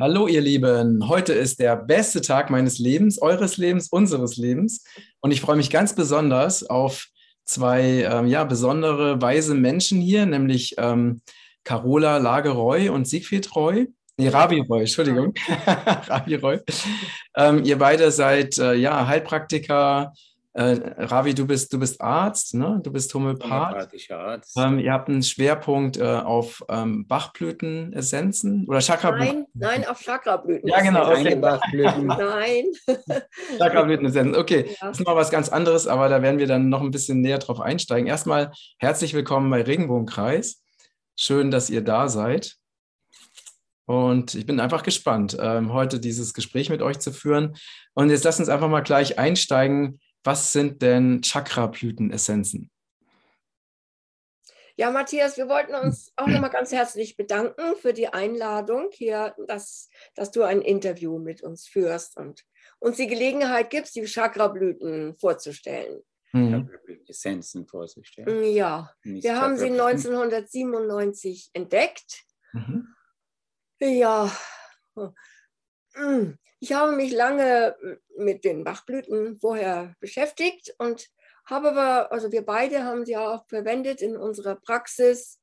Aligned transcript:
Hallo 0.00 0.28
ihr 0.28 0.40
Lieben, 0.40 1.08
heute 1.08 1.32
ist 1.32 1.58
der 1.58 1.74
beste 1.74 2.20
Tag 2.20 2.50
meines 2.50 2.78
Lebens, 2.78 3.20
eures 3.20 3.56
Lebens, 3.56 3.88
unseres 3.88 4.36
Lebens 4.36 4.84
und 5.18 5.32
ich 5.32 5.40
freue 5.40 5.56
mich 5.56 5.70
ganz 5.70 5.92
besonders 5.92 6.62
auf 6.62 7.08
zwei 7.44 8.04
ähm, 8.08 8.28
ja, 8.28 8.44
besondere, 8.44 9.20
weise 9.20 9.56
Menschen 9.56 10.00
hier, 10.00 10.24
nämlich 10.24 10.76
ähm, 10.78 11.20
Carola 11.64 12.18
Lageroy 12.18 12.90
und 12.90 13.08
Siegfried 13.08 13.52
Roy. 13.56 13.88
Nee, 14.16 14.28
Ravi 14.28 14.60
Roy, 14.60 14.82
Entschuldigung. 14.82 15.34
Ravi 15.66 16.36
Roy. 16.36 16.60
Ähm, 17.36 17.64
ihr 17.64 17.78
beide 17.78 18.12
seid 18.12 18.56
äh, 18.58 18.74
ja, 18.74 19.08
Heilpraktiker, 19.08 20.12
äh, 20.58 21.04
Ravi, 21.04 21.34
du 21.34 21.46
bist, 21.46 21.72
du 21.72 21.78
bist 21.78 22.00
Arzt, 22.00 22.54
ne? 22.54 22.80
du 22.82 22.90
bist 22.90 23.14
Homöopath. 23.14 23.94
Arzt. 24.10 24.56
Ähm, 24.56 24.80
ihr 24.80 24.92
habt 24.92 25.08
einen 25.08 25.22
Schwerpunkt 25.22 25.98
äh, 25.98 26.02
auf 26.02 26.64
ähm, 26.68 27.06
Bachblütenessenzen 27.06 28.66
oder 28.66 28.80
Chakrablüten. 28.80 29.46
Nein, 29.54 29.82
nein, 29.82 29.88
auf 29.88 30.00
Chakrablüten. 30.00 30.68
Ja, 30.68 30.80
genau. 30.80 31.12
Okay. 31.12 31.36
Bachblüten. 31.36 32.06
nein. 32.06 32.64
Chakrablütenessenzen. 33.58 34.34
Okay, 34.34 34.66
ja. 34.68 34.88
das 34.88 34.98
ist 34.98 35.06
mal 35.06 35.14
was 35.14 35.30
ganz 35.30 35.48
anderes, 35.48 35.86
aber 35.86 36.08
da 36.08 36.22
werden 36.22 36.40
wir 36.40 36.48
dann 36.48 36.68
noch 36.68 36.80
ein 36.80 36.90
bisschen 36.90 37.20
näher 37.20 37.38
drauf 37.38 37.60
einsteigen. 37.60 38.08
Erstmal 38.08 38.50
herzlich 38.80 39.14
willkommen 39.14 39.48
bei 39.50 39.62
Regenbogenkreis. 39.62 40.64
Schön, 41.14 41.52
dass 41.52 41.70
ihr 41.70 41.82
da 41.82 42.08
seid. 42.08 42.56
Und 43.86 44.34
ich 44.34 44.44
bin 44.44 44.58
einfach 44.58 44.82
gespannt, 44.82 45.36
ähm, 45.40 45.72
heute 45.72 46.00
dieses 46.00 46.34
Gespräch 46.34 46.68
mit 46.68 46.82
euch 46.82 46.98
zu 46.98 47.12
führen. 47.12 47.54
Und 47.94 48.10
jetzt 48.10 48.24
lasst 48.24 48.40
uns 48.40 48.48
einfach 48.48 48.68
mal 48.68 48.80
gleich 48.80 49.20
einsteigen 49.20 50.00
was 50.28 50.52
sind 50.52 50.82
denn 50.82 51.22
Chakrablütenessenzen? 51.22 52.70
Ja, 54.76 54.90
Matthias, 54.90 55.38
wir 55.38 55.48
wollten 55.48 55.74
uns 55.86 56.12
auch 56.16 56.26
nochmal 56.26 56.50
ganz 56.50 56.70
herzlich 56.70 57.16
bedanken 57.16 57.76
für 57.80 57.94
die 57.94 58.08
Einladung 58.08 58.90
hier, 58.92 59.34
dass, 59.46 59.88
dass 60.14 60.30
du 60.30 60.42
ein 60.42 60.60
Interview 60.60 61.18
mit 61.18 61.42
uns 61.42 61.66
führst 61.66 62.18
und 62.18 62.44
uns 62.78 62.98
die 62.98 63.06
Gelegenheit 63.06 63.70
gibst, 63.70 63.96
die 63.96 64.04
Chakrablüten 64.04 65.16
vorzustellen. 65.16 66.02
Mhm. 66.32 66.68
Essenzen 67.08 67.66
vorzustellen. 67.66 68.52
Ja, 68.52 68.92
Nicht 69.04 69.24
wir 69.24 69.40
haben 69.40 69.56
sie 69.56 69.70
1997 69.70 71.52
entdeckt. 71.54 72.24
Mhm. 72.52 72.86
Ja. 73.80 74.30
Ich 76.60 76.72
habe 76.72 76.92
mich 76.92 77.12
lange 77.12 77.76
mit 78.16 78.44
den 78.44 78.64
Bachblüten 78.64 79.38
vorher 79.38 79.94
beschäftigt 80.00 80.74
und 80.78 81.08
habe 81.44 81.70
aber, 81.70 82.12
also 82.12 82.30
wir 82.32 82.44
beide 82.44 82.84
haben 82.84 83.06
sie 83.06 83.16
auch 83.16 83.46
verwendet 83.46 84.02
in 84.02 84.16
unserer 84.16 84.56
Praxis. 84.56 85.40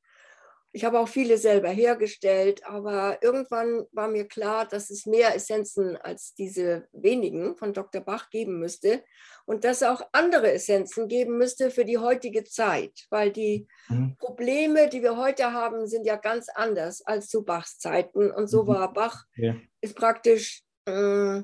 Ich 0.76 0.84
habe 0.84 1.00
auch 1.00 1.08
viele 1.08 1.38
selber 1.38 1.70
hergestellt, 1.70 2.66
aber 2.66 3.20
irgendwann 3.22 3.86
war 3.94 4.10
mir 4.10 4.28
klar, 4.28 4.68
dass 4.68 4.90
es 4.90 5.06
mehr 5.06 5.34
Essenzen 5.34 5.96
als 5.96 6.34
diese 6.34 6.90
wenigen 6.92 7.56
von 7.56 7.72
Dr. 7.72 8.02
Bach 8.02 8.30
geben 8.30 8.60
müsste 8.60 9.02
und 9.46 9.64
dass 9.64 9.78
es 9.78 9.88
auch 9.88 10.02
andere 10.12 10.52
Essenzen 10.52 11.08
geben 11.08 11.38
müsste 11.38 11.72
für 11.72 11.86
die 11.86 11.98
heutige 11.98 12.44
Zeit, 12.44 13.06
weil 13.10 13.32
die 13.32 13.70
mhm. 13.88 14.18
Probleme, 14.20 14.90
die 14.90 15.02
wir 15.02 15.16
heute 15.16 15.54
haben, 15.54 15.88
sind 15.88 16.06
ja 16.06 16.18
ganz 16.18 16.50
anders 16.50 17.02
als 17.06 17.30
zu 17.30 17.46
Bachs 17.46 17.80
Zeiten. 17.80 18.30
Und 18.30 18.48
so 18.48 18.64
mhm. 18.64 18.68
war 18.68 18.92
Bach, 18.92 19.24
ja. 19.38 19.56
ist 19.80 19.96
praktisch 19.96 20.62
äh, 20.88 21.42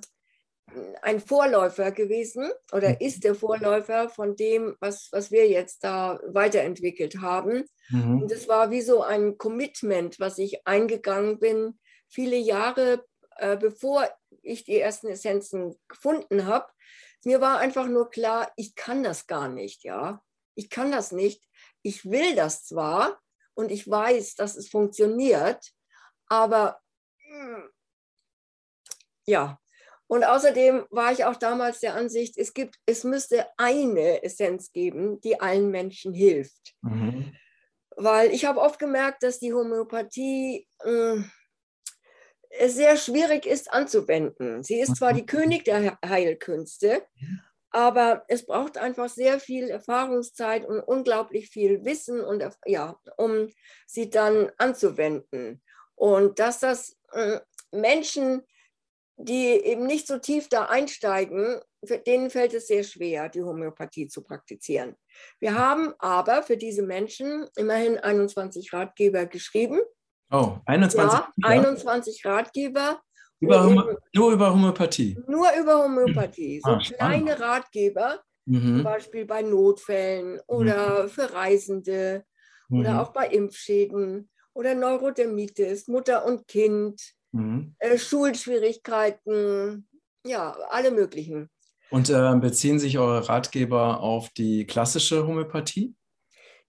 ein 1.02 1.19
Vorläufer 1.19 1.91
gewesen 1.91 2.52
oder 2.72 2.89
mhm. 2.89 2.97
ist 3.00 3.23
der 3.23 3.36
Vorläufer 3.36 4.09
von 4.09 4.36
dem, 4.36 4.76
was, 4.80 5.09
was 5.11 5.32
wir 5.32 5.48
jetzt 5.48 5.83
da 5.83 6.20
weiterentwickelt 6.27 7.21
haben. 7.21 7.65
Mhm. 7.89 8.23
Und 8.23 8.32
es 8.32 8.48
war 8.48 8.71
wie 8.71 8.81
so 8.81 9.02
ein 9.04 9.37
Commitment, 9.37 10.20
was 10.20 10.37
ich 10.37 10.65
eingegangen 10.65 11.39
bin, 11.39 11.80
viele 12.08 12.37
Jahre 12.37 13.04
äh, 13.42 13.58
bevor 13.58 14.08
ich 14.43 14.64
die 14.65 14.80
ersten 14.80 15.08
Essenzen 15.08 15.76
gefunden 15.87 16.45
habe. 16.45 16.71
Mir 17.23 17.42
war 17.42 17.58
einfach 17.58 17.87
nur 17.87 18.10
klar, 18.10 18.52
ich 18.55 18.76
kann 18.76 19.04
das 19.04 19.27
gar 19.27 19.48
nicht, 19.48 19.83
ja. 19.83 20.23
Ich 20.55 20.70
kann 20.70 20.92
das 20.92 21.11
nicht. 21.11 21.48
Ich 21.81 22.05
will 22.05 22.36
das 22.36 22.65
zwar 22.65 23.20
und 23.54 23.71
ich 23.71 23.89
weiß, 23.89 24.36
dass 24.36 24.55
es 24.55 24.70
funktioniert, 24.70 25.71
aber 26.27 26.80
hm, 27.17 27.70
ja, 29.26 29.60
und 30.11 30.26
außerdem 30.26 30.88
war 30.89 31.14
ich 31.14 31.23
auch 31.23 31.38
damals 31.38 31.80
der 31.80 31.95
Ansicht, 31.95 32.38
es, 32.38 32.54
gibt, 32.54 32.76
es 32.86 33.05
müsste 33.05 33.48
eine 33.55 34.22
Essenz 34.23 34.73
geben, 34.73 35.22
die 35.22 35.39
allen 35.39 35.72
Menschen 35.72 36.14
hilft. 36.14 36.76
Mhm. 36.82 37.33
Weil 37.95 38.32
ich 38.32 38.44
habe 38.44 38.60
oft 38.60 38.77
gemerkt, 38.77 39.23
dass 39.23 39.39
die 39.39 39.54
Homöopathie 39.54 40.67
äh, 40.80 41.16
sehr 42.67 42.98
schwierig 42.98 43.45
ist 43.45 43.72
anzuwenden. 43.72 44.64
Sie 44.64 44.82
ist 44.82 44.98
zwar 44.98 45.14
die 45.14 45.26
König 45.26 45.64
der 45.64 45.98
Heilkünste, 46.05 47.04
aber 47.70 48.26
es 48.28 48.45
braucht 48.45 48.78
einfach 48.78 49.08
sehr 49.08 49.39
viel 49.39 49.70
Erfahrungszeit 49.70 50.66
und 50.66 50.82
unglaublich 50.82 51.48
viel 51.48 51.86
Wissen, 51.86 52.20
und, 52.20 52.43
ja, 52.66 52.99
um 53.16 53.48
sie 53.88 54.10
dann 54.10 54.52
anzuwenden. 54.58 55.64
Und 55.95 56.39
dass 56.39 56.60
das 56.60 56.98
äh, 57.14 57.39
Menschen 57.72 58.43
die 59.23 59.48
eben 59.48 59.86
nicht 59.86 60.08
so 60.08 60.17
tief 60.17 60.49
da 60.49 60.65
einsteigen, 60.65 61.59
denen 62.05 62.30
fällt 62.30 62.54
es 62.54 62.67
sehr 62.67 62.83
schwer, 62.83 63.30
die 63.30 63.42
Homöopathie 63.42 64.08
zu 64.08 64.23
praktizieren. 64.23 64.95
Wir 65.39 65.58
haben 65.58 65.93
aber 65.99 66.43
für 66.43 66.58
diese 66.58 66.83
Menschen 66.83 67.48
immerhin 67.55 67.98
21 67.98 68.71
Ratgeber 68.73 69.26
geschrieben. 69.26 69.80
Oh, 70.31 70.58
21? 70.65 71.20
Ja, 71.20 71.31
21 71.43 72.26
Ratgeber. 72.26 73.02
Über 73.39 73.65
eben, 73.65 73.98
nur 74.14 74.31
über 74.31 74.54
Homöopathie? 74.54 75.17
Nur 75.27 75.48
über 75.60 75.83
Homöopathie. 75.83 76.61
So 76.64 76.71
ah, 76.71 76.80
kleine 76.80 77.39
Ratgeber, 77.39 78.21
mhm. 78.45 78.76
zum 78.76 78.83
Beispiel 78.83 79.26
bei 79.26 79.42
Notfällen 79.42 80.39
oder 80.45 81.04
mhm. 81.04 81.10
für 81.10 81.33
Reisende 81.33 82.23
mhm. 82.70 82.80
oder 82.80 83.02
auch 83.02 83.11
bei 83.11 83.27
Impfschäden 83.27 84.30
oder 84.54 84.76
Neurodermitis, 84.76 85.87
Mutter 85.87 86.26
und 86.26 86.48
Kind 86.48 87.02
mhm. 87.31 87.75
äh, 87.80 87.97
Schulschwierigkeiten, 87.97 89.87
ja, 90.25 90.52
alle 90.69 90.92
möglichen. 90.92 91.49
Und 91.89 92.09
äh, 92.09 92.36
beziehen 92.36 92.80
sich 92.80 92.97
eure 92.97 93.27
Ratgeber 93.27 93.99
auf 93.99 94.30
die 94.30 94.65
klassische 94.65 95.27
Homöopathie? 95.27 95.93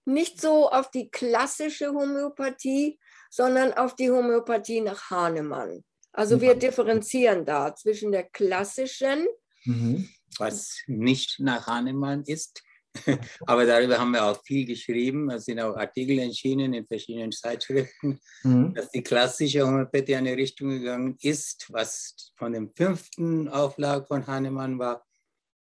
Nicht 0.05 0.41
so 0.41 0.69
auf 0.69 0.91
die 0.91 1.09
klassische 1.09 1.93
Homöopathie, 1.93 2.99
sondern 3.29 3.73
auf 3.73 3.95
die 3.95 4.11
Homöopathie 4.11 4.81
nach 4.81 5.09
Hahnemann. 5.09 5.83
Also 6.11 6.41
wir 6.41 6.55
differenzieren 6.55 7.45
da 7.45 7.73
zwischen 7.75 8.11
der 8.11 8.23
klassischen, 8.23 9.25
mhm. 9.63 10.09
was 10.37 10.83
nicht 10.85 11.39
nach 11.39 11.65
Hahnemann 11.65 12.23
ist, 12.27 12.61
Aber 13.47 13.65
darüber 13.65 13.97
haben 13.97 14.11
wir 14.11 14.23
auch 14.23 14.41
viel 14.43 14.65
geschrieben. 14.65 15.29
Es 15.31 15.45
sind 15.45 15.59
auch 15.59 15.75
Artikel 15.75 16.19
erschienen 16.19 16.73
in 16.73 16.85
verschiedenen 16.85 17.31
Zeitschriften, 17.31 18.19
mhm. 18.43 18.73
dass 18.73 18.91
die 18.91 19.03
klassische 19.03 19.65
Homöopathie 19.65 20.15
eine 20.15 20.37
Richtung 20.37 20.69
gegangen 20.69 21.17
ist, 21.21 21.67
was 21.71 22.31
von 22.37 22.53
dem 22.53 22.71
fünften 22.75 23.49
Auflag 23.49 24.07
von 24.07 24.27
Hahnemann 24.27 24.79
war 24.79 25.03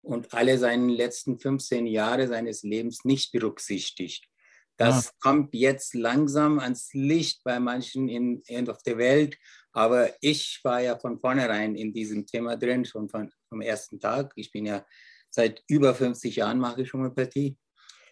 und 0.01 0.33
alle 0.33 0.57
seine 0.57 0.91
letzten 0.91 1.39
15 1.39 1.85
Jahre 1.85 2.27
seines 2.27 2.63
Lebens 2.63 3.05
nicht 3.05 3.31
berücksichtigt. 3.31 4.25
Das 4.77 5.09
ah. 5.09 5.11
kommt 5.19 5.53
jetzt 5.53 5.93
langsam 5.93 6.57
ans 6.57 6.93
Licht 6.93 7.43
bei 7.43 7.59
manchen 7.59 8.07
in, 8.07 8.41
in 8.47 8.69
auf 8.69 8.81
der 8.83 8.97
Welt. 8.97 9.37
Aber 9.73 10.09
ich 10.21 10.61
war 10.63 10.81
ja 10.81 10.97
von 10.97 11.19
vornherein 11.19 11.75
in 11.75 11.93
diesem 11.93 12.25
Thema 12.25 12.55
drin, 12.55 12.85
schon 12.85 13.09
von, 13.09 13.29
vom 13.49 13.61
ersten 13.61 13.99
Tag. 13.99 14.31
Ich 14.35 14.51
bin 14.51 14.65
ja 14.65 14.85
Seit 15.29 15.63
über 15.67 15.93
50 15.93 16.35
Jahren 16.37 16.59
mache 16.59 16.81
ich 16.81 16.93
Homöopathie. 16.93 17.57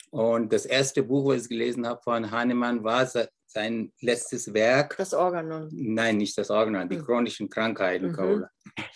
Und 0.10 0.54
das 0.54 0.66
erste 0.66 1.04
Buch, 1.04 1.28
was 1.30 1.44
ich 1.44 1.50
gelesen 1.50 1.86
habe 1.86 2.02
von 2.02 2.32
Hahnemann, 2.32 2.84
war 2.84 3.10
sein 3.46 3.92
letztes 4.02 4.54
Werk. 4.54 4.96
Das 4.98 5.14
Organon. 5.14 5.70
Nein, 5.72 6.18
nicht 6.18 6.38
das 6.38 6.50
Organon, 6.50 6.90
die 6.90 6.98
mhm. 6.98 7.06
chronischen 7.06 7.50
Krankheiten. 7.50 8.12
Mhm. 8.12 8.46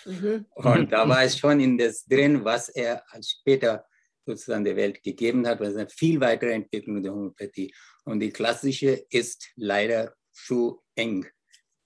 Mhm. 0.06 0.45
Und 0.56 0.91
da 0.91 1.07
war 1.07 1.23
es 1.23 1.38
schon 1.38 1.59
in 1.59 1.77
das 1.77 2.06
drin, 2.06 2.45
was 2.45 2.69
er 2.69 3.03
später 3.21 3.85
sozusagen 4.25 4.63
der 4.63 4.75
Welt 4.75 5.01
gegeben 5.03 5.47
hat, 5.47 5.59
was 5.59 5.75
eine 5.75 5.89
viel 5.89 6.19
weitere 6.21 6.51
Entwicklung 6.51 7.01
der 7.01 7.12
Homöopathie. 7.12 7.73
Und 8.06 8.19
die 8.19 8.31
klassische 8.31 9.03
ist 9.09 9.50
leider 9.56 10.13
zu 10.31 10.81
eng. 10.95 11.27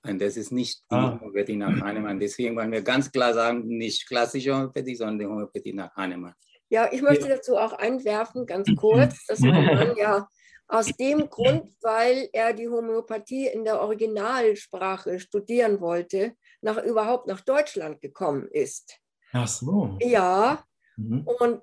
Und 0.07 0.21
das 0.21 0.37
ist 0.37 0.51
nicht 0.51 0.79
die 0.91 0.95
ah. 0.95 1.19
Homöopathie 1.19 1.55
nach 1.55 1.79
Hahnemann. 1.81 2.19
Deswegen 2.19 2.55
wollen 2.55 2.71
wir 2.71 2.81
ganz 2.81 3.11
klar 3.11 3.33
sagen, 3.33 3.65
nicht 3.67 4.07
klassische 4.07 4.53
Homöopathie, 4.53 4.95
sondern 4.95 5.19
die 5.19 5.25
Homöopathie 5.25 5.73
nach 5.73 5.95
Hahnemann. 5.95 6.33
Ja, 6.69 6.89
ich 6.91 7.01
möchte 7.01 7.27
dazu 7.27 7.57
auch 7.57 7.73
einwerfen, 7.73 8.45
ganz 8.45 8.69
kurz, 8.75 9.25
dass 9.27 9.39
man 9.39 9.95
ja 9.97 10.27
aus 10.67 10.87
dem 10.87 11.29
Grund, 11.29 11.69
weil 11.81 12.29
er 12.33 12.53
die 12.53 12.67
Homöopathie 12.67 13.47
in 13.47 13.63
der 13.63 13.81
Originalsprache 13.81 15.19
studieren 15.19 15.79
wollte, 15.79 16.33
nach 16.61 16.83
überhaupt 16.83 17.27
nach 17.27 17.41
Deutschland 17.41 18.01
gekommen 18.01 18.47
ist. 18.49 18.99
Ach 19.31 19.47
so. 19.47 19.97
Ja, 20.01 20.63
mhm. 20.97 21.27
und 21.39 21.61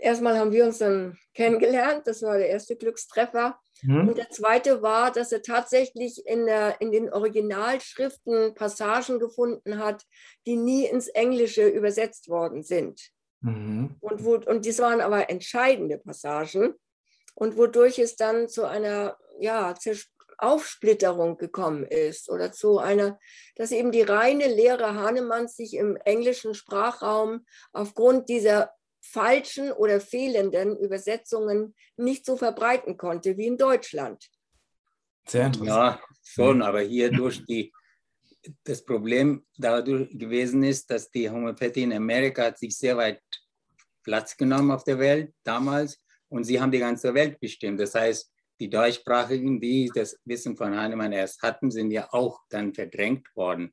erstmal 0.00 0.38
haben 0.38 0.52
wir 0.52 0.64
uns 0.64 0.78
dann 0.78 1.18
kennengelernt. 1.34 2.06
Das 2.06 2.22
war 2.22 2.38
der 2.38 2.48
erste 2.48 2.76
Glückstreffer. 2.76 3.58
Mhm. 3.82 4.08
Und 4.08 4.18
der 4.18 4.30
zweite 4.30 4.82
war, 4.82 5.12
dass 5.12 5.32
er 5.32 5.42
tatsächlich 5.42 6.26
in, 6.26 6.46
der, 6.46 6.80
in 6.80 6.90
den 6.90 7.12
Originalschriften 7.12 8.54
Passagen 8.54 9.18
gefunden 9.18 9.78
hat, 9.78 10.04
die 10.46 10.56
nie 10.56 10.86
ins 10.86 11.08
Englische 11.08 11.68
übersetzt 11.68 12.28
worden 12.28 12.62
sind. 12.62 13.00
Mhm. 13.40 13.96
Und, 14.00 14.24
wo, 14.24 14.34
und 14.36 14.64
dies 14.64 14.78
waren 14.80 15.00
aber 15.00 15.30
entscheidende 15.30 15.98
Passagen. 15.98 16.74
Und 17.34 17.56
wodurch 17.56 18.00
es 18.00 18.16
dann 18.16 18.48
zu 18.48 18.64
einer 18.64 19.16
ja, 19.38 19.72
Aufsplitterung 20.38 21.36
gekommen 21.36 21.84
ist 21.84 22.30
oder 22.30 22.52
zu 22.52 22.78
einer, 22.78 23.18
dass 23.56 23.72
eben 23.72 23.92
die 23.92 24.02
reine 24.02 24.46
Lehre 24.46 24.94
Hahnemanns 24.94 25.56
sich 25.56 25.74
im 25.74 25.96
englischen 25.96 26.54
Sprachraum 26.54 27.44
aufgrund 27.72 28.28
dieser 28.28 28.72
falschen 29.10 29.72
oder 29.72 30.00
fehlenden 30.00 30.76
Übersetzungen 30.76 31.74
nicht 31.96 32.26
so 32.26 32.36
verbreiten 32.36 32.96
konnte 32.96 33.36
wie 33.36 33.46
in 33.46 33.56
Deutschland. 33.56 34.28
Sehr 35.26 35.46
interessant. 35.46 35.68
Ja, 35.68 36.00
schon, 36.22 36.62
aber 36.62 36.80
hier 36.80 37.10
durch 37.10 37.44
die, 37.46 37.72
das 38.64 38.84
Problem 38.84 39.44
dadurch 39.56 40.10
gewesen 40.16 40.62
ist, 40.62 40.90
dass 40.90 41.10
die 41.10 41.28
Homöopathie 41.28 41.82
in 41.82 41.92
Amerika 41.92 42.44
hat 42.44 42.58
sich 42.58 42.76
sehr 42.76 42.96
weit 42.96 43.22
Platz 44.02 44.36
genommen 44.36 44.70
auf 44.70 44.84
der 44.84 44.98
Welt 44.98 45.34
damals 45.44 46.02
und 46.28 46.44
sie 46.44 46.60
haben 46.60 46.72
die 46.72 46.78
ganze 46.78 47.12
Welt 47.14 47.38
bestimmt. 47.40 47.80
Das 47.80 47.94
heißt, 47.94 48.32
die 48.60 48.70
Deutschsprachigen, 48.70 49.60
die 49.60 49.90
das 49.94 50.18
Wissen 50.24 50.56
von 50.56 50.74
Hahnemann 50.74 51.12
erst 51.12 51.42
hatten, 51.42 51.70
sind 51.70 51.90
ja 51.90 52.08
auch 52.12 52.40
dann 52.48 52.74
verdrängt 52.74 53.28
worden. 53.36 53.72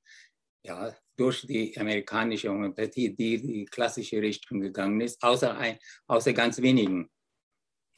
Ja, 0.65 0.91
durch 1.15 1.45
die 1.45 1.77
amerikanische 1.77 2.49
Homöopathie, 2.49 3.15
die 3.15 3.39
die 3.39 3.65
klassische 3.65 4.21
Richtung 4.21 4.59
gegangen 4.61 4.99
ist, 4.99 5.21
außer, 5.21 5.55
ein, 5.57 5.77
außer 6.07 6.33
ganz 6.33 6.59
wenigen. 6.61 7.09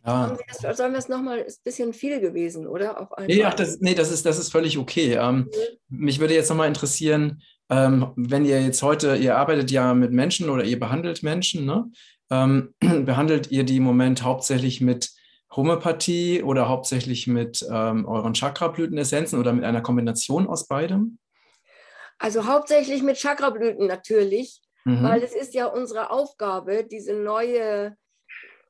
Ja. 0.06 0.38
Sollen 0.74 0.92
wir 0.92 1.00
es 1.00 1.10
nochmal, 1.10 1.40
ist 1.40 1.60
ein 1.60 1.64
bisschen 1.64 1.94
viel 1.94 2.20
gewesen, 2.20 2.68
oder? 2.68 3.00
Auf 3.00 3.10
nee, 3.26 3.44
ach, 3.44 3.54
das, 3.54 3.80
nee 3.80 3.96
das, 3.96 4.12
ist, 4.12 4.26
das 4.26 4.38
ist 4.38 4.52
völlig 4.52 4.78
okay. 4.78 5.14
Ähm, 5.14 5.38
mhm. 5.38 5.50
Mich 5.90 6.20
würde 6.20 6.34
jetzt 6.34 6.50
nochmal 6.50 6.68
interessieren, 6.68 7.42
ähm, 7.70 8.12
wenn 8.16 8.46
ihr 8.46 8.62
jetzt 8.62 8.84
heute, 8.84 9.16
ihr 9.16 9.38
arbeitet 9.38 9.72
ja 9.72 9.94
mit 9.94 10.12
Menschen 10.12 10.50
oder 10.50 10.64
ihr 10.64 10.80
behandelt 10.80 11.24
Menschen, 11.24 11.66
ne? 11.66 11.90
Ähm, 12.30 12.74
behandelt 13.06 13.52
ihr 13.52 13.64
die 13.64 13.78
im 13.78 13.84
Moment 13.84 14.24
hauptsächlich 14.24 14.82
mit 14.82 15.12
Homöopathie 15.56 16.44
oder 16.44 16.68
hauptsächlich 16.68 17.28
mit 17.28 17.66
ähm, 17.72 18.06
euren 18.06 18.34
Chakrablütenessenzen 18.34 19.40
oder 19.40 19.54
mit 19.54 19.64
einer 19.64 19.82
Kombination 19.82 20.48
aus 20.48 20.68
beidem? 20.68 21.18
Also 22.20 22.46
hauptsächlich 22.46 23.04
mit 23.04 23.18
Chakrablüten 23.18 23.88
natürlich, 23.88 24.62
mhm. 24.86 25.04
weil 25.04 25.24
es 25.24 25.34
ist 25.34 25.54
ja 25.54 25.68
unsere 25.68 26.10
Aufgabe, 26.10 26.84
diese 26.84 27.14
neue 27.14 27.96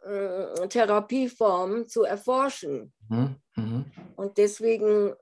äh, 0.05 0.67
Therapieform 0.67 1.87
zu 1.87 2.03
erforschen. 2.03 2.93
Mhm. 3.09 3.35
Mhm. 3.55 3.85
Und 4.15 4.37
deswegen 4.37 5.13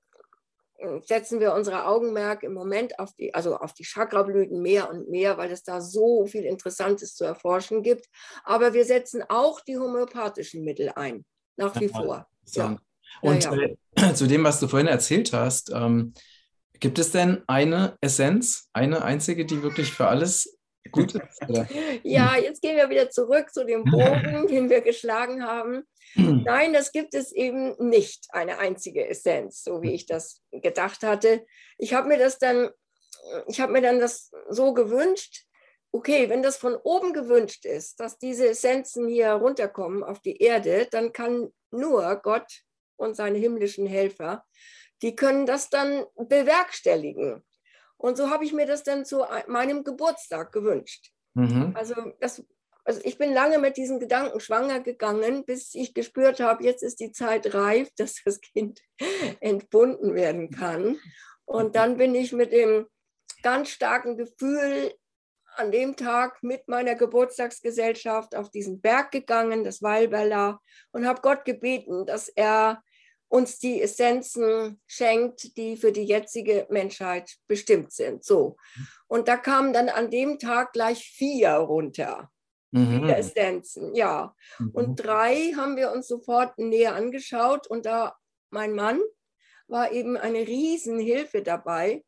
äh, 0.78 1.00
setzen 1.02 1.40
wir 1.40 1.54
unsere 1.54 1.86
Augenmerk 1.86 2.44
im 2.44 2.54
Moment 2.54 3.00
auf 3.00 3.14
die, 3.14 3.34
also 3.34 3.58
auf 3.58 3.74
die 3.74 3.86
Chakrablüten 3.86 4.62
mehr 4.62 4.90
und 4.90 5.10
mehr, 5.10 5.38
weil 5.38 5.52
es 5.52 5.64
da 5.64 5.82
so 5.82 6.26
viel 6.26 6.44
Interessantes 6.44 7.16
zu 7.16 7.24
erforschen 7.24 7.84
gibt. 7.84 8.08
Aber 8.44 8.74
wir 8.74 8.86
setzen 8.86 9.24
auch 9.30 9.62
die 9.62 9.78
homöopathischen 9.78 10.64
Mittel 10.64 10.92
ein, 10.96 11.26
nach 11.58 11.80
wie 11.80 11.88
ja, 11.88 11.94
vor. 11.94 12.28
Ja. 12.48 12.78
Und 13.22 13.44
ja. 13.44 13.54
Äh, 13.96 14.14
zu 14.14 14.28
dem, 14.28 14.44
was 14.44 14.60
du 14.60 14.68
vorhin 14.68 14.88
erzählt 14.88 15.34
hast, 15.34 15.72
ähm, 15.74 16.14
Gibt 16.80 17.00
es 17.00 17.12
denn 17.12 17.44
eine 17.48 17.98
Essenz, 18.02 18.70
eine 18.74 19.04
einzige, 19.04 19.46
die 19.46 19.62
wirklich 19.62 19.92
für 19.92 20.08
alles 20.08 20.58
gut 20.92 21.16
ist? 21.16 21.50
Oder? 21.50 21.68
Ja, 22.04 22.38
jetzt 22.38 22.62
gehen 22.62 22.78
wir 22.78 22.90
wieder 22.90 23.10
zurück 23.10 23.54
zu 23.54 23.66
dem 23.66 23.84
Bogen, 23.84 24.48
den 24.50 24.70
wir 24.70 24.82
geschlagen 24.82 25.44
haben. 25.44 25.84
Nein, 26.16 26.74
das 26.74 26.92
gibt 26.92 27.14
es 27.14 27.32
eben 27.34 27.76
nicht, 27.78 28.28
eine 28.30 28.60
einzige 28.60 29.08
Essenz, 29.08 29.64
so 29.64 29.82
wie 29.82 29.94
ich 29.94 30.06
das 30.06 30.42
gedacht 30.52 31.04
hatte. 31.04 31.46
Ich 31.78 31.94
habe 31.94 32.08
mir 32.08 32.18
das 32.18 32.40
dann, 32.40 32.70
ich 33.48 33.60
habe 33.60 33.74
mir 33.74 33.82
dann 33.82 34.00
das 34.00 34.32
so 34.50 34.74
gewünscht, 34.74 35.46
okay, 35.92 36.30
wenn 36.30 36.44
das 36.44 36.58
von 36.58 36.76
oben 36.76 37.14
gewünscht 37.14 37.66
ist, 37.66 38.00
dass 38.00 38.18
diese 38.18 38.50
Essenzen 38.50 39.08
hier 39.08 39.32
runterkommen 39.32 40.04
auf 40.04 40.20
die 40.20 40.38
Erde, 40.38 40.88
dann 40.92 41.12
kann 41.12 41.50
nur 41.72 42.16
Gott 42.18 42.64
und 42.98 43.16
seine 43.16 43.38
himmlischen 43.38 43.88
Helfer 43.88 44.46
die 45.02 45.16
können 45.16 45.46
das 45.46 45.70
dann 45.70 46.06
bewerkstelligen. 46.16 47.44
Und 47.98 48.18
so 48.18 48.30
habe 48.30 48.46
ich 48.46 48.54
mir 48.54 48.66
das 48.66 48.84
dann 48.84 49.06
zu 49.06 49.26
meinem 49.48 49.84
Geburtstag 49.84 50.52
gewünscht. 50.52 51.12
Mhm. 51.34 51.74
Also, 51.76 51.96
das, 52.20 52.44
also 52.84 53.02
ich 53.04 53.18
bin 53.18 53.34
lange 53.34 53.58
mit 53.58 53.78
diesen 53.78 54.00
Gedanken 54.00 54.40
schwanger 54.40 54.80
gegangen, 54.80 55.46
bis 55.46 55.74
ich 55.74 55.94
gespürt 55.94 56.40
habe, 56.40 56.64
jetzt 56.64 56.84
ist 56.84 57.00
die 57.00 57.12
Zeit 57.12 57.54
reif, 57.54 57.90
dass 57.98 58.22
das 58.24 58.42
Kind 58.42 58.82
entbunden 59.40 60.14
werden 60.16 60.52
kann. 60.52 61.00
Und 61.46 61.76
dann 61.76 61.98
bin 61.98 62.16
ich 62.16 62.32
mit 62.32 62.52
dem 62.52 62.88
ganz 63.44 63.70
starken 63.70 64.18
Gefühl 64.18 64.94
an 65.58 65.72
dem 65.72 65.96
Tag 65.96 66.44
mit 66.44 66.68
meiner 66.68 66.96
Geburtstagsgesellschaft 66.96 68.36
auf 68.36 68.50
diesen 68.50 68.82
Berg 68.82 69.12
gegangen, 69.12 69.64
das 69.64 69.82
Walberla, 69.82 70.60
und 70.92 71.08
habe 71.08 71.22
Gott 71.22 71.46
gebeten, 71.46 72.06
dass 72.06 72.28
er 72.30 72.84
uns 73.28 73.60
die 73.60 73.82
Essenzen 73.82 74.80
schenkt, 74.88 75.58
die 75.58 75.78
für 75.78 75.92
die 75.92 76.04
jetzige 76.04 76.68
Menschheit 76.70 77.36
bestimmt 77.48 77.92
sind. 77.92 78.24
So. 78.24 78.58
Und 79.08 79.28
da 79.28 79.38
kamen 79.38 79.74
dann 79.74 79.90
an 79.90 80.10
dem 80.10 80.40
Tag 80.40 80.74
gleich 80.74 81.04
vier 81.04 81.52
runter. 81.52 82.32
Mhm. 82.72 83.06
Vier 83.06 83.18
Essenzen, 83.18 83.96
ja. 83.96 84.36
Mhm. 84.60 84.70
Und 84.72 84.96
drei 84.98 85.54
haben 85.56 85.76
wir 85.76 85.92
uns 85.92 86.08
sofort 86.08 86.58
näher 86.58 86.96
angeschaut 86.96 87.68
und 87.68 87.86
da 87.86 88.16
mein 88.50 88.74
Mann 88.74 89.02
war 89.68 89.92
eben 89.92 90.18
eine 90.18 90.40
Riesenhilfe 90.40 91.42
dabei, 91.42 92.04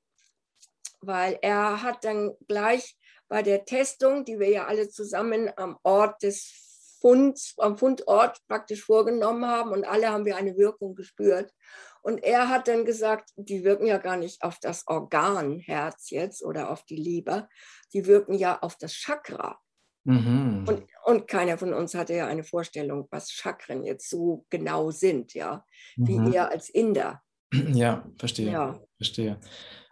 weil 1.02 1.40
er 1.42 1.82
hat 1.82 2.04
dann 2.04 2.36
gleich 2.48 2.98
bei 3.28 3.42
der 3.42 3.66
Testung, 3.66 4.26
die 4.26 4.40
wir 4.40 4.50
ja 4.50 4.66
alle 4.68 4.90
zusammen 4.90 5.52
am 5.58 5.78
Ort 5.84 6.24
des 6.24 6.67
Fund, 7.00 7.40
am 7.58 7.78
Fundort 7.78 8.40
praktisch 8.48 8.84
vorgenommen 8.84 9.46
haben 9.46 9.72
und 9.72 9.86
alle 9.86 10.10
haben 10.10 10.26
wir 10.26 10.38
eine 10.38 10.58
Wirkung 10.58 10.96
gespürt. 10.96 11.54
Und 12.02 12.24
er 12.24 12.50
hat 12.50 12.68
dann 12.68 12.86
gesagt, 12.86 13.32
die 13.36 13.64
wirken 13.64 13.86
ja 13.86 13.98
gar 13.98 14.18
nicht 14.18 14.42
auf 14.42 14.60
das 14.60 14.88
Organ 14.88 15.60
Herz 15.60 16.10
jetzt 16.10 16.44
oder 16.44 16.70
auf 16.70 16.84
die 16.86 16.96
Leber, 16.96 17.50
die 17.94 18.06
wirken 18.06 18.34
ja 18.34 18.60
auf 18.60 18.78
das 18.78 18.94
Chakra. 18.94 19.60
Mhm. 20.06 20.66
Und, 20.68 20.84
und 21.04 21.28
keiner 21.28 21.58
von 21.58 21.74
uns 21.74 21.94
hatte 21.94 22.14
ja 22.14 22.28
eine 22.28 22.46
Vorstellung, 22.46 23.08
was 23.12 23.32
Chakren 23.32 23.84
jetzt 23.84 24.10
so 24.10 24.46
genau 24.50 24.90
sind, 24.92 25.34
ja, 25.34 25.66
wie 25.98 26.18
mhm. 26.18 26.32
er 26.32 26.50
als 26.50 26.70
Inder. 26.70 27.22
Ja, 27.54 28.06
verstehe. 28.18 28.52
Ja. 28.52 28.80
Verstehe. 28.98 29.40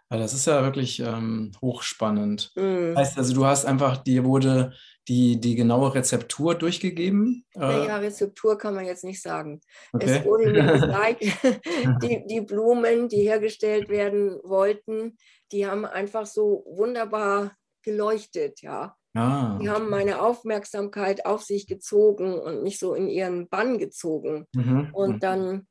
Also 0.08 0.22
das 0.22 0.34
ist 0.34 0.46
ja 0.46 0.62
wirklich 0.62 1.00
ähm, 1.00 1.52
hochspannend. 1.60 2.52
Mhm. 2.54 2.96
Heißt 2.96 3.18
also, 3.18 3.34
du 3.34 3.44
hast 3.44 3.64
einfach, 3.64 3.96
dir 3.96 4.24
wurde 4.24 4.72
die, 5.08 5.40
die 5.40 5.54
genaue 5.54 5.94
Rezeptur 5.94 6.54
durchgegeben? 6.54 7.44
Naja, 7.54 7.98
äh, 7.98 8.00
Rezeptur 8.00 8.58
kann 8.58 8.74
man 8.74 8.84
jetzt 8.84 9.04
nicht 9.04 9.22
sagen. 9.22 9.60
Okay. 9.92 10.18
Es 10.18 10.24
wurde 10.24 10.50
mir 10.50 10.72
gesagt, 10.72 11.20
die, 12.02 12.24
die 12.26 12.40
Blumen, 12.40 13.08
die 13.08 13.22
hergestellt 13.22 13.88
werden 13.88 14.38
wollten, 14.42 15.16
die 15.52 15.66
haben 15.66 15.84
einfach 15.84 16.26
so 16.26 16.64
wunderbar 16.68 17.56
geleuchtet, 17.82 18.62
ja. 18.62 18.96
Ah, 19.14 19.58
die 19.62 19.70
haben 19.70 19.88
meine 19.88 20.20
Aufmerksamkeit 20.20 21.24
auf 21.24 21.42
sich 21.42 21.66
gezogen 21.66 22.38
und 22.38 22.62
mich 22.62 22.78
so 22.78 22.94
in 22.94 23.08
ihren 23.08 23.48
Bann 23.48 23.78
gezogen. 23.78 24.46
Mhm. 24.54 24.90
Und 24.92 25.14
mhm. 25.14 25.20
dann, 25.20 25.68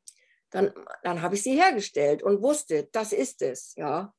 dann, 0.50 0.72
dann 1.04 1.22
habe 1.22 1.36
ich 1.36 1.44
sie 1.44 1.54
hergestellt 1.54 2.24
und 2.24 2.42
wusste, 2.42 2.88
das 2.92 3.14
ist 3.14 3.42
es, 3.44 3.76
ja. 3.76 4.14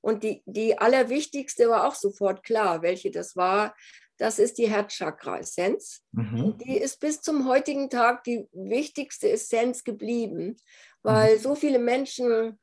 Und 0.00 0.22
die, 0.22 0.42
die 0.46 0.78
allerwichtigste 0.78 1.68
war 1.68 1.86
auch 1.86 1.94
sofort 1.94 2.42
klar, 2.42 2.82
welche 2.82 3.10
das 3.10 3.36
war. 3.36 3.74
Das 4.16 4.38
ist 4.38 4.58
die 4.58 4.68
Herzchakra-Essenz. 4.68 6.02
Mhm. 6.12 6.58
Die 6.58 6.76
ist 6.76 6.98
bis 7.00 7.20
zum 7.20 7.48
heutigen 7.48 7.88
Tag 7.88 8.24
die 8.24 8.48
wichtigste 8.52 9.30
Essenz 9.30 9.84
geblieben, 9.84 10.56
weil 11.02 11.36
mhm. 11.36 11.40
so 11.40 11.54
viele 11.54 11.78
Menschen 11.78 12.58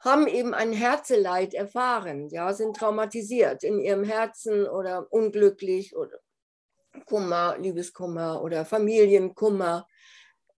haben 0.00 0.28
eben 0.28 0.54
ein 0.54 0.72
Herzeleid 0.72 1.52
erfahren, 1.52 2.28
ja, 2.28 2.52
sind 2.52 2.76
traumatisiert 2.76 3.64
in 3.64 3.80
ihrem 3.80 4.04
Herzen 4.04 4.66
oder 4.68 5.12
unglücklich 5.12 5.96
oder 5.96 6.20
Kummer, 7.06 7.56
Liebeskummer 7.58 8.42
oder 8.42 8.64
Familienkummer. 8.64 9.86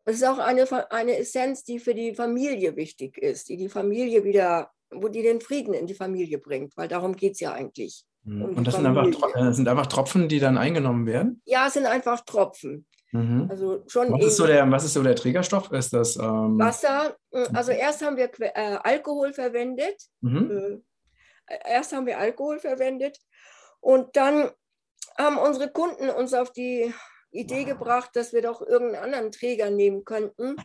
Es 0.03 0.17
ist 0.17 0.25
auch 0.25 0.37
eine, 0.37 0.91
eine 0.91 1.17
Essenz, 1.17 1.63
die 1.63 1.79
für 1.79 1.93
die 1.93 2.13
Familie 2.13 2.75
wichtig 2.75 3.17
ist, 3.17 3.49
die 3.49 3.57
die 3.57 3.69
Familie 3.69 4.23
wieder 4.23 4.71
wo 4.91 5.07
die 5.07 5.21
den 5.21 5.41
Frieden 5.41 5.73
in 5.73 5.87
die 5.87 5.93
Familie 5.93 6.37
bringt, 6.37 6.75
weil 6.77 6.87
darum 6.87 7.15
geht 7.15 7.33
es 7.33 7.39
ja 7.39 7.53
eigentlich. 7.53 8.05
Mhm. 8.23 8.41
Um 8.43 8.57
und 8.57 8.67
das 8.67 8.75
sind 8.75 8.85
einfach, 8.85 9.35
äh, 9.35 9.53
sind 9.53 9.67
einfach, 9.67 9.87
Tropfen, 9.87 10.27
die 10.27 10.39
dann 10.39 10.57
eingenommen 10.57 11.05
werden? 11.05 11.41
Ja, 11.45 11.67
es 11.67 11.73
sind 11.73 11.85
einfach 11.85 12.21
Tropfen. 12.21 12.85
Mhm. 13.11 13.47
Also 13.49 13.83
schon 13.87 14.11
was, 14.11 14.25
ist 14.25 14.37
so 14.37 14.45
der, 14.45 14.69
was 14.69 14.83
ist 14.83 14.93
so 14.93 15.03
der 15.03 15.15
Trägerstoff? 15.15 15.71
Ist 15.71 15.93
das 15.93 16.17
ähm 16.17 16.59
Wasser? 16.59 17.15
Hm, 17.31 17.47
also 17.53 17.71
erst 17.71 18.05
haben 18.05 18.17
wir 18.17 18.29
äh, 18.39 18.77
Alkohol 18.83 19.33
verwendet. 19.33 19.95
Mhm. 20.21 20.83
Äh, 21.47 21.57
erst 21.69 21.93
haben 21.93 22.05
wir 22.05 22.17
Alkohol 22.19 22.59
verwendet 22.59 23.17
und 23.79 24.15
dann 24.15 24.51
haben 25.17 25.37
unsere 25.37 25.71
Kunden 25.71 26.09
uns 26.09 26.33
auf 26.33 26.51
die 26.51 26.93
Idee 27.31 27.63
gebracht, 27.63 28.11
dass 28.13 28.33
wir 28.33 28.41
doch 28.41 28.61
irgendeinen 28.61 29.03
anderen 29.03 29.31
Träger 29.31 29.69
nehmen 29.69 30.03
könnten, 30.03 30.55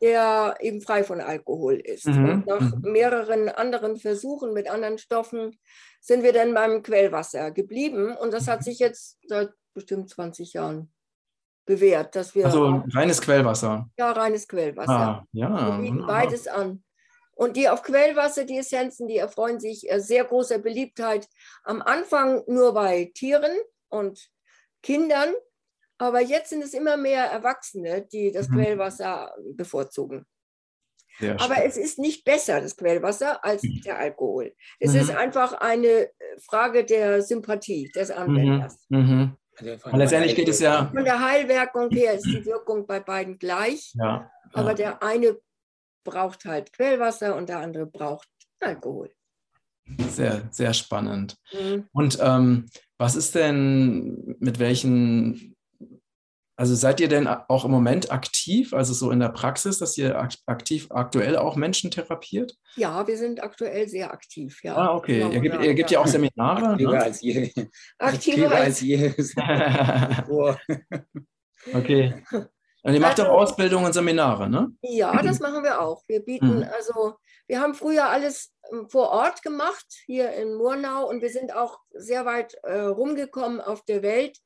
der 0.00 0.56
eben 0.60 0.80
frei 0.80 1.04
von 1.04 1.20
Alkohol 1.20 1.74
ist. 1.74 2.06
Mhm. 2.06 2.28
Und 2.28 2.46
nach 2.46 2.60
mhm. 2.60 2.92
mehreren 2.92 3.48
anderen 3.48 3.96
Versuchen 3.96 4.52
mit 4.52 4.68
anderen 4.68 4.98
Stoffen 4.98 5.56
sind 6.00 6.22
wir 6.22 6.32
dann 6.32 6.54
beim 6.54 6.82
Quellwasser 6.82 7.50
geblieben. 7.50 8.16
Und 8.16 8.32
das 8.32 8.48
hat 8.48 8.64
sich 8.64 8.78
jetzt 8.78 9.18
seit 9.26 9.50
bestimmt 9.74 10.10
20 10.10 10.52
Jahren 10.52 10.92
bewährt, 11.66 12.14
dass 12.14 12.34
wir. 12.34 12.46
Also 12.46 12.82
reines 12.94 13.20
Quellwasser. 13.20 13.90
Ja, 13.98 14.12
reines 14.12 14.48
Quellwasser. 14.48 14.92
Ah, 14.92 15.26
ja. 15.32 15.78
Wir 15.78 15.90
bieten 15.90 16.06
beides 16.06 16.46
an. 16.46 16.82
Und 17.34 17.56
die 17.56 17.68
auf 17.68 17.82
Quellwasser, 17.82 18.44
die 18.44 18.56
Essenzen, 18.56 19.08
die 19.08 19.18
erfreuen 19.18 19.60
sich 19.60 19.90
äh, 19.90 20.00
sehr 20.00 20.24
großer 20.24 20.58
Beliebtheit. 20.58 21.28
Am 21.64 21.82
Anfang 21.82 22.42
nur 22.46 22.72
bei 22.72 23.10
Tieren 23.14 23.52
und 23.88 24.30
Kindern, 24.82 25.34
aber 25.98 26.20
jetzt 26.20 26.50
sind 26.50 26.62
es 26.62 26.74
immer 26.74 26.96
mehr 26.96 27.24
Erwachsene, 27.24 28.06
die 28.06 28.32
das 28.32 28.48
mhm. 28.48 28.54
Quellwasser 28.54 29.34
bevorzugen. 29.54 30.26
Sehr 31.18 31.40
aber 31.40 31.64
es 31.64 31.76
ist 31.76 31.98
nicht 31.98 32.24
besser, 32.24 32.60
das 32.60 32.76
Quellwasser, 32.76 33.42
als 33.42 33.62
mhm. 33.62 33.80
der 33.84 33.98
Alkohol. 33.98 34.54
Es 34.78 34.92
mhm. 34.92 35.00
ist 35.00 35.10
einfach 35.10 35.54
eine 35.54 35.86
äh, 35.86 36.10
Frage 36.44 36.84
der 36.84 37.22
Sympathie 37.22 37.90
des 37.94 38.10
mhm. 38.10 38.16
Anwenders. 38.16 38.84
Mhm. 38.88 39.36
Also 39.58 39.96
letztendlich 39.96 40.34
geht 40.34 40.48
es 40.48 40.60
ja. 40.60 40.90
Von 40.92 41.04
der 41.04 41.24
Heilwirkung 41.24 41.88
her 41.90 42.12
ist 42.12 42.26
die 42.26 42.44
Wirkung 42.44 42.86
bei 42.86 43.00
beiden 43.00 43.38
gleich. 43.38 43.94
Ja, 43.94 44.30
aber 44.52 44.74
der 44.74 45.02
eine 45.02 45.38
braucht 46.04 46.44
halt 46.44 46.74
Quellwasser 46.74 47.34
und 47.34 47.48
der 47.48 47.60
andere 47.60 47.86
braucht 47.86 48.28
Alkohol. 48.60 49.10
Sehr, 50.10 50.42
sehr 50.50 50.74
spannend. 50.74 51.36
Mhm. 51.52 51.88
Und 51.92 52.18
ähm, 52.20 52.66
was 52.98 53.16
ist 53.16 53.34
denn 53.34 54.36
mit 54.40 54.58
welchen 54.58 55.55
also 56.56 56.74
seid 56.74 57.00
ihr 57.00 57.08
denn 57.08 57.26
auch 57.26 57.66
im 57.66 57.70
Moment 57.70 58.10
aktiv, 58.10 58.72
also 58.72 58.94
so 58.94 59.10
in 59.10 59.20
der 59.20 59.28
Praxis, 59.28 59.78
dass 59.78 59.98
ihr 59.98 60.18
aktiv 60.46 60.86
aktuell 60.90 61.36
auch 61.36 61.56
Menschen 61.56 61.90
therapiert? 61.90 62.56
Ja, 62.76 63.06
wir 63.06 63.18
sind 63.18 63.42
aktuell 63.42 63.88
sehr 63.88 64.10
aktiv, 64.10 64.60
ja. 64.62 64.74
Ah, 64.74 64.94
okay. 64.94 65.18
Genau, 65.18 65.32
ihr, 65.32 65.40
gibt, 65.40 65.62
ihr 65.62 65.74
gibt 65.74 65.90
ja 65.90 66.00
auch 66.00 66.06
Seminare. 66.06 66.70
Aktiver 66.70 66.92
ne? 66.92 67.02
als 67.02 67.20
je. 67.20 67.52
Aktiver, 67.98 68.52
als 68.52 68.80
je. 68.80 69.12
okay. 71.74 72.24
Und 72.82 72.94
ihr 72.94 73.00
macht 73.00 73.20
also, 73.20 73.32
auch 73.32 73.42
Ausbildungen 73.42 73.86
und 73.86 73.92
Seminare, 73.92 74.48
ne? 74.48 74.72
Ja, 74.80 75.20
das 75.22 75.40
machen 75.40 75.62
wir 75.62 75.82
auch. 75.82 76.02
Wir 76.06 76.20
bieten, 76.20 76.58
mhm. 76.58 76.68
also 76.74 77.16
wir 77.48 77.60
haben 77.60 77.74
früher 77.74 78.08
alles 78.08 78.52
ähm, 78.72 78.88
vor 78.88 79.10
Ort 79.10 79.42
gemacht, 79.42 79.86
hier 80.06 80.32
in 80.32 80.54
Murnau, 80.54 81.08
und 81.08 81.20
wir 81.20 81.30
sind 81.30 81.54
auch 81.54 81.80
sehr 81.90 82.24
weit 82.24 82.54
äh, 82.62 82.80
rumgekommen 82.80 83.60
auf 83.60 83.84
der 83.84 84.02
Welt 84.02 84.38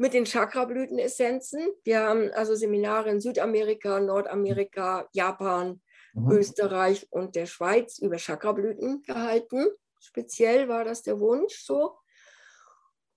mit 0.00 0.14
den 0.14 0.24
Chakrablütenessenzen. 0.24 1.60
Wir 1.84 2.00
haben 2.00 2.30
also 2.32 2.54
Seminare 2.54 3.10
in 3.10 3.20
Südamerika, 3.20 4.00
Nordamerika, 4.00 5.06
Japan, 5.12 5.82
mhm. 6.14 6.30
Österreich 6.30 7.06
und 7.10 7.36
der 7.36 7.44
Schweiz 7.44 7.98
über 7.98 8.16
Chakrablüten 8.16 9.02
gehalten. 9.02 9.66
Speziell 10.00 10.70
war 10.70 10.84
das 10.84 11.02
der 11.02 11.20
Wunsch 11.20 11.54
so. 11.62 11.98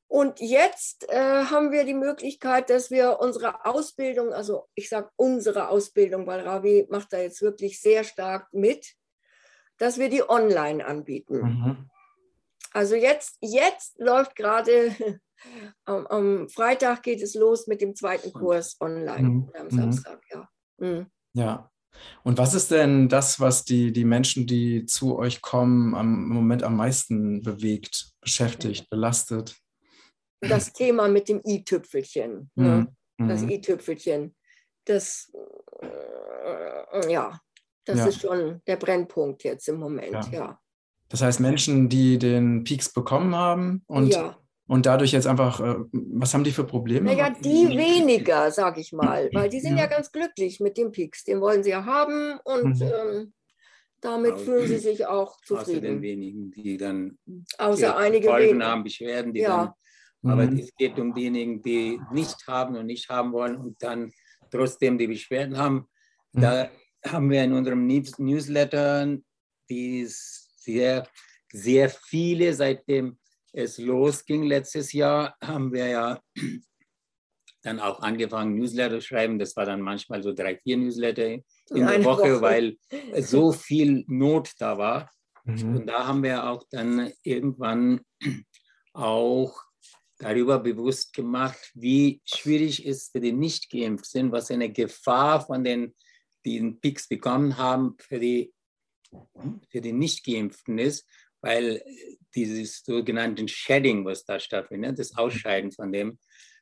Und 0.08 0.42
jetzt 0.42 1.10
äh, 1.10 1.46
haben 1.46 1.72
wir 1.72 1.86
die 1.86 1.94
Möglichkeit, 1.94 2.70
dass 2.70 2.92
wir 2.92 3.18
unsere 3.22 3.66
Ausbildung, 3.66 4.34
also 4.34 4.68
ich 4.76 4.90
sage 4.90 5.10
unsere 5.16 5.70
Ausbildung, 5.70 6.28
weil 6.28 6.42
Ravi 6.42 6.86
macht 6.90 7.14
da 7.14 7.18
jetzt 7.18 7.42
wirklich 7.42 7.80
sehr 7.80 8.04
stark 8.04 8.50
mit, 8.52 8.94
dass 9.78 9.98
wir 9.98 10.10
die 10.10 10.30
online 10.30 10.86
anbieten. 10.86 11.38
Mhm. 11.38 11.90
Also 12.74 12.96
jetzt, 12.96 13.38
jetzt 13.40 14.00
läuft 14.00 14.36
gerade 14.36 14.96
am, 15.86 16.08
am, 16.08 16.50
Freitag 16.50 17.04
geht 17.04 17.22
es 17.22 17.36
los 17.36 17.68
mit 17.68 17.82
dem 17.82 17.96
zweiten 17.96 18.34
Kurs 18.34 18.78
online 18.82 19.30
mhm. 19.30 19.52
am 19.58 19.66
mhm. 19.66 19.70
Samstag, 19.70 20.22
ja. 20.32 20.50
Mhm. 20.78 21.06
Ja. 21.34 21.70
Und 22.24 22.40
was 22.40 22.56
ist 22.56 22.72
denn 22.72 23.08
das, 23.08 23.40
was 23.40 23.66
die, 23.66 23.94
die 23.94 24.06
Menschen, 24.06 24.48
die 24.48 24.86
zu 24.86 25.18
euch 25.18 25.42
kommen, 25.42 25.94
am, 25.94 26.24
im 26.24 26.30
Moment 26.30 26.64
am 26.64 26.76
meisten 26.76 27.44
bewegt, 27.44 28.14
beschäftigt, 28.20 28.90
belastet? 28.90 29.56
Das 30.42 30.74
Thema 30.74 31.08
mit 31.08 31.30
dem 31.30 31.42
i-Tüpfelchen. 31.46 32.50
Ne? 32.56 32.88
Mhm. 33.18 33.28
Das 33.28 33.42
mhm. 33.42 33.50
i-Tüpfelchen. 33.50 34.36
Das, 34.86 35.32
äh, 35.82 37.12
ja, 37.12 37.40
das 37.86 38.00
ja. 38.00 38.06
ist 38.08 38.22
schon 38.22 38.62
der 38.66 38.78
Brennpunkt 38.78 39.44
jetzt 39.44 39.68
im 39.70 39.78
Moment, 39.78 40.32
ja. 40.32 40.32
ja. 40.32 40.60
Das 41.14 41.22
heißt, 41.22 41.40
Menschen, 41.42 41.90
die 41.90 42.18
den 42.18 42.64
Peaks 42.64 42.92
bekommen 42.92 43.36
haben 43.36 43.84
und 43.86 44.08
ja. 44.08 44.36
Und 44.66 44.86
dadurch 44.86 45.12
jetzt 45.12 45.28
einfach, 45.28 45.60
äh, 45.60 45.76
was 45.92 46.34
haben 46.34 46.44
die 46.44 46.52
für 46.52 46.64
Probleme? 46.64 47.12
Naja, 47.12 47.30
die 47.30 47.68
weniger, 47.78 48.50
sag 48.50 48.80
ich 48.80 48.94
mal, 48.94 49.30
weil 49.34 49.48
die 49.50 49.60
sind 49.60 49.76
ja, 49.76 49.84
ja 49.84 49.88
ganz 49.88 50.12
glücklich 50.12 50.60
mit 50.60 50.78
dem 50.78 50.92
Pix. 50.92 51.26
Den 51.26 51.42
wollen 51.42 51.64
sie 51.64 51.72
ja 51.72 51.86
haben 51.86 52.40
und 52.46 52.80
mhm. 52.80 52.82
ähm, 52.82 53.34
damit 54.02 54.32
Aber 54.32 54.40
fühlen 54.40 54.68
sie 54.68 54.78
sich 54.78 55.06
auch 55.06 55.40
zufrieden. 55.42 55.70
Außer 55.70 55.82
den 55.82 56.02
wenigen, 56.02 56.52
die 56.52 56.78
dann 56.78 57.20
Außer 57.60 57.96
einige 57.98 58.30
Folgen 58.30 58.64
haben, 58.64 58.84
Beschwerden, 58.84 59.34
die 59.34 59.42
ja. 59.42 59.76
dann, 60.24 60.32
aber 60.32 60.50
mhm. 60.50 60.58
es 60.58 60.74
geht 60.76 60.98
um 60.98 61.14
diejenigen, 61.14 61.62
die 61.62 62.00
nicht 62.12 62.48
haben 62.48 62.76
und 62.76 62.88
nicht 62.88 63.10
haben 63.10 63.34
wollen 63.34 63.58
und 63.58 63.84
dann 63.84 64.12
trotzdem 64.50 64.98
die 64.98 65.08
Beschwerden 65.08 65.58
haben. 65.58 65.88
Mhm. 66.32 66.42
Da 66.42 66.70
haben 67.06 67.30
wir 67.30 67.44
in 67.44 67.54
unserem 67.54 67.86
Newsletter, 67.86 69.18
die 69.70 70.08
sehr, 70.64 71.08
sehr 71.52 71.90
viele 71.90 72.54
seitdem 72.54 73.18
es 73.54 73.78
losging 73.78 74.44
letztes 74.44 74.94
Jahr, 74.94 75.36
haben 75.42 75.72
wir 75.72 75.88
ja 75.88 76.22
dann 77.62 77.80
auch 77.80 78.02
angefangen, 78.02 78.56
Newsletter 78.56 79.00
zu 79.00 79.08
schreiben. 79.08 79.40
Das 79.40 79.56
war 79.56 79.66
dann 79.66 79.82
manchmal 79.82 80.22
so 80.22 80.34
drei, 80.34 80.58
vier 80.58 80.78
Newsletter 80.78 81.28
in 81.28 81.44
der 81.70 82.04
Woche, 82.04 82.34
Woche, 82.34 82.42
weil 82.42 82.78
so 83.22 83.52
viel 83.52 84.04
Not 84.08 84.52
da 84.60 84.78
war. 84.78 85.10
Mhm. 85.46 85.78
Und 85.78 85.88
da 85.88 86.08
haben 86.08 86.24
wir 86.24 86.50
auch 86.50 86.64
dann 86.72 87.12
irgendwann 87.24 88.02
auch 88.94 89.56
darüber 90.18 90.60
bewusst 90.60 91.14
gemacht, 91.14 91.72
wie 91.74 92.22
schwierig 92.26 92.86
es 92.86 93.10
für 93.10 93.20
die 93.20 93.34
Nicht-Geimpften, 93.34 94.32
was 94.32 94.52
eine 94.52 94.72
Gefahr 94.72 95.46
von 95.46 95.64
den, 95.64 95.94
die 96.46 96.60
den 96.60 96.80
Pix 96.80 97.08
bekommen 97.08 97.58
haben, 97.58 97.96
für 98.00 98.20
die, 98.20 98.54
für 99.70 99.82
die 99.82 99.94
Nicht-Geimpften 99.94 100.78
ist, 100.80 101.08
weil 101.42 101.84
dieses 102.36 102.84
sogenannte 102.84 103.48
Shedding, 103.48 104.06
was 104.06 104.26
da 104.26 104.40
stattfindet, 104.40 105.00
das 105.00 105.16
Ausscheiden 105.18 105.72
von 105.72 105.92
dem, 105.92 106.18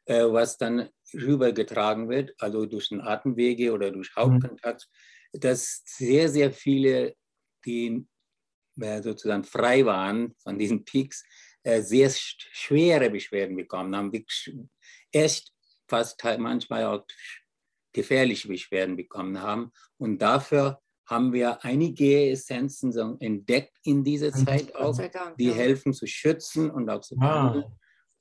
äh, 0.05 0.23
was 0.23 0.57
dann 0.57 0.89
rübergetragen 1.13 2.09
wird, 2.09 2.33
also 2.39 2.65
durch 2.65 2.89
den 2.89 3.01
Atemwege 3.01 3.71
oder 3.71 3.91
durch. 3.91 4.15
Hautkontakt, 4.15 4.87
dass 5.33 5.83
sehr, 5.85 6.29
sehr 6.29 6.51
viele, 6.51 7.15
die 7.65 8.05
äh, 8.79 9.01
sozusagen 9.01 9.43
frei 9.43 9.85
waren 9.85 10.33
von 10.41 10.57
diesen 10.57 10.83
Peaks, 10.83 11.23
äh, 11.63 11.81
sehr 11.81 12.09
schwere 12.09 13.09
Beschwerden 13.11 13.55
bekommen 13.55 13.95
haben, 13.95 14.11
echt 15.11 15.53
fast 15.87 16.23
manchmal 16.39 16.85
auch 16.85 17.05
gefährliche 17.93 18.47
Beschwerden 18.47 18.95
bekommen 18.95 19.41
haben. 19.41 19.71
Und 19.97 20.19
dafür 20.19 20.81
haben 21.11 21.33
wir 21.33 21.63
einige 21.63 22.31
Essenzen 22.31 22.91
so 22.91 23.17
entdeckt 23.19 23.77
in 23.83 24.03
dieser. 24.03 24.31
Zeit 24.31 24.73
auch, 24.75 24.97
Dank, 24.97 25.37
die 25.37 25.47
ja. 25.47 25.53
helfen 25.53 25.93
zu 25.93 26.07
schützen 26.07 26.71
und 26.71 26.89
auch 26.89 27.01
zu 27.01 27.15
ah. 27.19 27.63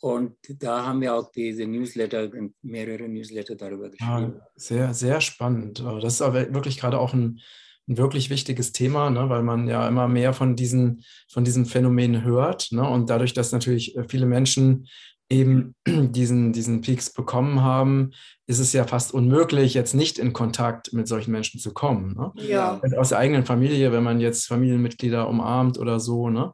Und 0.02 0.36
da 0.48 0.86
haben 0.86 1.02
wir 1.02 1.14
auch 1.14 1.30
diese 1.30 1.66
Newsletter, 1.66 2.30
mehrere 2.62 3.06
Newsletter 3.06 3.54
darüber 3.54 3.86
ah, 3.86 3.88
geschrieben. 3.90 4.40
Ah, 4.40 4.46
sehr, 4.56 4.94
sehr 4.94 5.20
spannend. 5.20 5.84
Oh, 5.86 5.98
das 6.00 6.14
ist 6.14 6.22
aber 6.22 6.52
wirklich 6.52 6.78
gerade 6.78 6.98
auch 6.98 7.12
ein, 7.12 7.40
ein 7.86 7.98
wirklich 7.98 8.30
wichtiges 8.30 8.72
Thema, 8.72 9.10
ne, 9.10 9.28
weil 9.28 9.42
man 9.42 9.68
ja 9.68 9.86
immer 9.86 10.08
mehr 10.08 10.32
von 10.32 10.56
diesen, 10.56 11.04
von 11.28 11.44
diesen 11.44 11.66
Phänomenen 11.66 12.24
hört. 12.24 12.72
Ne, 12.72 12.88
und 12.88 13.10
dadurch, 13.10 13.34
dass 13.34 13.52
natürlich 13.52 13.96
viele 14.08 14.26
Menschen 14.26 14.88
eben 15.30 15.74
diesen, 15.86 16.52
diesen 16.52 16.80
Peaks 16.82 17.10
bekommen 17.10 17.62
haben, 17.62 18.10
ist 18.46 18.58
es 18.58 18.72
ja 18.72 18.84
fast 18.84 19.14
unmöglich, 19.14 19.74
jetzt 19.74 19.94
nicht 19.94 20.18
in 20.18 20.32
Kontakt 20.32 20.92
mit 20.92 21.08
solchen 21.08 21.30
Menschen 21.30 21.60
zu 21.60 21.72
kommen. 21.72 22.14
Ne? 22.16 22.32
Ja. 22.46 22.80
Aus 22.98 23.10
der 23.10 23.18
eigenen 23.18 23.46
Familie, 23.46 23.92
wenn 23.92 24.02
man 24.02 24.20
jetzt 24.20 24.46
Familienmitglieder 24.48 25.28
umarmt 25.28 25.78
oder 25.78 26.00
so. 26.00 26.28
Ne? 26.28 26.52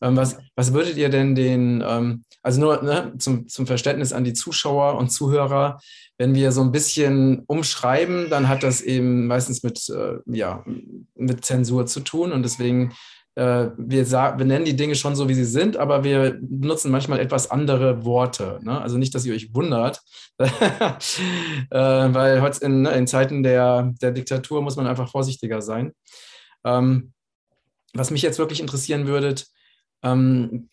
Ähm, 0.00 0.16
was, 0.16 0.38
was 0.54 0.72
würdet 0.72 0.96
ihr 0.96 1.08
denn 1.08 1.34
den, 1.34 1.82
ähm, 1.86 2.24
also 2.42 2.60
nur 2.60 2.82
ne, 2.82 3.12
zum, 3.18 3.48
zum 3.48 3.66
Verständnis 3.66 4.12
an 4.12 4.24
die 4.24 4.32
Zuschauer 4.32 4.96
und 4.96 5.10
Zuhörer, 5.10 5.80
wenn 6.18 6.34
wir 6.34 6.52
so 6.52 6.62
ein 6.62 6.72
bisschen 6.72 7.42
umschreiben, 7.46 8.30
dann 8.30 8.48
hat 8.48 8.62
das 8.62 8.80
eben 8.80 9.26
meistens 9.26 9.62
mit, 9.62 9.88
äh, 9.88 10.18
ja, 10.26 10.64
mit 11.16 11.44
Zensur 11.44 11.86
zu 11.86 12.00
tun 12.00 12.32
und 12.32 12.42
deswegen 12.44 12.92
äh, 13.34 13.70
wir, 13.76 14.10
wir 14.10 14.44
nennen 14.44 14.64
die 14.64 14.76
Dinge 14.76 14.94
schon 14.94 15.16
so, 15.16 15.28
wie 15.28 15.34
sie 15.34 15.44
sind, 15.44 15.76
aber 15.76 16.04
wir 16.04 16.38
benutzen 16.40 16.90
manchmal 16.90 17.20
etwas 17.20 17.50
andere 17.50 18.04
Worte. 18.04 18.60
Ne? 18.62 18.80
Also 18.80 18.98
nicht, 18.98 19.14
dass 19.14 19.24
ihr 19.24 19.34
euch 19.34 19.54
wundert, 19.54 20.00
äh, 20.38 20.48
weil 21.70 22.42
heute 22.42 22.64
in, 22.64 22.82
ne, 22.82 22.90
in, 22.92 23.06
Zeiten 23.06 23.42
der, 23.42 23.92
der 24.02 24.12
Diktatur 24.12 24.60
muss 24.62 24.76
man 24.76 24.86
einfach 24.86 25.10
vorsichtiger 25.10 25.62
sein. 25.62 25.92
Ähm, 26.64 27.12
was 27.94 28.10
mich 28.10 28.22
jetzt 28.22 28.38
wirklich 28.38 28.60
interessieren 28.60 29.06
würde, 29.06 29.34
ähm, 30.02 30.68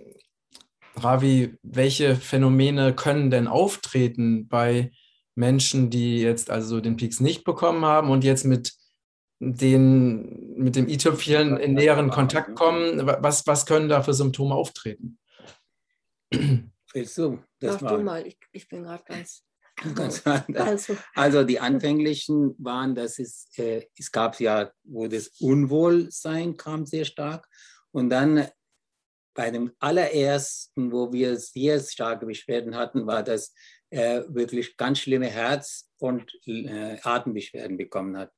Ravi, 0.95 1.57
welche 1.63 2.15
Phänomene 2.15 2.93
können 2.93 3.31
denn 3.31 3.47
auftreten 3.47 4.47
bei 4.47 4.91
Menschen, 5.35 5.89
die 5.89 6.19
jetzt 6.19 6.49
also 6.49 6.81
den 6.81 6.97
Peaks 6.97 7.21
nicht 7.21 7.45
bekommen 7.45 7.85
haben 7.85 8.09
und 8.09 8.25
jetzt 8.25 8.43
mit 8.43 8.73
den, 9.39 10.57
mit 10.57 10.75
dem 10.75 10.87
i-Tüpfchen 10.87 11.57
in 11.57 11.73
näheren 11.73 12.09
Kontakt 12.09 12.55
kommen? 12.55 13.05
Was, 13.05 13.47
was 13.47 13.65
können 13.65 13.89
da 13.89 14.03
für 14.03 14.13
Symptome 14.13 14.53
auftreten? 14.53 15.17
Willst 16.93 17.17
du 17.17 17.39
das 17.59 17.75
Mach 17.75 17.81
mal? 17.81 17.97
du 17.97 18.03
mal, 18.03 18.27
ich, 18.27 18.37
ich 18.51 18.67
bin 18.67 18.83
gerade 18.83 19.03
ganz 19.05 19.43
Ganz 19.95 20.25
also, 20.25 20.97
also 21.15 21.43
die 21.43 21.59
anfänglichen 21.59 22.55
waren, 22.57 22.95
dass 22.95 23.19
es, 23.19 23.47
äh, 23.57 23.85
es 23.97 24.11
gab 24.11 24.39
ja, 24.39 24.71
wo 24.83 25.07
das 25.07 25.29
Unwohlsein 25.39 26.57
kam 26.57 26.85
sehr 26.85 27.05
stark. 27.05 27.47
Und 27.91 28.09
dann 28.09 28.47
bei 29.33 29.51
dem 29.51 29.71
allerersten, 29.79 30.91
wo 30.91 31.13
wir 31.13 31.37
sehr 31.37 31.79
starke 31.79 32.25
Beschwerden 32.25 32.75
hatten, 32.75 33.07
war, 33.07 33.23
dass 33.23 33.53
er 33.89 34.33
wirklich 34.33 34.75
ganz 34.75 34.99
schlimme 34.99 35.27
Herz- 35.27 35.89
und 35.97 36.29
äh, 36.45 36.97
Atembeschwerden 37.01 37.77
bekommen 37.77 38.17
hat. 38.17 38.33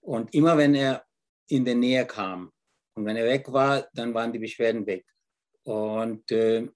Und 0.00 0.34
immer 0.34 0.56
wenn 0.56 0.74
er 0.74 1.04
in 1.48 1.64
der 1.64 1.74
Nähe 1.74 2.06
kam 2.06 2.52
und 2.94 3.04
wenn 3.04 3.16
er 3.16 3.26
weg 3.26 3.52
war, 3.52 3.88
dann 3.94 4.14
waren 4.14 4.32
die 4.32 4.38
Beschwerden 4.38 4.86
weg. 4.86 5.04
Und 5.64 6.30
äh, 6.30 6.68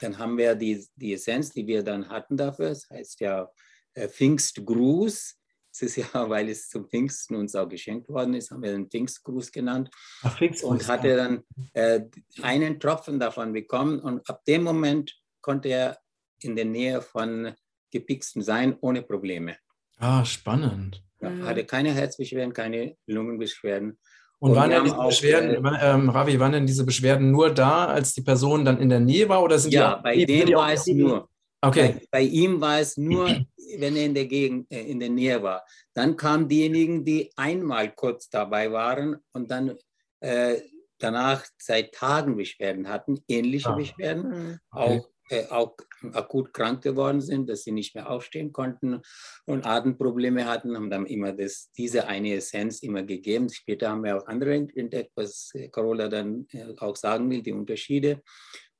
dann 0.00 0.18
haben 0.18 0.38
wir 0.38 0.54
die, 0.54 0.86
die 0.96 1.14
Essenz, 1.14 1.50
die 1.50 1.66
wir 1.66 1.82
dann 1.82 2.08
hatten 2.08 2.36
dafür, 2.36 2.70
das 2.70 2.88
heißt 2.88 3.20
ja 3.20 3.50
äh, 3.94 4.08
Pfingstgruß. 4.08 5.36
Das 5.72 5.82
ist 5.82 5.96
ja, 5.96 6.08
weil 6.28 6.48
es 6.48 6.68
zum 6.68 6.88
Pfingsten 6.88 7.36
uns 7.36 7.54
auch 7.54 7.68
geschenkt 7.68 8.08
worden 8.08 8.34
ist, 8.34 8.50
haben 8.50 8.62
wir 8.62 8.72
den 8.72 8.88
Pfingstgruß 8.88 9.52
genannt. 9.52 9.90
Ach, 10.22 10.36
Pfingstgruß, 10.36 10.70
und 10.70 10.88
hatte 10.88 11.16
dann 11.16 11.44
äh, 11.74 12.00
einen 12.42 12.80
Tropfen 12.80 13.20
davon 13.20 13.52
bekommen. 13.52 14.00
Und 14.00 14.28
ab 14.28 14.44
dem 14.44 14.62
Moment 14.62 15.14
konnte 15.40 15.68
er 15.68 15.98
in 16.40 16.56
der 16.56 16.64
Nähe 16.64 17.02
von 17.02 17.54
Gepixten 17.90 18.42
sein, 18.42 18.76
ohne 18.80 19.02
Probleme. 19.02 19.56
Ah, 19.98 20.24
spannend. 20.24 21.02
Ja, 21.20 21.30
hatte 21.46 21.64
keine 21.64 21.92
Herzbeschwerden, 21.92 22.52
keine 22.52 22.96
Lungenbeschwerden. 23.06 23.98
Und, 24.38 24.52
und 24.52 24.56
waren 24.56 24.70
denn 24.70 24.84
diese 24.84 24.98
auch, 24.98 25.08
Beschwerden, 25.08 25.64
äh, 25.64 25.78
ähm, 25.82 26.08
Ravi, 26.08 26.40
waren 26.40 26.52
denn 26.52 26.66
diese 26.66 26.84
Beschwerden 26.84 27.30
nur 27.30 27.52
da, 27.52 27.86
als 27.86 28.14
die 28.14 28.22
Person 28.22 28.64
dann 28.64 28.80
in 28.80 28.88
der 28.88 29.00
Nähe 29.00 29.28
war? 29.28 29.42
Oder 29.42 29.58
sind 29.58 29.72
ja, 29.72 29.96
die, 29.96 30.02
bei 30.02 30.24
dem 30.24 30.54
war 30.54 30.72
es 30.72 30.86
nur. 30.86 31.28
Okay. 31.60 31.96
Bei, 32.10 32.20
bei, 32.20 32.22
ihm 32.22 32.60
war 32.60 32.80
es 32.80 32.96
nur, 32.96 33.28
wenn 33.78 33.96
er 33.96 34.06
in 34.06 34.14
der 34.14 34.26
Gegend, 34.26 34.72
äh, 34.72 34.80
in 34.80 34.98
der 34.98 35.10
Nähe 35.10 35.42
war. 35.42 35.62
Dann 35.92 36.16
kamen 36.16 36.48
diejenigen, 36.48 37.04
die 37.04 37.30
einmal 37.36 37.92
kurz 37.94 38.30
dabei 38.30 38.72
waren 38.72 39.16
und 39.32 39.50
dann 39.50 39.76
äh, 40.20 40.56
danach 40.98 41.44
seit 41.58 41.92
Tagen 41.92 42.36
Beschwerden 42.36 42.88
hatten, 42.88 43.20
ähnliche 43.28 43.68
ah. 43.68 43.74
Beschwerden, 43.74 44.28
mhm. 44.28 44.58
okay. 44.70 44.98
auch 44.98 45.10
äh, 45.30 45.46
auch 45.48 45.76
akut 46.12 46.52
krank 46.52 46.82
geworden 46.82 47.20
sind, 47.20 47.48
dass 47.48 47.64
sie 47.64 47.72
nicht 47.72 47.94
mehr 47.94 48.10
aufstehen 48.10 48.52
konnten 48.52 49.00
und 49.46 49.66
Atemprobleme 49.66 50.46
hatten, 50.46 50.76
haben 50.76 50.90
dann 50.90 51.06
immer 51.06 51.32
das, 51.32 51.70
diese 51.76 52.06
eine 52.06 52.34
Essenz 52.34 52.82
immer 52.82 53.02
gegeben. 53.02 53.48
Später 53.48 53.90
haben 53.90 54.04
wir 54.04 54.16
auch 54.16 54.26
andere 54.26 54.54
entdeckt, 54.54 55.12
was 55.14 55.52
Carola 55.72 56.08
dann 56.08 56.46
äh, 56.52 56.74
auch 56.78 56.96
sagen 56.96 57.30
will, 57.30 57.42
die 57.42 57.52
Unterschiede. 57.52 58.22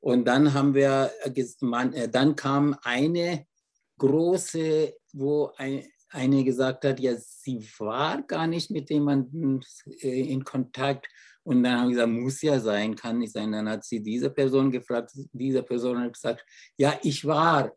Und 0.01 0.27
dann 0.27 0.55
haben 0.55 0.75
wir, 0.75 1.11
äh, 1.25 2.09
dann 2.09 2.35
kam 2.35 2.77
eine 2.83 3.47
große, 3.99 4.95
wo 5.13 5.53
ein, 5.57 5.85
eine 6.09 6.43
gesagt 6.43 6.85
hat, 6.85 6.99
ja, 6.99 7.15
sie 7.17 7.65
war 7.79 8.23
gar 8.23 8.47
nicht 8.47 8.71
mit 8.71 8.91
jemandem 8.91 9.61
in 10.01 10.43
Kontakt 10.43 11.07
und 11.43 11.63
dann 11.63 11.81
haben 11.81 11.89
wir 11.89 11.95
gesagt, 11.95 12.13
muss 12.13 12.43
ja 12.43 12.61
sein, 12.61 12.95
kann 12.95 13.19
nicht 13.19 13.33
sein. 13.33 13.53
Dann 13.53 13.69
hat 13.69 13.85
sie 13.85 14.03
diese 14.03 14.31
Person 14.31 14.71
gefragt, 14.71 15.13
diese 15.33 15.63
Person 15.63 16.01
hat 16.01 16.13
gesagt, 16.13 16.45
ja, 16.77 16.99
ich 17.03 17.25
war. 17.25 17.73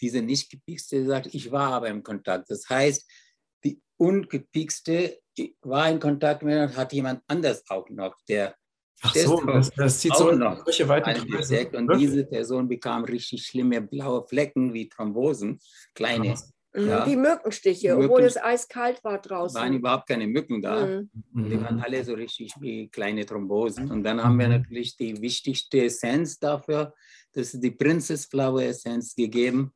Diese 0.00 0.22
nicht 0.22 0.48
gepixte 0.50 1.04
sagt, 1.04 1.34
ich 1.34 1.50
war 1.50 1.72
aber 1.72 1.88
im 1.88 2.02
Kontakt. 2.02 2.50
Das 2.50 2.68
heißt, 2.68 3.10
die 3.64 3.82
ungepixte 3.96 5.18
war 5.62 5.90
in 5.90 5.98
Kontakt 5.98 6.42
mit 6.42 6.56
und 6.56 6.76
hat 6.76 6.92
jemand 6.92 7.22
anders 7.26 7.64
auch 7.68 7.88
noch, 7.90 8.14
der 8.28 8.54
Ach 9.00 9.14
so, 9.14 9.40
das, 9.44 9.70
das 9.70 10.00
zieht 10.00 10.14
so 10.16 10.32
noch 10.32 10.64
solche 10.64 10.88
weiten 10.88 11.28
Kreise. 11.30 11.68
Und 11.72 11.96
diese 11.98 12.24
Person 12.24 12.68
bekam 12.68 13.04
richtig 13.04 13.46
schlimme 13.46 13.80
blaue 13.80 14.26
Flecken 14.26 14.74
wie 14.74 14.88
Thrombosen, 14.88 15.60
kleine. 15.94 16.34
Mhm. 16.78 16.88
Ja. 16.88 17.04
Die 17.04 17.16
Mückenstiche, 17.16 17.94
Mücken, 17.94 18.04
obwohl 18.04 18.22
es 18.24 18.36
eiskalt 18.36 19.02
war 19.04 19.20
draußen. 19.20 19.60
waren 19.60 19.74
überhaupt 19.74 20.08
keine 20.08 20.26
Mücken 20.26 20.62
da. 20.62 20.86
Mhm. 20.86 21.10
Die 21.34 21.60
waren 21.60 21.80
alle 21.80 22.04
so 22.04 22.14
richtig 22.14 22.54
wie 22.60 22.88
kleine 22.88 23.26
Thrombosen. 23.26 23.90
Und 23.90 24.04
dann 24.04 24.22
haben 24.22 24.38
wir 24.38 24.48
natürlich 24.48 24.96
die 24.96 25.20
wichtigste 25.20 25.84
Essenz 25.84 26.38
dafür, 26.38 26.94
das 27.32 27.54
ist 27.54 27.62
die 27.62 27.70
Princess 27.70 28.26
Flower 28.26 28.62
Essenz 28.62 29.14
gegeben. 29.14 29.72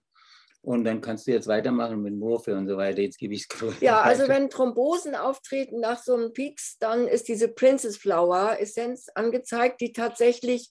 Und 0.64 0.84
dann 0.84 1.00
kannst 1.00 1.26
du 1.26 1.32
jetzt 1.32 1.48
weitermachen 1.48 2.02
mit 2.02 2.14
Morphe 2.14 2.56
und 2.56 2.68
so 2.68 2.76
weiter. 2.76 3.00
Jetzt 3.00 3.18
gebe 3.18 3.34
ich 3.34 3.48
es 3.50 3.80
Ja, 3.80 4.00
also 4.00 4.28
wenn 4.28 4.48
Thrombosen 4.48 5.16
auftreten 5.16 5.80
nach 5.80 6.00
so 6.00 6.14
einem 6.14 6.32
Peaks, 6.32 6.78
dann 6.78 7.08
ist 7.08 7.26
diese 7.26 7.48
Princess 7.48 7.96
Flower 7.96 8.56
Essenz 8.60 9.08
angezeigt, 9.12 9.80
die 9.80 9.92
tatsächlich 9.92 10.70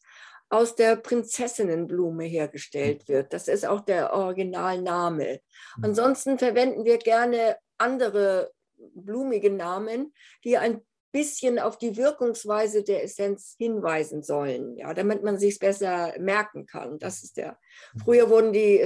aus 0.51 0.75
der 0.75 0.97
Prinzessinnenblume 0.97 2.25
hergestellt 2.25 3.07
mhm. 3.07 3.13
wird. 3.13 3.33
Das 3.33 3.47
ist 3.47 3.65
auch 3.65 3.81
der 3.81 4.13
Originalname. 4.13 5.39
Mhm. 5.77 5.83
Ansonsten 5.85 6.37
verwenden 6.37 6.85
wir 6.85 6.97
gerne 6.97 7.57
andere 7.77 8.51
blumige 8.93 9.49
Namen, 9.49 10.13
die 10.43 10.57
ein 10.57 10.81
bisschen 11.11 11.59
auf 11.59 11.77
die 11.77 11.97
Wirkungsweise 11.97 12.83
der 12.83 13.03
Essenz 13.03 13.55
hinweisen 13.57 14.23
sollen, 14.23 14.77
ja, 14.77 14.93
damit 14.93 15.23
man 15.23 15.37
sich 15.37 15.59
besser 15.59 16.13
merken 16.19 16.65
kann. 16.65 16.99
Das 16.99 17.23
ist 17.23 17.37
der. 17.37 17.57
Mhm. 17.93 17.99
Früher 17.99 18.29
wurden 18.29 18.53
die, 18.53 18.85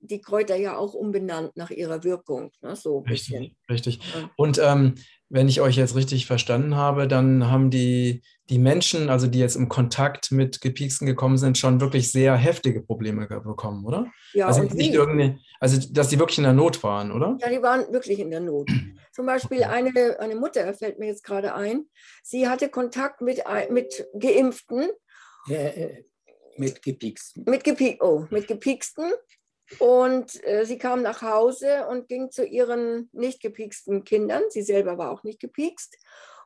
die 0.00 0.20
Kräuter 0.20 0.56
ja 0.56 0.76
auch 0.76 0.94
umbenannt 0.94 1.56
nach 1.56 1.70
ihrer 1.70 2.04
Wirkung, 2.04 2.50
ne, 2.60 2.76
so 2.76 3.00
ein 3.00 3.08
richtig, 3.08 3.30
bisschen. 3.30 3.56
Richtig. 3.70 4.00
Und 4.36 4.58
ähm, 4.58 4.94
wenn 5.28 5.48
ich 5.48 5.60
euch 5.60 5.76
jetzt 5.76 5.96
richtig 5.96 6.26
verstanden 6.26 6.76
habe, 6.76 7.08
dann 7.08 7.50
haben 7.50 7.70
die, 7.70 8.22
die 8.50 8.58
Menschen, 8.58 9.08
also 9.08 9.26
die 9.26 9.38
jetzt 9.38 9.56
im 9.56 9.68
Kontakt 9.68 10.30
mit 10.30 10.60
Gepieksten 10.60 11.06
gekommen 11.06 11.38
sind, 11.38 11.56
schon 11.56 11.80
wirklich 11.80 12.12
sehr 12.12 12.36
heftige 12.36 12.82
Probleme 12.82 13.26
bekommen, 13.26 13.84
oder? 13.84 14.06
Ja, 14.34 14.46
also, 14.46 14.62
nicht 14.62 14.92
irgendeine, 14.92 15.40
also 15.60 15.80
dass 15.90 16.08
die 16.08 16.18
wirklich 16.18 16.38
in 16.38 16.44
der 16.44 16.52
Not 16.52 16.82
waren, 16.82 17.10
oder? 17.10 17.38
Ja, 17.40 17.48
die 17.48 17.62
waren 17.62 17.90
wirklich 17.92 18.18
in 18.18 18.30
der 18.30 18.40
Not. 18.40 18.70
Zum 19.12 19.26
Beispiel 19.26 19.60
okay. 19.60 19.68
eine, 19.68 20.20
eine 20.20 20.34
Mutter, 20.34 20.72
fällt 20.74 20.98
mir 20.98 21.06
jetzt 21.06 21.24
gerade 21.24 21.54
ein, 21.54 21.86
sie 22.22 22.48
hatte 22.48 22.68
Kontakt 22.68 23.22
mit, 23.22 23.42
mit 23.70 24.06
Geimpften. 24.18 24.88
Ja, 25.46 25.58
äh, 25.58 26.04
mit 26.56 26.82
Gepieksten. 26.82 27.44
Mit, 27.46 27.64
Gepi 27.64 27.98
oh, 28.00 28.26
mit 28.30 28.46
Gepieksten 28.46 29.12
und 29.78 30.44
äh, 30.44 30.64
sie 30.64 30.78
kam 30.78 31.02
nach 31.02 31.22
Hause 31.22 31.86
und 31.88 32.08
ging 32.08 32.30
zu 32.30 32.44
ihren 32.44 33.08
nicht 33.12 33.40
gepieksten 33.40 34.04
Kindern. 34.04 34.42
Sie 34.50 34.62
selber 34.62 34.98
war 34.98 35.10
auch 35.10 35.22
nicht 35.24 35.40
gepiekst. 35.40 35.96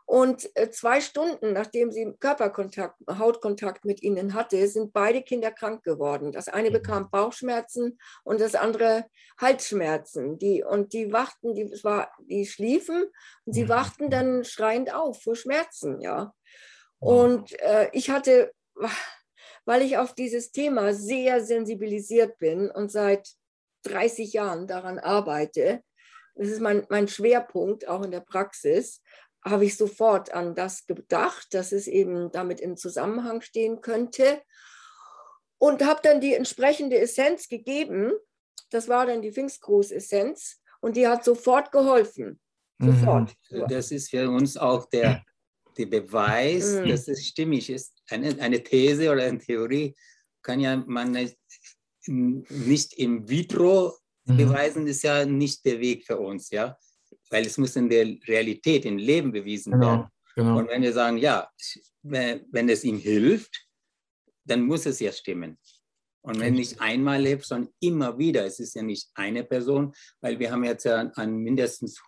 Und 0.09 0.49
äh, 0.55 0.71
zwei 0.71 1.03
Stunden, 1.03 1.53
nachdem 1.53 1.93
sie 1.93 2.15
Körperkontakt, 2.19 2.97
Hautkontakt 3.11 3.85
mit 3.85 4.03
ihnen 4.03 4.33
hatte, 4.33 4.67
sind 4.67 4.95
beide 4.95 5.21
Kinder 5.21 5.51
krank 5.51 5.85
geworden. 5.85 6.33
Das 6.33 6.49
eine 6.49 6.71
mhm. 6.71 6.73
bekam 6.73 7.11
Bauchschmerzen 7.11 7.99
und 8.25 8.41
das 8.41 8.55
andere 8.55 9.05
Halsschmerzen. 9.39 10.39
Die, 10.39 10.65
und 10.65 10.95
die 10.95 11.13
wachten, 11.13 11.55
die, 11.55 11.71
es 11.71 11.85
war, 11.85 12.11
die 12.21 12.47
schliefen 12.47 13.05
und 13.45 13.53
sie 13.53 13.65
mhm. 13.65 13.69
wachten 13.69 14.09
dann 14.09 14.45
schreiend 14.45 14.95
auf 14.95 15.23
vor 15.23 15.37
Schmerzen. 15.37 16.01
Ja. 16.01 16.33
Und 17.01 17.61
äh, 17.61 17.91
ich 17.93 18.09
hatte 18.09 18.53
weil 19.67 19.83
ich 19.83 19.99
auf 19.99 20.15
dieses 20.15 20.53
Thema 20.53 20.95
sehr 20.95 21.45
sensibilisiert 21.45 22.39
bin 22.39 22.71
und 22.71 22.91
seit 22.91 23.29
30 23.83 24.33
Jahren 24.33 24.67
daran 24.67 24.99
arbeite. 24.99 25.83
Das 26.35 26.49
ist 26.49 26.63
mein, 26.63 26.87
mein 26.89 27.09
Schwerpunkt 27.09 27.87
auch 27.87 28.03
in 28.03 28.11
der 28.11 28.21
Praxis 28.21 29.03
habe 29.45 29.65
ich 29.65 29.77
sofort 29.77 30.33
an 30.33 30.55
das 30.55 30.87
gedacht, 30.87 31.49
dass 31.53 31.73
es 31.73 31.87
eben 31.87 32.31
damit 32.33 32.61
im 32.61 32.77
Zusammenhang 32.77 33.41
stehen 33.41 33.81
könnte 33.81 34.43
und 35.59 35.85
habe 35.85 36.01
dann 36.03 36.21
die 36.21 36.35
entsprechende 36.35 36.99
Essenz 36.99 37.49
gegeben. 37.49 38.13
Das 38.71 38.89
war 38.89 39.07
dann 39.07 39.23
die 39.23 39.33
Pfingstgruß-Essenz 39.33 40.61
und 40.81 40.97
die 40.97 41.07
hat 41.07 41.25
sofort 41.25 41.73
geholfen. 41.73 42.41
Sofort. 42.79 43.35
Mhm. 43.51 43.67
Das 43.69 43.91
ist 43.91 44.11
für 44.11 44.31
uns 44.31 44.57
auch 44.57 44.89
der 44.89 45.25
der 45.79 45.87
Beweis, 45.87 46.75
mhm. 46.75 46.89
dass 46.89 47.09
es 47.09 47.27
stimmig 47.27 47.71
ist. 47.71 47.95
Eine, 48.11 48.39
eine 48.41 48.63
These 48.63 49.11
oder 49.11 49.25
eine 49.25 49.39
Theorie 49.39 49.95
kann 50.43 50.61
ja 50.61 50.77
man 50.77 51.13
nicht 52.07 52.93
im 52.95 53.29
vitro 53.29 53.95
mhm. 54.25 54.37
beweisen, 54.37 54.87
ist 54.87 55.03
ja 55.03 55.25
nicht 55.25 55.65
der 55.65 55.81
Weg 55.81 56.05
für 56.05 56.19
uns, 56.19 56.51
ja, 56.51 56.77
weil 57.31 57.47
es 57.47 57.59
muss 57.59 57.77
in 57.77 57.89
der 57.89 58.17
Realität, 58.27 58.85
im 58.85 58.99
Leben 58.99 59.33
bewiesen 59.33 59.73
genau. 59.73 59.87
werden. 59.87 60.07
Genau. 60.35 60.59
Und 60.59 60.69
wenn 60.69 60.83
wir 60.83 60.93
sagen, 60.93 61.19
ja, 61.19 61.51
wenn 62.03 62.69
es 62.69 62.85
ihm 62.85 62.99
hilft, 62.99 63.67
dann 64.45 64.63
muss 64.63 64.87
es 64.87 65.01
ja 65.01 65.13
stimmen. 65.13 65.59
Und 66.23 66.41
wenn 66.41 66.55
nicht 66.55 66.81
einmal 66.81 67.25
hilft, 67.25 67.47
sondern 67.47 67.73
immer 67.81 68.19
wieder, 68.19 68.45
es 68.45 68.61
ist 68.61 68.75
ja 68.75 68.83
nicht 68.83 69.09
eine 69.15 69.45
Person, 69.45 69.95
weil 70.21 70.39
wir 70.39 70.51
haben 70.51 70.65
jetzt 70.65 70.85
ja 70.85 71.01
an 71.15 71.39
mindestens 71.39 72.01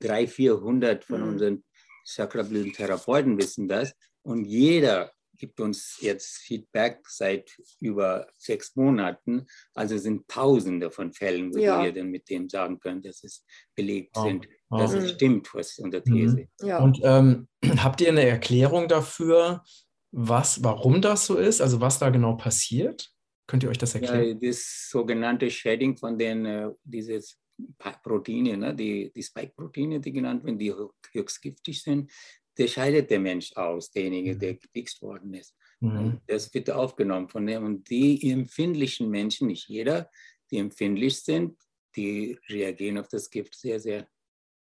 300, 0.00 0.30
400 0.30 1.04
von 1.04 1.20
mhm. 1.20 1.28
unseren 1.28 1.64
Chakrablüten-Therapeuten 2.04 3.38
wissen 3.38 3.68
das. 3.68 3.94
Und 4.22 4.44
jeder 4.44 5.12
gibt 5.36 5.60
uns 5.60 5.98
jetzt 6.00 6.38
Feedback 6.38 7.00
seit 7.08 7.50
über 7.80 8.28
sechs 8.36 8.76
Monaten. 8.76 9.46
Also 9.74 9.96
sind 9.98 10.28
Tausende 10.28 10.90
von 10.90 11.12
Fällen, 11.12 11.54
wo 11.54 11.58
ja. 11.58 11.82
wir 11.82 11.92
dann 11.92 12.10
mit 12.10 12.28
dem 12.28 12.48
sagen 12.48 12.78
können, 12.78 13.02
dass 13.02 13.24
es 13.24 13.44
belegt 13.74 14.16
oh. 14.16 14.24
sind. 14.24 14.48
Dass 14.70 14.92
es 14.92 15.10
stimmt, 15.10 15.52
was 15.52 15.78
in 15.78 15.90
der 15.90 16.04
These. 16.04 16.36
Mhm. 16.36 16.66
Ja. 16.66 16.78
Und 16.78 17.00
ähm, 17.02 17.48
habt 17.82 18.00
ihr 18.00 18.08
eine 18.08 18.24
Erklärung 18.24 18.88
dafür, 18.88 19.62
was, 20.12 20.62
warum 20.64 21.02
das 21.02 21.26
so 21.26 21.36
ist? 21.36 21.60
Also 21.60 21.80
was 21.80 21.98
da 21.98 22.10
genau 22.10 22.34
passiert? 22.36 23.10
Könnt 23.46 23.62
ihr 23.62 23.68
euch 23.68 23.78
das 23.78 23.94
erklären? 23.94 24.40
Ja, 24.40 24.48
das 24.48 24.88
sogenannte 24.90 25.50
Shedding 25.50 25.96
von 25.96 26.18
den 26.18 26.46
äh, 26.46 26.70
dieses 26.84 27.36
Proteine, 28.02 28.56
ne, 28.56 28.74
die, 28.74 29.12
die 29.14 29.22
Spike-Proteine, 29.22 30.00
die 30.00 30.12
genannt 30.12 30.44
werden, 30.44 30.58
die 30.58 30.72
höchst 31.12 31.42
giftig 31.42 31.82
sind, 31.82 32.10
der 32.56 32.68
scheidet 32.68 33.10
der 33.10 33.20
Mensch 33.20 33.52
aus, 33.56 33.90
derjenige, 33.90 34.36
der 34.36 34.52
mhm. 34.54 34.58
gefixt 34.60 35.02
worden 35.02 35.34
ist. 35.34 35.54
Mhm. 35.80 36.20
das 36.26 36.52
wird 36.52 36.70
aufgenommen 36.70 37.28
von 37.28 37.46
dem. 37.46 37.64
Und 37.64 37.88
die 37.88 38.30
empfindlichen 38.30 39.08
Menschen, 39.08 39.48
nicht 39.48 39.68
jeder, 39.68 40.10
die 40.50 40.58
empfindlich 40.58 41.22
sind, 41.22 41.56
die 41.96 42.38
reagieren 42.48 42.98
auf 42.98 43.08
das 43.08 43.30
Gift 43.30 43.58
sehr, 43.58 43.80
sehr, 43.80 44.06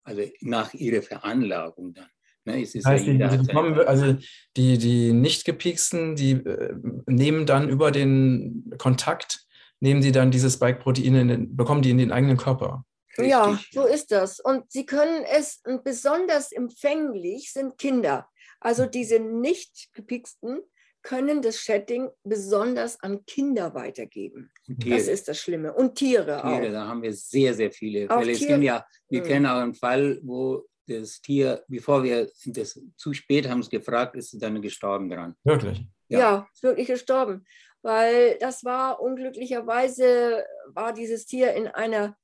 also 0.06 0.22
nach 0.40 0.72
ihrer 0.72 1.02
Veranlagung 1.02 1.92
dann. 1.94 2.06
Ne, 2.44 2.62
das 2.62 2.84
heißt, 2.84 3.06
ja 3.06 3.28
die, 3.28 3.38
die 3.38 3.46
bekommen, 3.46 3.78
also 3.80 4.16
die, 4.56 4.78
die 4.78 5.12
nicht 5.12 5.44
gepiksten, 5.44 6.14
die 6.14 6.32
äh, 6.32 6.74
nehmen 7.06 7.44
dann 7.44 7.68
über 7.68 7.90
den 7.90 8.72
Kontakt, 8.78 9.46
nehmen 9.80 10.00
sie 10.00 10.12
dann 10.12 10.30
diese 10.30 10.48
Spike-Proteine, 10.48 11.38
bekommen 11.50 11.82
die 11.82 11.90
in 11.90 11.98
den 11.98 12.12
eigenen 12.12 12.36
Körper. 12.36 12.84
Richtig. 13.18 13.30
Ja, 13.30 13.58
so 13.72 13.84
ist 13.84 14.12
das. 14.12 14.38
Und 14.38 14.70
sie 14.70 14.86
können 14.86 15.24
es, 15.24 15.60
besonders 15.82 16.52
empfänglich 16.52 17.52
sind 17.52 17.78
Kinder. 17.78 18.28
Also 18.60 18.84
hm. 18.84 18.90
diese 18.92 19.18
nicht 19.18 19.88
gepiksten 19.92 20.60
können 21.06 21.40
das 21.40 21.60
Shedding 21.60 22.10
besonders 22.24 23.00
an 23.00 23.24
Kinder 23.26 23.72
weitergeben. 23.74 24.50
Das 24.66 25.06
ist 25.06 25.28
das 25.28 25.38
Schlimme. 25.38 25.72
Und 25.72 25.94
Tiere, 25.94 26.40
Tiere 26.42 26.44
auch. 26.44 26.72
Da 26.72 26.88
haben 26.88 27.00
wir 27.00 27.12
sehr, 27.12 27.54
sehr 27.54 27.70
viele 27.70 28.08
Fälle. 28.08 28.32
Es 28.32 28.40
ja, 28.40 28.84
wir 29.08 29.22
mhm. 29.22 29.24
kennen 29.24 29.46
auch 29.46 29.60
einen 29.60 29.74
Fall, 29.74 30.18
wo 30.24 30.66
das 30.88 31.20
Tier, 31.20 31.62
bevor 31.68 32.02
wir 32.02 32.28
das 32.46 32.80
zu 32.96 33.12
spät 33.12 33.48
haben 33.48 33.60
es 33.60 33.70
gefragt, 33.70 34.16
ist 34.16 34.34
es 34.34 34.40
dann 34.40 34.60
gestorben 34.60 35.08
dran. 35.08 35.36
Wirklich? 35.44 35.86
Ja. 36.08 36.18
ja, 36.18 36.48
ist 36.52 36.64
wirklich 36.64 36.88
gestorben. 36.88 37.46
Weil 37.82 38.36
das 38.40 38.64
war 38.64 39.00
unglücklicherweise, 39.00 40.44
war 40.72 40.92
dieses 40.92 41.24
Tier 41.26 41.54
in 41.54 41.68
einer 41.68 42.16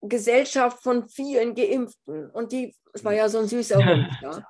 Gesellschaft 0.00 0.82
von 0.82 1.06
vielen 1.10 1.54
Geimpften. 1.54 2.30
Und 2.30 2.52
die, 2.52 2.74
es 2.94 3.04
war 3.04 3.12
ja 3.12 3.28
so 3.28 3.40
ein 3.40 3.48
süßer 3.48 3.76
Hund. 3.84 4.08
Ja, 4.22 4.46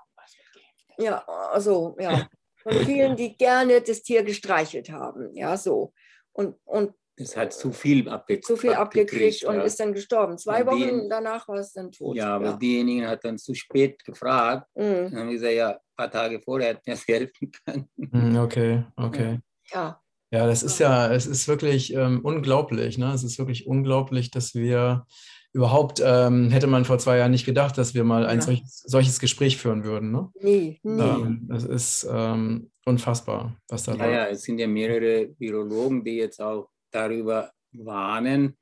ja 0.97 1.25
also, 1.27 1.97
ja. 1.99 2.29
Von 2.65 2.85
vielen, 2.85 3.15
die 3.15 3.37
gerne 3.37 3.81
das 3.81 4.03
Tier 4.03 4.25
gestreichelt 4.25 4.91
haben. 4.91 5.37
Ja, 5.37 5.57
so. 5.57 5.93
Und, 6.33 6.57
und 6.65 6.95
es 7.17 7.37
hat 7.37 7.53
zu 7.53 7.73
viel 7.73 8.09
abgekriegt. 8.09 8.47
Zu 8.47 8.57
viel 8.57 8.73
abgekriegt 8.73 9.45
und 9.45 9.57
ja. 9.57 9.63
ist 9.63 9.79
dann 9.79 9.93
gestorben. 9.93 10.37
Zwei 10.37 10.63
und 10.63 10.67
Wochen 10.67 10.81
den, 10.81 11.09
danach 11.09 11.47
war 11.47 11.59
es 11.59 11.73
dann 11.73 11.93
tot. 11.93 12.17
Ja, 12.17 12.35
aber 12.35 12.47
ja. 12.47 12.57
diejenigen 12.57 13.07
hat 13.07 13.25
dann 13.25 13.39
zu 13.39 13.55
spät 13.55 14.05
gefragt. 14.05 14.67
Mhm. 14.75 14.83
Dann 14.83 15.17
haben 15.17 15.27
wir 15.29 15.35
gesagt, 15.35 15.53
ja, 15.53 15.71
ein 15.71 15.79
paar 15.97 16.11
Tage 16.11 16.41
vorher 16.41 16.71
hätten 16.71 16.87
wir 16.87 16.95
es 16.95 17.07
helfen 17.07 17.53
können. 17.65 17.89
Mhm, 17.97 18.37
okay, 18.39 18.85
okay. 18.97 19.39
Ja. 19.73 20.01
Ja, 20.33 20.49
das 20.49 20.65
ist 20.65 20.81
ja, 20.81 21.13
es 21.13 21.27
ist 21.27 21.47
wirklich 21.47 21.95
ähm, 21.95 22.21
unglaublich. 22.25 22.99
Ne? 22.99 23.13
Es 23.13 23.23
ist 23.23 23.39
wirklich 23.39 23.69
unglaublich, 23.69 24.33
dass 24.33 24.55
wir 24.55 25.07
überhaupt 25.55 26.03
ähm, 26.05 26.51
hätte 26.51 26.67
man 26.67 26.85
vor 26.85 26.99
zwei 26.99 27.17
Jahren 27.19 27.31
nicht 27.31 27.47
gedacht, 27.47 27.79
dass 27.79 27.95
wir 27.95 28.03
mal 28.03 28.27
ein 28.27 28.41
ja. 28.41 28.45
solches, 28.45 28.83
solches, 28.87 29.21
Gespräch 29.21 29.57
führen 29.57 29.85
würden. 29.85 30.11
Ne? 30.11 30.29
Nee, 30.41 30.81
nee. 30.83 31.03
Ähm, 31.03 31.47
das 31.49 31.63
ist 31.65 32.07
ähm, 32.11 32.73
unfassbar, 32.85 33.57
was 33.69 33.85
da 33.85 33.95
ja, 33.95 34.11
Ja, 34.11 34.27
es 34.27 34.43
sind 34.43 34.59
ja 34.59 34.67
mehrere 34.67 35.33
Virologen, 35.39 36.05
die 36.05 36.17
jetzt 36.17 36.41
auch 36.41 36.71
darüber 36.91 37.53
warnen, 37.73 38.57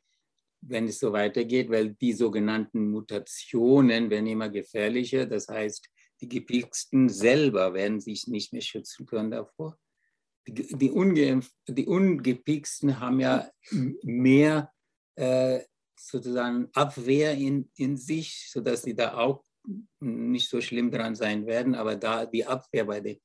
wenn 0.61 0.87
es 0.87 0.98
so 0.98 1.12
weitergeht, 1.12 1.70
weil 1.70 1.94
die 1.94 2.12
sogenannten 2.12 2.90
Mutationen 2.90 4.11
werden 4.11 4.26
immer 4.26 4.50
gefährlicher. 4.50 5.24
Das 5.24 5.48
heißt, 5.48 5.88
die 6.20 6.28
Gepixten 6.28 7.09
selber 7.09 7.72
werden 7.72 8.00
sich 8.00 8.28
nicht 8.28 8.52
mehr 8.52 8.62
schützen 8.62 9.07
können 9.07 9.31
davor. 9.31 9.78
Die, 10.46 10.76
die, 10.76 10.90
Ungeimpf, 10.90 11.50
die 11.66 11.87
Ungepixten 11.87 13.00
haben 13.00 13.18
ja 13.18 13.48
mehr 14.02 14.70
äh, 15.16 15.61
sozusagen 16.06 16.68
Abwehr 16.74 17.34
in, 17.34 17.70
in 17.76 17.96
sich, 17.96 18.48
sodass 18.50 18.82
sie 18.82 18.94
da 18.94 19.14
auch 19.14 19.44
nicht 20.00 20.48
so 20.48 20.60
schlimm 20.60 20.90
dran 20.90 21.14
sein 21.14 21.46
werden. 21.46 21.74
Aber 21.74 21.96
da 21.96 22.26
die 22.26 22.44
Abwehr 22.44 22.84
bei 22.84 23.00
den, 23.00 23.18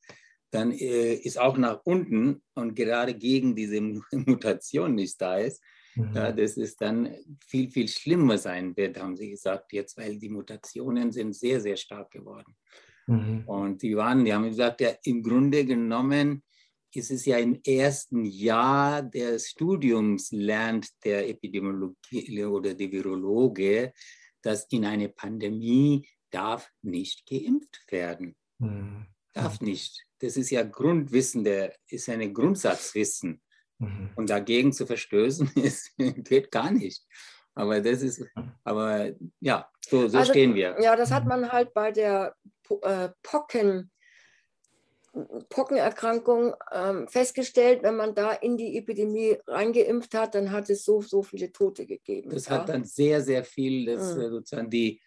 dann 0.52 0.72
äh, 0.72 1.14
ist 1.16 1.40
auch 1.40 1.58
nach 1.58 1.82
unten 1.84 2.42
und 2.54 2.76
gerade 2.76 3.14
gegen 3.14 3.56
diese 3.56 3.82
Mutation 4.12 4.96
nicht 4.96 5.20
da 5.22 5.38
ist, 5.38 5.62
mhm. 5.96 6.14
ja, 6.14 6.32
das 6.32 6.58
ist 6.58 6.80
dann 6.82 7.14
viel, 7.46 7.70
viel 7.70 7.88
schlimmer 7.88 8.38
sein 8.38 8.76
wird, 8.78 9.00
haben 9.00 9.18
sie 9.18 9.30
gesagt 9.30 9.74
jetzt, 9.74 9.98
weil 9.98 10.18
die 10.18 10.30
Mutationen 10.30 11.12
sind 11.12 11.36
sehr, 11.36 11.60
sehr 11.60 11.76
stark 11.76 12.12
geworden. 12.12 12.56
Mhm. 13.08 13.44
Und 13.46 13.82
die 13.82 13.96
waren, 13.96 14.24
die 14.24 14.34
haben 14.34 14.50
gesagt, 14.50 14.82
ja, 14.82 14.92
im 15.04 15.24
Grunde 15.24 15.66
genommen 15.66 16.44
ist 16.98 17.12
es 17.12 17.26
ja 17.26 17.38
im 17.38 17.62
ersten 17.66 18.26
Jahr 18.26 19.04
des 19.04 19.50
Studiums 19.50 20.32
lernt 20.32 20.90
der 21.04 21.30
Epidemiologie 21.30 22.44
oder 22.46 22.74
der 22.74 22.92
Virologe, 22.92 23.94
dass 24.42 24.66
in 24.72 24.86
einer 24.86 25.10
Pandemie 25.10 26.08
darf 26.32 26.70
nicht 26.82 27.26
geimpft 27.28 27.92
werden. 27.92 28.36
Mhm. 28.60 29.06
Darf 29.34 29.62
nicht. 29.62 30.04
Das 30.20 30.36
ist 30.36 30.50
ja 30.50 30.64
Grundwissen, 30.64 31.44
der 31.44 31.76
ist 31.88 32.10
ein 32.10 32.34
Grundsatzwissen. 32.34 33.42
Mhm. 33.80 34.10
Und 34.16 34.30
dagegen 34.30 34.74
zu 34.74 34.86
verstößen, 34.86 35.52
ist, 35.56 35.96
geht 35.98 36.52
gar 36.52 36.72
nicht. 36.72 37.06
Aber 37.54 37.82
das 37.82 38.02
ist, 38.02 38.24
aber 38.64 39.12
ja, 39.40 39.68
so, 39.82 40.08
so 40.08 40.20
also, 40.20 40.32
stehen 40.32 40.54
wir. 40.54 40.78
Ja, 40.80 40.96
das 40.96 41.12
hat 41.12 41.26
man 41.26 41.52
halt 41.52 41.74
bei 41.74 41.92
der 41.92 42.36
äh, 42.82 43.10
Pocken, 43.24 43.92
Pockenerkrankung 45.50 46.54
ähm, 46.72 47.08
festgestellt, 47.08 47.84
wenn 47.84 47.96
man 47.96 48.16
da 48.16 48.32
in 48.34 48.58
die 48.58 48.78
Epidemie 48.78 49.38
reingeimpft 49.48 50.14
hat, 50.14 50.36
dann 50.36 50.52
hat 50.52 50.70
es 50.70 50.84
so, 50.84 51.02
so 51.02 51.24
viele 51.24 51.52
Tote 51.52 51.86
gegeben. 51.86 52.30
Das 52.30 52.48
ja. 52.48 52.54
hat 52.54 52.70
dann 52.70 52.84
sehr, 52.84 53.22
sehr 53.22 53.44
viel, 53.44 53.86
das, 53.86 54.16
mhm. 54.16 54.30
sozusagen 54.30 54.70
die, 54.70 55.02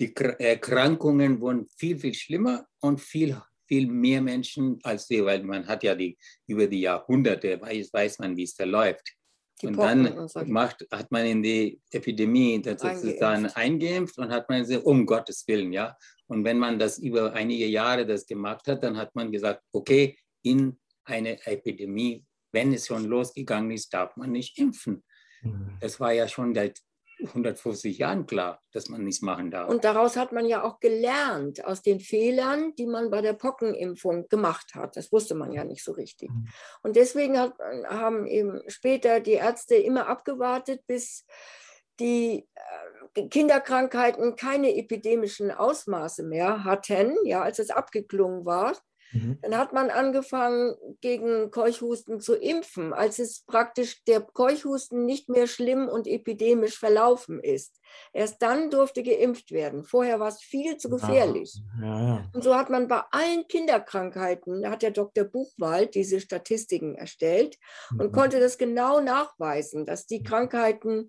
die 0.00 0.14
Erkrankungen 0.14 1.40
wurden 1.40 1.66
viel, 1.76 1.98
viel 1.98 2.14
schlimmer 2.14 2.66
und 2.80 3.00
viel, 3.00 3.36
viel 3.66 3.86
mehr 3.86 4.20
Menschen 4.20 4.78
als 4.82 5.08
wir, 5.10 5.24
weil 5.24 5.42
man 5.42 5.66
hat 5.66 5.82
ja 5.82 5.94
die, 5.94 6.18
über 6.46 6.66
die 6.66 6.80
Jahrhunderte, 6.80 7.60
weiß, 7.60 7.92
weiß 7.92 8.18
man, 8.18 8.36
wie 8.36 8.44
es 8.44 8.54
verläuft. 8.54 9.14
Die 9.62 9.68
und 9.68 9.76
Pocken 9.76 10.04
dann 10.04 10.18
und 10.18 10.48
macht, 10.48 10.86
hat 10.90 11.10
man 11.12 11.26
in 11.26 11.42
die 11.42 11.80
Epidemie 11.90 12.60
sozusagen 12.64 13.46
eingeimpft 13.46 14.18
und 14.18 14.30
hat 14.30 14.48
man 14.48 14.60
gesagt, 14.60 14.84
um 14.84 15.06
Gottes 15.06 15.46
Willen, 15.46 15.72
ja. 15.72 15.96
Und 16.26 16.44
wenn 16.44 16.58
man 16.58 16.78
das 16.78 16.98
über 16.98 17.32
einige 17.32 17.66
Jahre 17.66 18.04
das 18.06 18.26
gemacht 18.26 18.66
hat, 18.66 18.82
dann 18.82 18.96
hat 18.96 19.14
man 19.14 19.30
gesagt, 19.30 19.62
okay, 19.72 20.18
in 20.42 20.78
eine 21.04 21.44
Epidemie, 21.46 22.24
wenn 22.52 22.72
es 22.72 22.86
schon 22.86 23.04
losgegangen 23.04 23.70
ist, 23.70 23.92
darf 23.92 24.16
man 24.16 24.32
nicht 24.32 24.58
impfen. 24.58 25.04
Mhm. 25.42 25.76
Das 25.80 26.00
war 26.00 26.12
ja 26.12 26.26
schon 26.26 26.54
seit 26.54 26.80
150 27.26 27.98
Jahren 27.98 28.26
klar, 28.26 28.60
dass 28.72 28.88
man 28.88 29.04
nichts 29.04 29.22
machen 29.22 29.50
darf. 29.50 29.68
Und 29.68 29.84
daraus 29.84 30.16
hat 30.16 30.32
man 30.32 30.46
ja 30.46 30.62
auch 30.62 30.80
gelernt, 30.80 31.64
aus 31.64 31.82
den 31.82 32.00
Fehlern, 32.00 32.74
die 32.76 32.86
man 32.86 33.10
bei 33.10 33.20
der 33.20 33.32
Pockenimpfung 33.32 34.28
gemacht 34.28 34.74
hat. 34.74 34.96
Das 34.96 35.12
wusste 35.12 35.34
man 35.34 35.52
ja 35.52 35.64
nicht 35.64 35.84
so 35.84 35.92
richtig. 35.92 36.30
Mhm. 36.30 36.48
Und 36.82 36.96
deswegen 36.96 37.38
hat, 37.38 37.54
haben 37.88 38.26
eben 38.26 38.60
später 38.68 39.20
die 39.20 39.32
Ärzte 39.32 39.76
immer 39.76 40.08
abgewartet, 40.08 40.82
bis 40.86 41.26
die 42.00 42.48
äh, 43.14 43.28
Kinderkrankheiten 43.28 44.36
keine 44.36 44.76
epidemischen 44.76 45.50
Ausmaße 45.50 46.22
mehr 46.24 46.64
hatten, 46.64 47.14
ja, 47.24 47.42
als 47.42 47.58
es 47.58 47.70
abgeklungen 47.70 48.44
war. 48.44 48.76
Mhm. 49.14 49.38
Dann 49.42 49.56
hat 49.56 49.72
man 49.72 49.90
angefangen, 49.90 50.74
gegen 51.00 51.50
Keuchhusten 51.50 52.20
zu 52.20 52.34
impfen, 52.34 52.92
als 52.92 53.18
es 53.18 53.44
praktisch 53.46 54.02
der 54.04 54.20
Keuchhusten 54.20 55.06
nicht 55.06 55.28
mehr 55.28 55.46
schlimm 55.46 55.88
und 55.88 56.06
epidemisch 56.06 56.78
verlaufen 56.78 57.40
ist. 57.40 57.80
Erst 58.12 58.42
dann 58.42 58.70
durfte 58.70 59.02
geimpft 59.02 59.52
werden. 59.52 59.84
Vorher 59.84 60.18
war 60.20 60.28
es 60.28 60.42
viel 60.42 60.76
zu 60.76 60.90
gefährlich. 60.90 61.62
Ja, 61.80 62.00
ja. 62.00 62.30
Und 62.32 62.42
so 62.42 62.54
hat 62.56 62.70
man 62.70 62.88
bei 62.88 63.02
allen 63.12 63.46
Kinderkrankheiten, 63.46 64.62
da 64.62 64.70
hat 64.70 64.82
der 64.82 64.90
Dr. 64.90 65.24
Buchwald 65.24 65.94
diese 65.94 66.20
Statistiken 66.20 66.96
erstellt 66.96 67.56
mhm. 67.90 68.00
und 68.00 68.12
konnte 68.12 68.40
das 68.40 68.58
genau 68.58 69.00
nachweisen, 69.00 69.86
dass 69.86 70.06
die 70.06 70.22
Krankheiten 70.22 71.08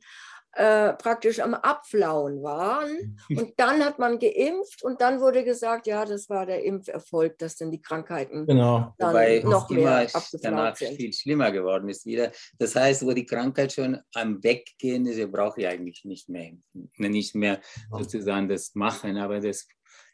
äh, 0.56 0.94
praktisch 0.94 1.42
am 1.42 1.54
Abflauen 1.54 2.42
waren. 2.42 3.20
Und 3.30 3.54
dann 3.58 3.84
hat 3.84 4.00
man 4.00 4.20
geimpft 4.20 4.84
und 4.84 5.02
dann 5.02 5.20
wurde 5.20 5.44
gesagt, 5.44 5.86
ja, 5.86 6.06
das 6.06 6.30
war 6.30 6.46
der 6.46 6.64
Impferfolg, 6.64 7.38
dass 7.38 7.58
dann 7.58 7.72
die 7.72 7.82
Krankheiten 7.82 8.46
genau. 8.46 8.94
dann 8.98 9.10
Wobei 9.10 9.42
noch 9.44 9.70
mehr 9.70 10.08
danach 10.42 10.76
sind. 10.78 10.96
viel 10.96 11.12
schlimmer 11.12 11.52
geworden 11.52 11.90
ist 11.90 12.06
wieder. 12.06 12.32
Das 12.58 12.76
heißt, 12.76 13.06
wo 13.06 13.12
die 13.12 13.26
Krankheit 13.26 13.74
schon 13.74 14.00
am 14.14 14.42
Weggehen 14.44 15.06
ist, 15.06 15.32
brauche 15.32 15.60
ich 15.60 15.68
eigentlich 15.68 16.06
nicht 16.06 16.30
mehr, 16.30 16.54
nicht 16.98 17.36
mehr 17.36 17.60
sozusagen 17.92 18.48
das 18.48 18.76
machen. 18.76 19.18
Aber 19.18 19.42
das 19.42 19.68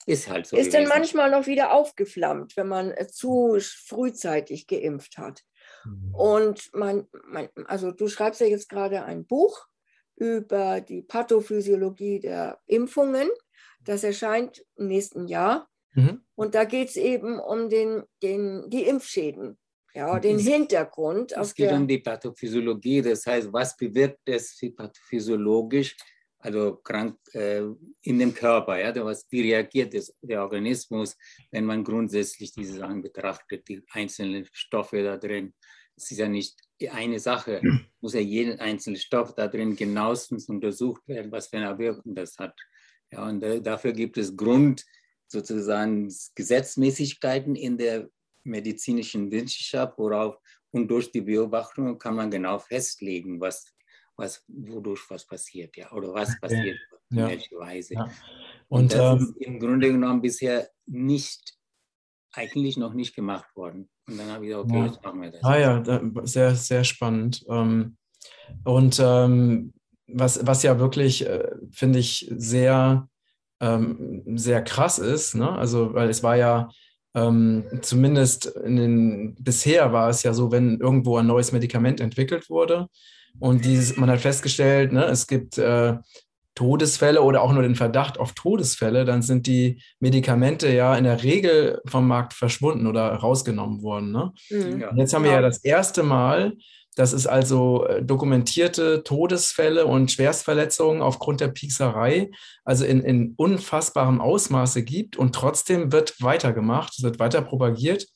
ist 0.08 0.28
halt 0.28 0.48
so. 0.48 0.58
Ist 0.58 0.74
dann 0.74 0.88
manchmal 0.88 1.30
noch 1.30 1.46
wieder 1.46 1.72
aufgeflammt, 1.72 2.58
wenn 2.58 2.68
man 2.68 2.92
äh, 2.92 3.08
zu 3.08 3.58
frühzeitig 3.60 4.66
geimpft 4.66 5.18
hat. 5.18 5.44
Mhm. 5.86 6.16
Und 6.16 6.70
mein, 6.74 7.08
mein, 7.28 7.50
also 7.66 7.92
du 7.92 8.08
schreibst 8.08 8.42
ja 8.42 8.48
jetzt 8.48 8.70
gerade 8.70 9.04
ein 9.04 9.26
Buch 9.26 9.68
über 10.22 10.82
die 10.82 11.02
Pathophysiologie 11.02 12.20
der 12.20 12.60
Impfungen. 12.68 13.28
Das 13.84 14.04
erscheint 14.04 14.64
im 14.76 14.88
nächsten 14.88 15.28
Jahr. 15.28 15.68
Mhm. 15.96 16.22
Und 16.36 16.54
da 16.54 16.64
geht 16.64 16.90
es 16.90 16.96
eben 16.96 17.40
um 17.40 17.70
den, 17.70 18.04
den, 18.22 18.70
die 18.70 18.84
Impfschäden, 18.84 19.58
ja, 19.96 20.20
den 20.20 20.36
es, 20.36 20.44
Hintergrund. 20.44 21.32
Es 21.32 21.56
geht 21.56 21.72
um 21.72 21.88
die 21.88 21.98
Pathophysiologie, 21.98 23.02
das 23.02 23.26
heißt, 23.26 23.52
was 23.52 23.76
bewirkt 23.76 24.20
es 24.26 24.62
pathophysiologisch, 24.78 25.98
also 26.38 26.76
krank 26.84 27.18
äh, 27.34 27.64
in 28.04 28.20
dem 28.20 28.34
Körper, 28.34 28.80
ja, 28.80 28.94
was, 29.04 29.26
wie 29.32 29.42
reagiert 29.52 29.96
das, 29.96 30.16
der 30.22 30.44
Organismus, 30.44 31.18
wenn 31.50 31.66
man 31.66 31.84
grundsätzlich 31.84 32.54
diese 32.54 32.78
Sachen 32.78 33.02
betrachtet, 33.02 33.68
die 33.68 33.84
einzelnen 33.92 34.48
Stoffe 34.52 35.04
da 35.04 35.18
drin. 35.18 35.56
Es 35.96 36.12
ist 36.12 36.20
ja 36.20 36.30
nicht 36.30 36.56
eine 36.90 37.20
Sache, 37.20 37.62
muss 38.02 38.14
ja 38.14 38.20
jeden 38.20 38.60
einzelnen 38.60 39.00
Stoff 39.00 39.36
da 39.36 39.48
drin 39.48 39.76
genauestens 39.76 40.48
untersucht 40.50 41.08
werden, 41.08 41.32
was 41.32 41.48
für 41.48 41.58
eine 41.58 41.78
Wirkung 41.78 42.16
das 42.16 42.38
hat. 42.38 42.60
Ja, 43.12 43.28
und 43.28 43.44
äh, 43.44 43.62
dafür 43.62 43.92
gibt 43.92 44.18
es 44.18 44.36
Grund, 44.36 44.86
sozusagen 45.28 46.14
Gesetzmäßigkeiten 46.36 47.56
in 47.56 47.78
der 47.78 48.10
medizinischen 48.44 49.32
Wissenschaft, 49.32 49.98
worauf 49.98 50.38
und 50.72 50.88
durch 50.88 51.12
die 51.12 51.22
Beobachtung 51.22 51.98
kann 51.98 52.16
man 52.16 52.32
genau 52.32 52.58
festlegen, 52.60 53.40
was, 53.40 53.66
was 54.16 54.44
wodurch 54.48 55.02
was 55.10 55.26
passiert, 55.26 55.76
ja, 55.76 55.92
oder 55.92 56.14
was 56.14 56.40
passiert, 56.40 56.80
ja. 57.10 57.26
in 57.26 57.30
welcher 57.30 57.58
Weise. 57.58 57.94
Ja. 57.96 58.12
Und, 58.70 58.84
und, 58.84 58.94
das 58.94 59.22
ähm, 59.22 59.28
ist 59.28 59.38
im 59.46 59.60
Grunde 59.60 59.92
genommen 59.92 60.22
bisher 60.22 60.70
nicht, 60.86 61.58
eigentlich 62.34 62.78
noch 62.78 62.94
nicht 62.94 63.16
gemacht 63.16 63.56
worden. 63.56 63.90
Und 64.08 64.18
dann 64.18 64.32
habe 64.32 64.46
ich 64.46 64.52
gesagt, 64.52 64.70
okay, 64.70 64.80
ja. 64.80 64.86
jetzt 64.86 65.04
machen 65.04 65.22
wir 65.22 65.32
das. 65.32 65.44
Ah 65.44 65.58
ja, 65.58 66.02
sehr, 66.24 66.56
sehr 66.56 66.84
spannend. 66.84 67.46
Ähm, 67.50 67.98
und 68.64 69.00
ähm, 69.04 69.74
was, 70.08 70.46
was 70.46 70.64
ja 70.64 70.80
wirklich, 70.80 71.26
äh, 71.26 71.52
finde 71.72 72.00
ich, 72.00 72.30
sehr 72.36 73.08
ähm, 73.62 74.24
sehr 74.36 74.62
krass 74.64 75.00
ist. 75.00 75.36
Ne? 75.36 75.50
Also, 75.50 75.94
weil 75.94 76.10
es 76.10 76.24
war 76.24 76.36
ja 76.36 76.70
ähm, 77.14 77.64
zumindest 77.82 78.48
in 78.48 78.76
den, 78.76 79.36
bisher 79.36 79.94
war 79.94 80.10
es 80.10 80.24
ja 80.24 80.34
so, 80.34 80.52
wenn 80.52 80.80
irgendwo 80.80 81.18
ein 81.18 81.28
neues 81.28 81.52
Medikament 81.52 82.02
entwickelt 82.02 82.50
wurde 82.50 82.88
und 83.40 83.64
dieses, 83.64 83.98
man 83.98 84.10
hat 84.10 84.20
festgestellt, 84.20 84.92
ne, 84.92 85.06
es 85.06 85.28
gibt 85.28 85.58
äh, 85.58 85.98
Todesfälle 86.56 87.22
oder 87.22 87.42
auch 87.42 87.54
nur 87.54 87.64
den 87.64 87.76
Verdacht 87.76 88.20
auf 88.20 88.34
Todesfälle, 88.34 89.06
dann 89.06 89.22
sind 89.22 89.48
die 89.48 89.82
Medikamente 90.00 90.72
ja 90.74 90.96
in 90.96 91.06
der 91.06 91.24
Regel 91.24 91.82
vom 91.86 92.08
Markt 92.08 92.34
verschwunden 92.34 92.88
oder 92.88 93.08
rausgenommen 93.14 93.82
worden. 93.82 94.12
Ne? 94.12 94.34
Mhm. 94.50 94.86
Jetzt 94.96 95.14
haben 95.14 95.24
wir 95.24 95.32
ja 95.32 95.42
das 95.42 95.64
erste 95.64 96.04
Mal 96.04 96.54
dass 96.96 97.14
es 97.14 97.26
also 97.26 97.86
äh, 97.86 98.04
dokumentierte 98.04 99.04
Todesfälle 99.04 99.86
und 99.86 100.12
Schwerstverletzungen 100.12 101.02
aufgrund 101.02 101.40
der 101.40 101.48
Piekserei, 101.48 102.32
also 102.66 102.86
in, 102.86 103.02
in 103.02 103.34
unfassbarem 103.38 104.20
Ausmaße 104.20 104.84
gibt 104.84 105.16
und 105.18 105.34
trotzdem 105.34 105.92
wird 105.92 106.22
weitergemacht, 106.22 106.94
es 106.98 107.04
wird 107.04 107.20
weiter 107.20 107.42
propagiert 107.42 108.08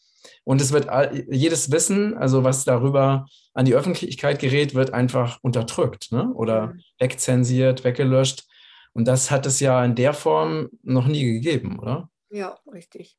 und 0.44 0.62
es 0.62 0.72
wird 0.72 0.88
jedes 1.30 1.72
Wissen, 1.72 2.18
also 2.18 2.44
was 2.44 2.66
darüber 2.66 3.26
an 3.54 3.66
die 3.66 3.76
Öffentlichkeit 3.76 4.40
gerät, 4.40 4.76
wird 4.76 4.94
einfach 4.94 5.40
unterdrückt 5.42 6.12
ne? 6.12 6.32
oder 6.34 6.68
mhm. 6.68 6.82
wegzensiert, 7.00 7.84
weggelöscht. 7.84 8.48
Und 8.94 9.06
das 9.08 9.32
hat 9.32 9.46
es 9.46 9.60
ja 9.60 9.84
in 9.84 9.96
der 9.96 10.14
Form 10.14 10.70
noch 10.84 11.08
nie 11.08 11.24
gegeben, 11.24 11.80
oder? 11.80 12.10
Ja, 12.30 12.58
richtig. 12.72 13.18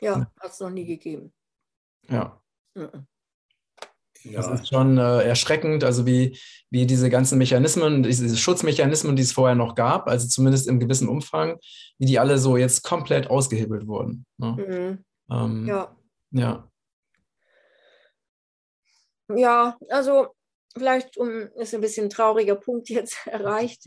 Ja, 0.00 0.30
hat 0.40 0.50
es 0.50 0.60
noch 0.60 0.70
nie 0.70 0.84
gegeben. 0.84 1.32
Ja. 2.08 2.40
Mhm. 2.74 3.06
Ja. 4.24 4.40
Das 4.40 4.60
ist 4.60 4.68
schon 4.68 4.98
äh, 4.98 5.22
erschreckend, 5.22 5.82
also 5.84 6.06
wie, 6.06 6.38
wie 6.70 6.86
diese 6.86 7.10
ganzen 7.10 7.38
Mechanismen, 7.38 8.02
diese 8.02 8.36
Schutzmechanismen, 8.36 9.16
die 9.16 9.22
es 9.22 9.32
vorher 9.32 9.56
noch 9.56 9.74
gab, 9.74 10.06
also 10.08 10.28
zumindest 10.28 10.68
im 10.68 10.78
gewissen 10.78 11.08
Umfang, 11.08 11.58
wie 11.98 12.06
die 12.06 12.18
alle 12.18 12.38
so 12.38 12.56
jetzt 12.56 12.84
komplett 12.84 13.28
ausgehebelt 13.28 13.86
wurden. 13.86 14.24
Ne? 14.38 15.04
Mhm. 15.28 15.34
Ähm, 15.34 15.66
ja. 15.66 15.96
Ja. 16.32 16.68
Ja, 19.34 19.78
also 19.88 20.28
vielleicht 20.76 21.16
um, 21.16 21.48
ist 21.56 21.74
ein 21.74 21.80
bisschen 21.80 22.06
ein 22.06 22.10
trauriger 22.10 22.56
Punkt 22.56 22.88
jetzt 22.88 23.16
erreicht. 23.26 23.86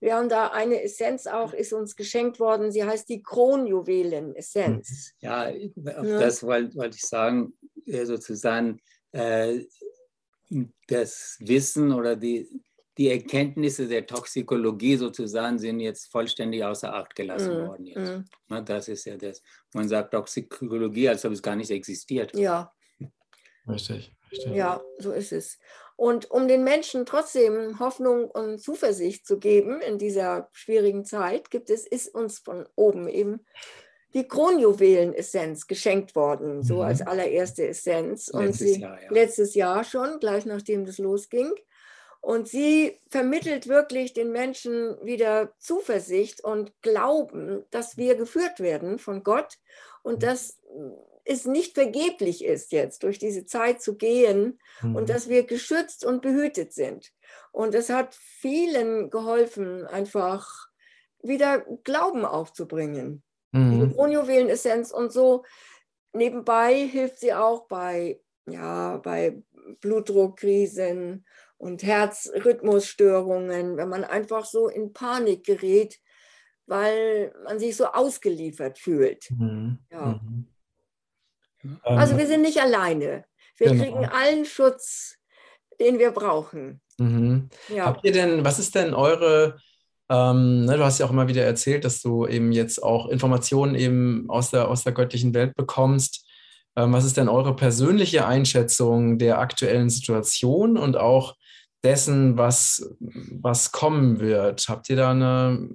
Wir 0.00 0.16
haben 0.16 0.28
da 0.28 0.48
eine 0.48 0.82
Essenz 0.82 1.26
auch, 1.26 1.52
ist 1.52 1.72
uns 1.72 1.96
geschenkt 1.96 2.38
worden. 2.40 2.70
Sie 2.70 2.84
heißt 2.84 3.08
die 3.08 3.22
Kronjuwelen-Essenz. 3.22 5.12
Ja, 5.20 5.50
das 5.74 6.42
wollte 6.42 6.76
wollt 6.76 6.94
ich 6.94 7.02
sagen, 7.02 7.54
äh, 7.86 8.04
sozusagen 8.04 8.80
äh, 9.12 9.64
das 10.86 11.36
Wissen 11.40 11.92
oder 11.92 12.16
die, 12.16 12.62
die 12.98 13.10
Erkenntnisse 13.10 13.86
der 13.86 14.06
Toxikologie 14.06 14.96
sozusagen 14.96 15.58
sind 15.58 15.78
jetzt 15.78 16.10
vollständig 16.10 16.64
außer 16.64 16.92
Acht 16.92 17.14
gelassen 17.14 17.62
mm, 17.62 17.66
worden. 17.66 17.86
Jetzt. 17.86 18.10
Mm. 18.10 18.24
Na, 18.48 18.60
das 18.60 18.88
ist 18.88 19.04
ja 19.04 19.16
das. 19.16 19.40
Man 19.72 19.88
sagt 19.88 20.12
Toxikologie, 20.12 21.08
als 21.08 21.24
ob 21.24 21.32
es 21.32 21.42
gar 21.42 21.54
nicht 21.54 21.70
existiert. 21.70 22.36
Ja. 22.36 22.72
Richtig, 23.68 24.12
richtig. 24.32 24.52
Ja, 24.52 24.82
so 24.98 25.12
ist 25.12 25.32
es. 25.32 25.58
Und 25.94 26.30
um 26.30 26.48
den 26.48 26.64
Menschen 26.64 27.06
trotzdem 27.06 27.78
Hoffnung 27.78 28.30
und 28.30 28.58
Zuversicht 28.58 29.26
zu 29.26 29.38
geben 29.38 29.80
in 29.80 29.98
dieser 29.98 30.48
schwierigen 30.52 31.04
Zeit, 31.04 31.50
gibt 31.50 31.70
es, 31.70 31.86
ist 31.86 32.12
uns 32.14 32.40
von 32.40 32.66
oben 32.74 33.08
eben 33.08 33.46
die 34.14 34.26
Kronjuwelen-Essenz 34.26 35.66
geschenkt 35.66 36.16
worden, 36.16 36.62
so 36.62 36.76
mhm. 36.76 36.80
als 36.80 37.02
allererste 37.02 37.68
Essenz. 37.68 38.28
Und 38.28 38.46
letztes 38.46 38.74
sie, 38.74 38.80
Jahr, 38.80 39.02
ja. 39.02 39.10
letztes 39.10 39.54
Jahr 39.54 39.84
schon, 39.84 40.18
gleich 40.18 40.46
nachdem 40.46 40.84
das 40.84 40.98
losging. 40.98 41.52
Und 42.28 42.46
sie 42.46 43.00
vermittelt 43.08 43.68
wirklich 43.68 44.12
den 44.12 44.32
Menschen 44.32 44.98
wieder 45.02 45.54
Zuversicht 45.56 46.44
und 46.44 46.74
Glauben, 46.82 47.64
dass 47.70 47.96
wir 47.96 48.16
geführt 48.16 48.60
werden 48.60 48.98
von 48.98 49.22
Gott 49.22 49.56
und 50.02 50.16
mhm. 50.16 50.20
dass 50.20 50.58
es 51.24 51.46
nicht 51.46 51.72
vergeblich 51.72 52.44
ist, 52.44 52.70
jetzt 52.70 53.02
durch 53.02 53.18
diese 53.18 53.46
Zeit 53.46 53.80
zu 53.80 53.96
gehen 53.96 54.60
mhm. 54.82 54.94
und 54.94 55.08
dass 55.08 55.30
wir 55.30 55.44
geschützt 55.44 56.04
und 56.04 56.20
behütet 56.20 56.74
sind. 56.74 57.14
Und 57.50 57.74
es 57.74 57.88
hat 57.88 58.14
vielen 58.14 59.08
geholfen, 59.08 59.86
einfach 59.86 60.68
wieder 61.22 61.60
Glauben 61.82 62.26
aufzubringen. 62.26 63.22
Mhm. 63.52 63.94
Kronjuwelen-Essenz 63.94 64.90
und 64.90 65.14
so. 65.14 65.46
Nebenbei 66.12 66.74
hilft 66.74 67.20
sie 67.20 67.32
auch 67.32 67.68
bei, 67.68 68.20
ja, 68.46 68.98
bei 68.98 69.42
Blutdruckkrisen 69.80 71.24
und 71.58 71.82
Herzrhythmusstörungen, 71.82 73.76
wenn 73.76 73.88
man 73.88 74.04
einfach 74.04 74.46
so 74.46 74.68
in 74.68 74.92
Panik 74.92 75.44
gerät, 75.44 75.98
weil 76.66 77.32
man 77.44 77.58
sich 77.58 77.76
so 77.76 77.86
ausgeliefert 77.86 78.78
fühlt. 78.78 79.30
Mhm. 79.30 79.78
Ja. 79.90 80.20
Mhm. 80.22 80.46
Also 81.82 82.16
wir 82.16 82.26
sind 82.26 82.42
nicht 82.42 82.60
alleine. 82.60 83.24
Wir 83.56 83.72
genau. 83.72 83.82
kriegen 83.82 84.06
allen 84.06 84.44
Schutz, 84.44 85.18
den 85.80 85.98
wir 85.98 86.12
brauchen. 86.12 86.80
Mhm. 86.98 87.48
Ja. 87.68 87.86
Habt 87.86 88.04
ihr 88.04 88.12
denn, 88.12 88.44
was 88.44 88.58
ist 88.58 88.74
denn 88.74 88.94
eure 88.94 89.58
ähm, 90.10 90.64
ne, 90.64 90.76
du 90.76 90.84
hast 90.84 90.98
ja 90.98 91.06
auch 91.06 91.10
immer 91.10 91.28
wieder 91.28 91.44
erzählt, 91.44 91.84
dass 91.84 92.00
du 92.00 92.26
eben 92.26 92.52
jetzt 92.52 92.82
auch 92.82 93.08
Informationen 93.08 93.74
eben 93.74 94.24
aus 94.28 94.50
der, 94.50 94.68
aus 94.68 94.84
der 94.84 94.92
göttlichen 94.92 95.34
Welt 95.34 95.54
bekommst. 95.54 96.26
Ähm, 96.76 96.92
was 96.92 97.04
ist 97.04 97.16
denn 97.16 97.28
eure 97.28 97.54
persönliche 97.54 98.26
Einschätzung 98.26 99.18
der 99.18 99.38
aktuellen 99.38 99.90
Situation 99.90 100.78
und 100.78 100.96
auch 100.96 101.36
dessen, 101.82 102.36
was, 102.36 102.94
was 102.98 103.72
kommen 103.72 104.20
wird? 104.20 104.68
Habt 104.68 104.88
ihr 104.90 104.96
da 104.96 105.10
eine, 105.10 105.70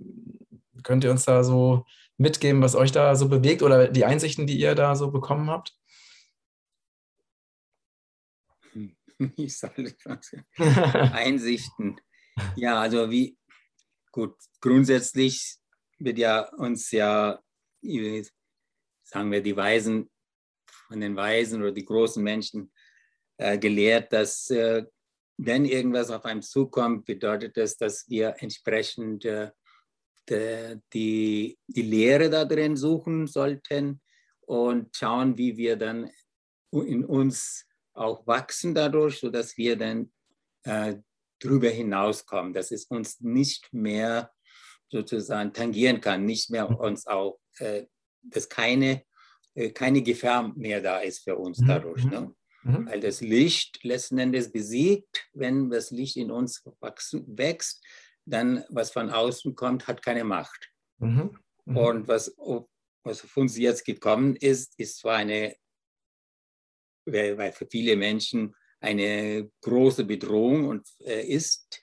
könnt 0.84 1.04
ihr 1.04 1.12
uns 1.12 1.26
da 1.26 1.44
so 1.44 1.86
mitgeben, 2.18 2.62
was 2.62 2.76
euch 2.76 2.92
da 2.92 3.16
so 3.16 3.28
bewegt 3.30 3.62
oder 3.62 3.88
die 3.88 4.06
Einsichten, 4.06 4.48
die 4.48 4.60
ihr 4.60 4.76
da 4.76 4.96
so 4.96 5.12
bekommen 5.12 5.50
habt? 5.50 5.76
Ich 9.38 9.58
sage 9.58 9.96
Einsichten. 10.58 11.96
Ja, 12.58 12.82
also 12.82 13.10
wie, 13.10 13.38
Gut, 14.14 14.36
grundsätzlich 14.62 15.58
wird 15.98 16.20
ja 16.20 16.48
uns 16.54 16.92
ja, 16.92 17.42
sagen 17.82 19.32
wir, 19.32 19.42
die 19.42 19.56
Weisen 19.56 20.08
von 20.88 21.02
den 21.02 21.16
Weisen 21.16 21.64
oder 21.64 21.72
die 21.72 21.84
großen 21.84 22.24
Menschen 22.24 22.72
äh, 23.38 23.58
gelehrt, 23.58 24.14
dass 24.14 24.52
äh, 24.52 24.86
wenn 25.46 25.66
irgendwas 25.66 26.10
auf 26.10 26.26
einem 26.26 26.42
zukommt, 26.42 27.06
bedeutet 27.06 27.58
das, 27.58 27.78
dass 27.78 28.10
wir 28.10 28.36
entsprechend 28.40 29.26
äh, 29.26 29.52
die, 30.30 31.58
die 31.68 31.82
Lehre 31.82 32.30
da 32.30 32.46
drin 32.46 32.78
suchen 32.78 33.28
sollten 33.28 34.02
und 34.42 34.96
schauen, 34.96 35.38
wie 35.38 35.58
wir 35.58 35.76
dann 35.76 36.10
in 36.72 37.04
uns 37.04 37.66
auch 37.94 38.26
wachsen 38.26 38.74
dadurch, 38.74 39.20
sodass 39.20 39.58
wir 39.58 39.76
dann 39.76 40.12
äh, 40.64 40.96
drüber 41.40 41.70
hinauskommen, 41.70 42.54
dass 42.54 42.72
es 42.72 42.86
uns 42.86 43.20
nicht 43.20 43.72
mehr 43.74 44.32
sozusagen 44.90 45.54
tangieren 45.54 46.00
kann, 46.00 46.26
nicht 46.26 46.50
mehr 46.50 46.70
mhm. 46.70 46.78
uns 46.78 47.06
auch, 47.06 47.40
äh, 47.58 47.86
dass 48.22 48.48
keine, 48.48 49.04
äh, 49.56 49.72
keine 49.72 50.02
Gefahr 50.02 50.54
mehr 50.56 50.82
da 50.82 51.00
ist 51.00 51.24
für 51.24 51.36
uns 51.36 51.60
mhm. 51.60 51.68
dadurch. 51.68 52.06
Ne? 52.06 52.34
Mhm. 52.64 52.88
Weil 52.88 53.00
das 53.02 53.22
Licht 53.22 53.84
letzten 53.84 54.18
Endes 54.18 54.52
besiegt, 54.52 55.28
wenn 55.34 55.70
das 55.70 55.92
Licht 55.92 56.18
in 56.18 56.32
uns 56.32 56.64
wachsen, 56.80 57.26
wächst, 57.38 57.84
dann 58.26 58.64
was 58.70 58.92
von 58.92 59.10
außen 59.10 59.56
kommt, 59.56 59.88
hat 59.88 60.02
keine 60.02 60.24
Macht. 60.24 60.72
Mhm. 61.00 61.38
Mhm. 61.66 61.78
Und 61.78 62.08
was, 62.08 62.36
was 63.04 63.24
auf 63.24 63.38
uns 63.38 63.58
jetzt 63.58 63.86
gekommen 63.86 64.36
ist, 64.38 64.80
ist 64.80 65.00
zwar 65.00 65.18
eine, 65.18 65.56
weil 67.06 67.52
für 67.52 67.68
viele 67.70 67.96
Menschen 67.98 68.56
eine 68.80 69.50
große 69.62 70.04
Bedrohung 70.04 70.68
und 70.68 70.88
äh, 71.00 71.26
ist, 71.26 71.82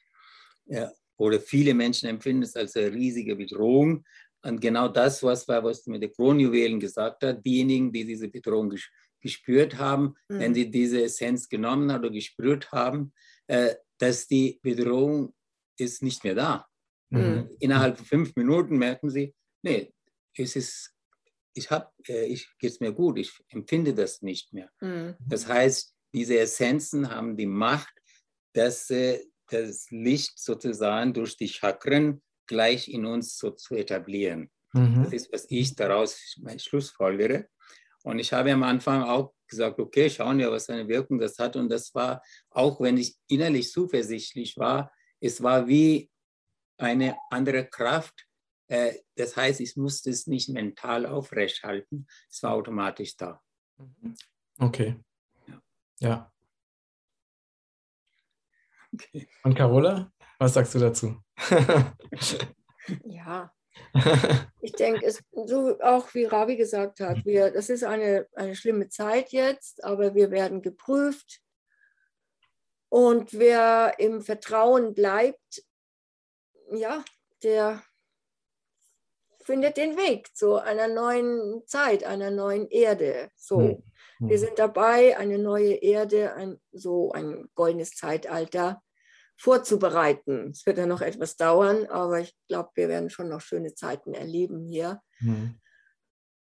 äh, 0.66 0.88
oder 1.16 1.40
viele 1.40 1.75
Menschen 1.75 2.09
empfinden 2.09 2.43
es 2.43 2.57
als 2.57 2.77
eine 2.77 2.93
riesige 2.93 3.37
Bedrohung. 3.37 4.05
Und 4.43 4.61
genau 4.61 4.88
das, 4.88 5.23
was, 5.23 5.47
was 5.47 5.87
mit 5.87 6.03
der 6.03 6.11
Kronjuwelen 6.11 6.81
gesagt 6.81 7.23
hat, 7.23 7.45
diejenigen, 7.45 7.93
die 7.93 8.07
diese 8.07 8.29
Bedrohung 8.29 8.73
gespürt 9.20 9.78
haben, 9.78 10.14
mhm. 10.28 10.38
wenn 10.38 10.54
sie 10.54 10.70
diese 10.70 11.02
Essenz 11.02 11.48
genommen 11.48 11.92
haben 11.92 12.04
oder 12.04 12.12
gespürt 12.12 12.72
haben, 12.72 13.12
äh, 13.46 13.74
dass 13.98 14.26
die 14.26 14.59
Bedrohung 14.62 15.35
ist 15.78 16.02
nicht 16.02 16.24
mehr 16.24 16.35
da. 16.35 16.66
Mhm. 17.11 17.50
Innerhalb 17.59 17.96
von 17.96 18.06
fünf 18.06 18.37
Minuten 18.37 18.78
merken 18.78 19.11
sie, 19.11 19.35
nee, 19.62 19.92
es 20.37 20.56
ist, 20.56 20.94
ich 21.54 21.70
habe, 21.70 21.90
äh, 22.09 22.26
ich 22.26 22.48
geht's 22.59 22.80
mir 22.80 22.92
gut, 22.92 23.18
ich 23.18 23.33
empfinde 23.48 23.94
das 23.94 24.22
nicht 24.22 24.52
mehr. 24.52 24.70
Mhm. 24.80 25.16
Das 25.26 25.46
heißt, 25.48 25.94
diese 26.12 26.38
Essenzen 26.38 27.11
haben 27.11 27.37
die 27.37 27.46
Macht, 27.46 27.92
dass 28.52 28.90
äh, 28.90 29.24
das 29.48 29.90
Licht 29.90 30.38
sozusagen 30.38 31.12
durch 31.12 31.37
die 31.37 31.48
Chakren 31.48 32.22
gleich 32.46 32.88
in 32.88 33.04
uns 33.04 33.37
so 33.37 33.50
zu 33.50 33.74
etablieren. 33.74 34.50
Mhm. 34.72 35.04
Das 35.04 35.12
ist, 35.12 35.33
was 35.33 35.46
ich 35.48 35.74
daraus 35.74 36.37
schlussfolgere. 36.59 37.48
Und 38.02 38.18
ich 38.18 38.32
habe 38.32 38.52
am 38.52 38.62
Anfang 38.62 39.02
auch 39.02 39.34
gesagt, 39.46 39.78
okay, 39.78 40.08
schauen 40.08 40.38
wir, 40.38 40.50
was 40.50 40.66
für 40.66 40.74
eine 40.74 40.88
Wirkung 40.88 41.18
das 41.18 41.38
hat. 41.38 41.56
Und 41.56 41.68
das 41.68 41.94
war, 41.94 42.22
auch 42.50 42.80
wenn 42.80 42.96
ich 42.96 43.16
innerlich 43.28 43.70
zuversichtlich 43.70 44.56
war, 44.56 44.92
es 45.20 45.42
war 45.42 45.66
wie 45.66 46.10
eine 46.78 47.16
andere 47.30 47.66
Kraft. 47.66 48.26
Äh, 48.68 48.94
das 49.16 49.36
heißt, 49.36 49.60
ich 49.60 49.76
musste 49.76 50.10
es 50.10 50.26
nicht 50.26 50.48
mental 50.48 51.04
aufrechthalten, 51.04 52.06
es 52.30 52.42
war 52.42 52.52
automatisch 52.52 53.16
da. 53.16 53.42
Mhm. 53.76 54.14
Okay. 54.58 54.96
Ja. 55.46 55.62
ja. 55.98 56.32
Okay. 58.92 59.28
Und 59.42 59.54
Carola, 59.54 60.12
was 60.38 60.54
sagst 60.54 60.74
du 60.74 60.78
dazu? 60.78 61.22
ja, 63.04 63.52
ich 64.61 64.73
denke, 64.73 65.05
es 65.07 65.23
so 65.33 65.79
auch 65.81 66.14
wie 66.14 66.25
Ravi 66.25 66.57
gesagt 66.57 67.01
hat, 67.01 67.25
wir, 67.25 67.51
das 67.51 67.71
ist 67.71 67.85
eine, 67.85 68.27
eine 68.35 68.55
schlimme 68.55 68.88
Zeit 68.88 69.33
jetzt, 69.33 69.85
aber 69.85 70.14
wir 70.14 70.31
werden 70.31 70.62
geprüft. 70.62 71.40
Und 72.88 73.38
wer 73.38 73.95
im 73.99 74.21
Vertrauen 74.21 74.95
bleibt, 74.95 75.64
ja, 76.73 77.05
der 77.43 77.83
findet 79.43 79.77
den 79.77 79.97
Weg 79.97 80.37
zu 80.37 80.57
einer 80.57 80.88
neuen 80.88 81.62
Zeit, 81.66 82.05
einer 82.05 82.31
neuen 82.31 82.69
Erde. 82.69 83.31
So, 83.37 83.59
hm, 83.59 83.83
hm. 84.19 84.29
wir 84.29 84.38
sind 84.38 84.59
dabei, 84.59 85.16
eine 85.16 85.38
neue 85.38 85.75
Erde, 85.75 86.35
ein, 86.35 86.61
so 86.73 87.12
ein 87.12 87.49
goldenes 87.55 87.93
Zeitalter 87.93 88.83
vorzubereiten. 89.40 90.50
Es 90.50 90.66
wird 90.66 90.76
ja 90.76 90.85
noch 90.85 91.00
etwas 91.00 91.37
dauern, 91.37 91.87
aber 91.87 92.20
ich 92.20 92.37
glaube, 92.46 92.70
wir 92.74 92.88
werden 92.90 93.09
schon 93.09 93.31
noch 93.31 93.40
schöne 93.40 93.74
Zeiten 93.74 94.12
erleben 94.12 94.66
hier. 94.66 95.00
Mhm. 95.20 95.59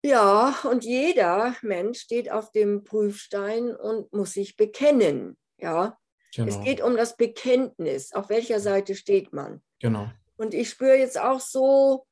Ja, 0.04 0.54
und 0.64 0.84
jeder 0.84 1.56
Mensch 1.62 2.00
steht 2.00 2.30
auf 2.30 2.52
dem 2.52 2.84
Prüfstein 2.84 3.74
und 3.74 4.12
muss 4.12 4.32
sich 4.34 4.56
bekennen. 4.56 5.38
Ja, 5.56 5.98
genau. 6.34 6.48
es 6.48 6.62
geht 6.62 6.82
um 6.82 6.94
das 6.94 7.16
Bekenntnis. 7.16 8.12
Auf 8.12 8.28
welcher 8.28 8.60
Seite 8.60 8.94
steht 8.94 9.32
man? 9.32 9.62
Genau. 9.80 10.10
Und 10.36 10.52
ich 10.52 10.68
spüre 10.68 10.96
jetzt 10.96 11.18
auch 11.18 11.40
so 11.40 12.06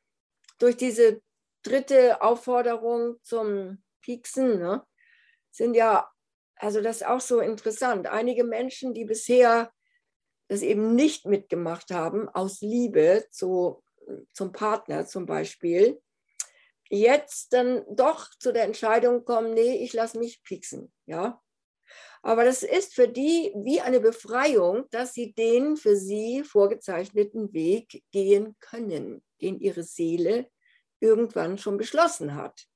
durch 0.58 0.76
diese 0.76 1.20
dritte 1.62 2.22
Aufforderung 2.22 3.16
zum 3.22 3.82
Pieksen, 4.00 4.58
ne, 4.58 4.82
sind 5.50 5.74
ja, 5.74 6.10
also 6.56 6.80
das 6.80 6.96
ist 6.96 7.06
auch 7.06 7.20
so 7.20 7.40
interessant. 7.40 8.06
Einige 8.06 8.44
Menschen, 8.44 8.94
die 8.94 9.04
bisher 9.04 9.70
das 10.48 10.62
eben 10.62 10.94
nicht 10.94 11.26
mitgemacht 11.26 11.90
haben, 11.90 12.28
aus 12.28 12.60
Liebe 12.60 13.26
zu, 13.30 13.82
zum 14.32 14.52
Partner 14.52 15.06
zum 15.06 15.26
Beispiel, 15.26 16.00
jetzt 16.90 17.52
dann 17.52 17.84
doch 17.90 18.30
zu 18.38 18.52
der 18.52 18.64
Entscheidung 18.64 19.24
kommen, 19.24 19.54
nee, 19.54 19.82
ich 19.84 19.92
lasse 19.92 20.18
mich 20.18 20.42
pieksen. 20.42 20.92
Ja? 21.06 21.40
Aber 22.22 22.44
das 22.44 22.62
ist 22.62 22.94
für 22.94 23.08
die 23.08 23.52
wie 23.56 23.80
eine 23.80 24.00
Befreiung, 24.00 24.84
dass 24.90 25.14
sie 25.14 25.32
den 25.32 25.76
für 25.76 25.96
sie 25.96 26.42
vorgezeichneten 26.44 27.52
Weg 27.52 28.02
gehen 28.10 28.56
können, 28.60 29.22
den 29.40 29.60
ihre 29.60 29.82
Seele 29.82 30.46
irgendwann 31.00 31.58
schon 31.58 31.76
beschlossen 31.76 32.34
hat. 32.34 32.66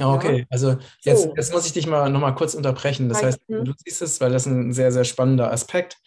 Okay, 0.00 0.40
ja? 0.40 0.44
also 0.48 0.76
jetzt, 1.00 1.22
so. 1.22 1.34
jetzt 1.36 1.52
muss 1.52 1.66
ich 1.66 1.72
dich 1.72 1.86
mal 1.86 2.08
noch 2.08 2.20
mal 2.20 2.32
kurz 2.32 2.54
unterbrechen. 2.54 3.08
Das 3.08 3.22
heißt, 3.22 3.40
du 3.48 3.72
siehst 3.84 4.02
es, 4.02 4.20
weil 4.20 4.32
das 4.32 4.46
ein 4.46 4.72
sehr, 4.72 4.92
sehr 4.92 5.04
spannender 5.04 5.50
Aspekt. 5.50 5.98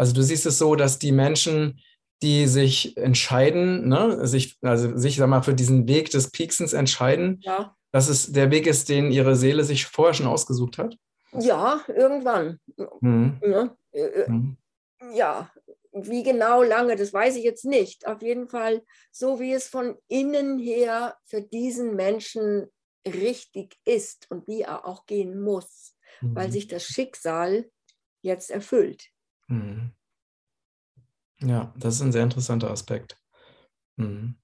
Also 0.00 0.14
du 0.14 0.22
siehst 0.22 0.46
es 0.46 0.56
so, 0.56 0.76
dass 0.76 0.98
die 0.98 1.12
Menschen, 1.12 1.78
die 2.22 2.46
sich 2.46 2.96
entscheiden, 2.96 3.86
ne, 3.86 4.26
sich, 4.26 4.56
also 4.62 4.96
sich, 4.96 5.16
sag 5.16 5.28
mal, 5.28 5.42
für 5.42 5.52
diesen 5.52 5.86
Weg 5.88 6.10
des 6.10 6.30
Pieksens 6.30 6.72
entscheiden, 6.72 7.40
ja. 7.42 7.76
dass 7.92 8.08
es 8.08 8.32
der 8.32 8.50
Weg 8.50 8.66
ist, 8.66 8.88
den 8.88 9.12
ihre 9.12 9.36
Seele 9.36 9.62
sich 9.62 9.84
vorher 9.84 10.14
schon 10.14 10.26
ausgesucht 10.26 10.78
hat? 10.78 10.96
Ja, 11.38 11.82
irgendwann. 11.86 12.58
Mhm. 13.02 13.40
Ja, 13.42 13.76
äh, 13.92 14.30
mhm. 14.30 14.56
ja, 15.12 15.50
wie 15.92 16.22
genau 16.22 16.62
lange, 16.62 16.96
das 16.96 17.12
weiß 17.12 17.36
ich 17.36 17.44
jetzt 17.44 17.66
nicht. 17.66 18.06
Auf 18.06 18.22
jeden 18.22 18.48
Fall 18.48 18.80
so, 19.12 19.38
wie 19.38 19.52
es 19.52 19.68
von 19.68 19.98
innen 20.08 20.58
her 20.58 21.18
für 21.26 21.42
diesen 21.42 21.94
Menschen 21.94 22.68
richtig 23.06 23.76
ist 23.84 24.30
und 24.30 24.48
wie 24.48 24.62
er 24.62 24.86
auch 24.86 25.04
gehen 25.04 25.42
muss, 25.42 25.94
mhm. 26.22 26.36
weil 26.36 26.50
sich 26.50 26.68
das 26.68 26.86
Schicksal 26.86 27.70
jetzt 28.22 28.50
erfüllt. 28.50 29.10
Mhm. 29.50 29.92
Ja, 31.40 31.72
das 31.76 31.96
ist 31.96 32.02
ein 32.02 32.12
sehr 32.12 32.24
interessanter 32.24 32.70
Aspekt. 32.70 33.16
Mhm. 33.96 34.36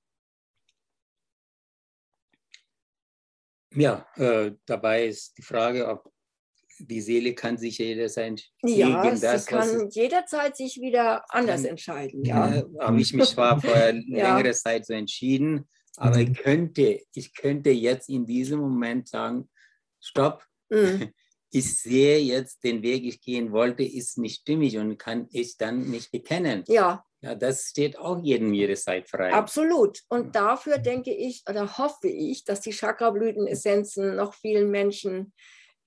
Ja, 3.75 4.07
äh, 4.16 4.53
dabei 4.64 5.07
ist 5.07 5.37
die 5.37 5.42
Frage, 5.42 5.87
ob 5.88 6.11
die 6.79 7.01
Seele 7.01 7.35
kann 7.35 7.59
sich 7.59 7.79
jederzeit 7.79 8.42
ja, 8.62 9.11
das, 9.14 9.45
sie 9.45 9.51
kann 9.51 9.88
jederzeit 9.90 10.57
sich 10.57 10.81
wieder 10.81 11.25
anders 11.29 11.62
kann, 11.62 11.71
entscheiden. 11.71 12.25
Ja, 12.25 12.55
ja 12.55 12.64
habe 12.81 13.01
ich 13.01 13.12
mich 13.12 13.31
zwar 13.31 13.61
vor 13.61 13.75
ja. 13.77 13.92
längerer 14.37 14.53
Zeit 14.53 14.87
so 14.87 14.92
entschieden, 14.92 15.69
aber 15.97 16.16
mhm. 16.16 16.33
ich 16.33 16.38
könnte, 16.38 17.01
ich 17.14 17.35
könnte 17.35 17.71
jetzt 17.71 18.09
in 18.09 18.27
diesem 18.27 18.61
Moment 18.61 19.09
sagen, 19.09 19.49
stopp, 20.01 20.47
mhm. 20.71 21.12
ich 21.51 21.81
sehe 21.81 22.19
jetzt 22.19 22.65
den 22.65 22.83
Weg, 22.83 23.05
ich 23.05 23.21
gehen 23.21 23.53
wollte, 23.53 23.83
ist 23.83 24.19
nicht 24.19 24.43
stimmig 24.43 24.77
und 24.79 24.99
kann 24.99 25.29
ich 25.31 25.57
dann 25.57 25.91
nicht 25.91 26.11
bekennen. 26.11 26.65
Ja. 26.69 27.05
Ja, 27.23 27.35
das 27.35 27.71
steht 27.71 27.99
auch 27.99 28.23
jedem 28.23 28.53
jederzeit 28.53 29.09
frei. 29.09 29.33
Absolut. 29.33 30.01
Und 30.09 30.37
dafür 30.37 30.79
denke 30.79 31.13
ich 31.13 31.43
oder 31.49 31.79
hoffe 31.79 32.09
ich, 32.09 32.45
dass 32.45 32.61
die 32.61 32.73
Chakrablütenessenzen 32.73 34.17
noch 34.17 34.35
vielen 34.35 34.71
Menschen 34.71 35.33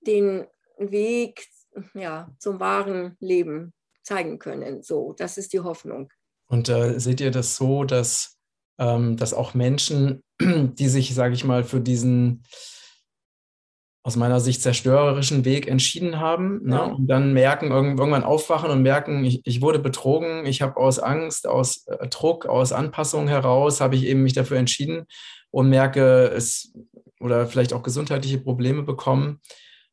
den 0.00 0.46
Weg 0.76 1.46
ja, 1.94 2.34
zum 2.38 2.58
wahren 2.58 3.16
Leben 3.20 3.72
zeigen 4.02 4.38
können. 4.38 4.82
So, 4.82 5.14
das 5.16 5.38
ist 5.38 5.52
die 5.52 5.60
Hoffnung. 5.60 6.12
Und 6.46 6.68
äh, 6.68 6.98
seht 6.98 7.20
ihr 7.20 7.30
das 7.30 7.56
so, 7.56 7.84
dass, 7.84 8.36
ähm, 8.78 9.16
dass 9.16 9.32
auch 9.32 9.54
Menschen, 9.54 10.22
die 10.40 10.88
sich, 10.88 11.14
sage 11.14 11.34
ich 11.34 11.44
mal, 11.44 11.64
für 11.64 11.80
diesen 11.80 12.44
aus 14.02 14.16
meiner 14.16 14.40
Sicht 14.40 14.62
zerstörerischen 14.62 15.44
Weg 15.44 15.68
entschieden 15.68 16.20
haben 16.20 16.64
ne? 16.64 16.94
und 16.94 17.06
dann 17.06 17.34
merken, 17.34 17.70
irgendwann 17.70 18.24
aufwachen 18.24 18.70
und 18.70 18.82
merken, 18.82 19.24
ich, 19.24 19.42
ich 19.44 19.60
wurde 19.60 19.78
betrogen, 19.78 20.46
ich 20.46 20.62
habe 20.62 20.78
aus 20.78 20.98
Angst, 20.98 21.46
aus 21.46 21.86
äh, 21.86 22.08
Druck, 22.08 22.46
aus 22.46 22.72
Anpassung 22.72 23.28
heraus, 23.28 23.80
habe 23.80 23.96
ich 23.96 24.04
eben 24.04 24.22
mich 24.22 24.32
dafür 24.32 24.56
entschieden 24.56 25.06
und 25.50 25.68
merke 25.68 26.28
es 26.28 26.72
oder 27.20 27.46
vielleicht 27.46 27.74
auch 27.74 27.82
gesundheitliche 27.82 28.38
Probleme 28.38 28.82
bekommen. 28.82 29.40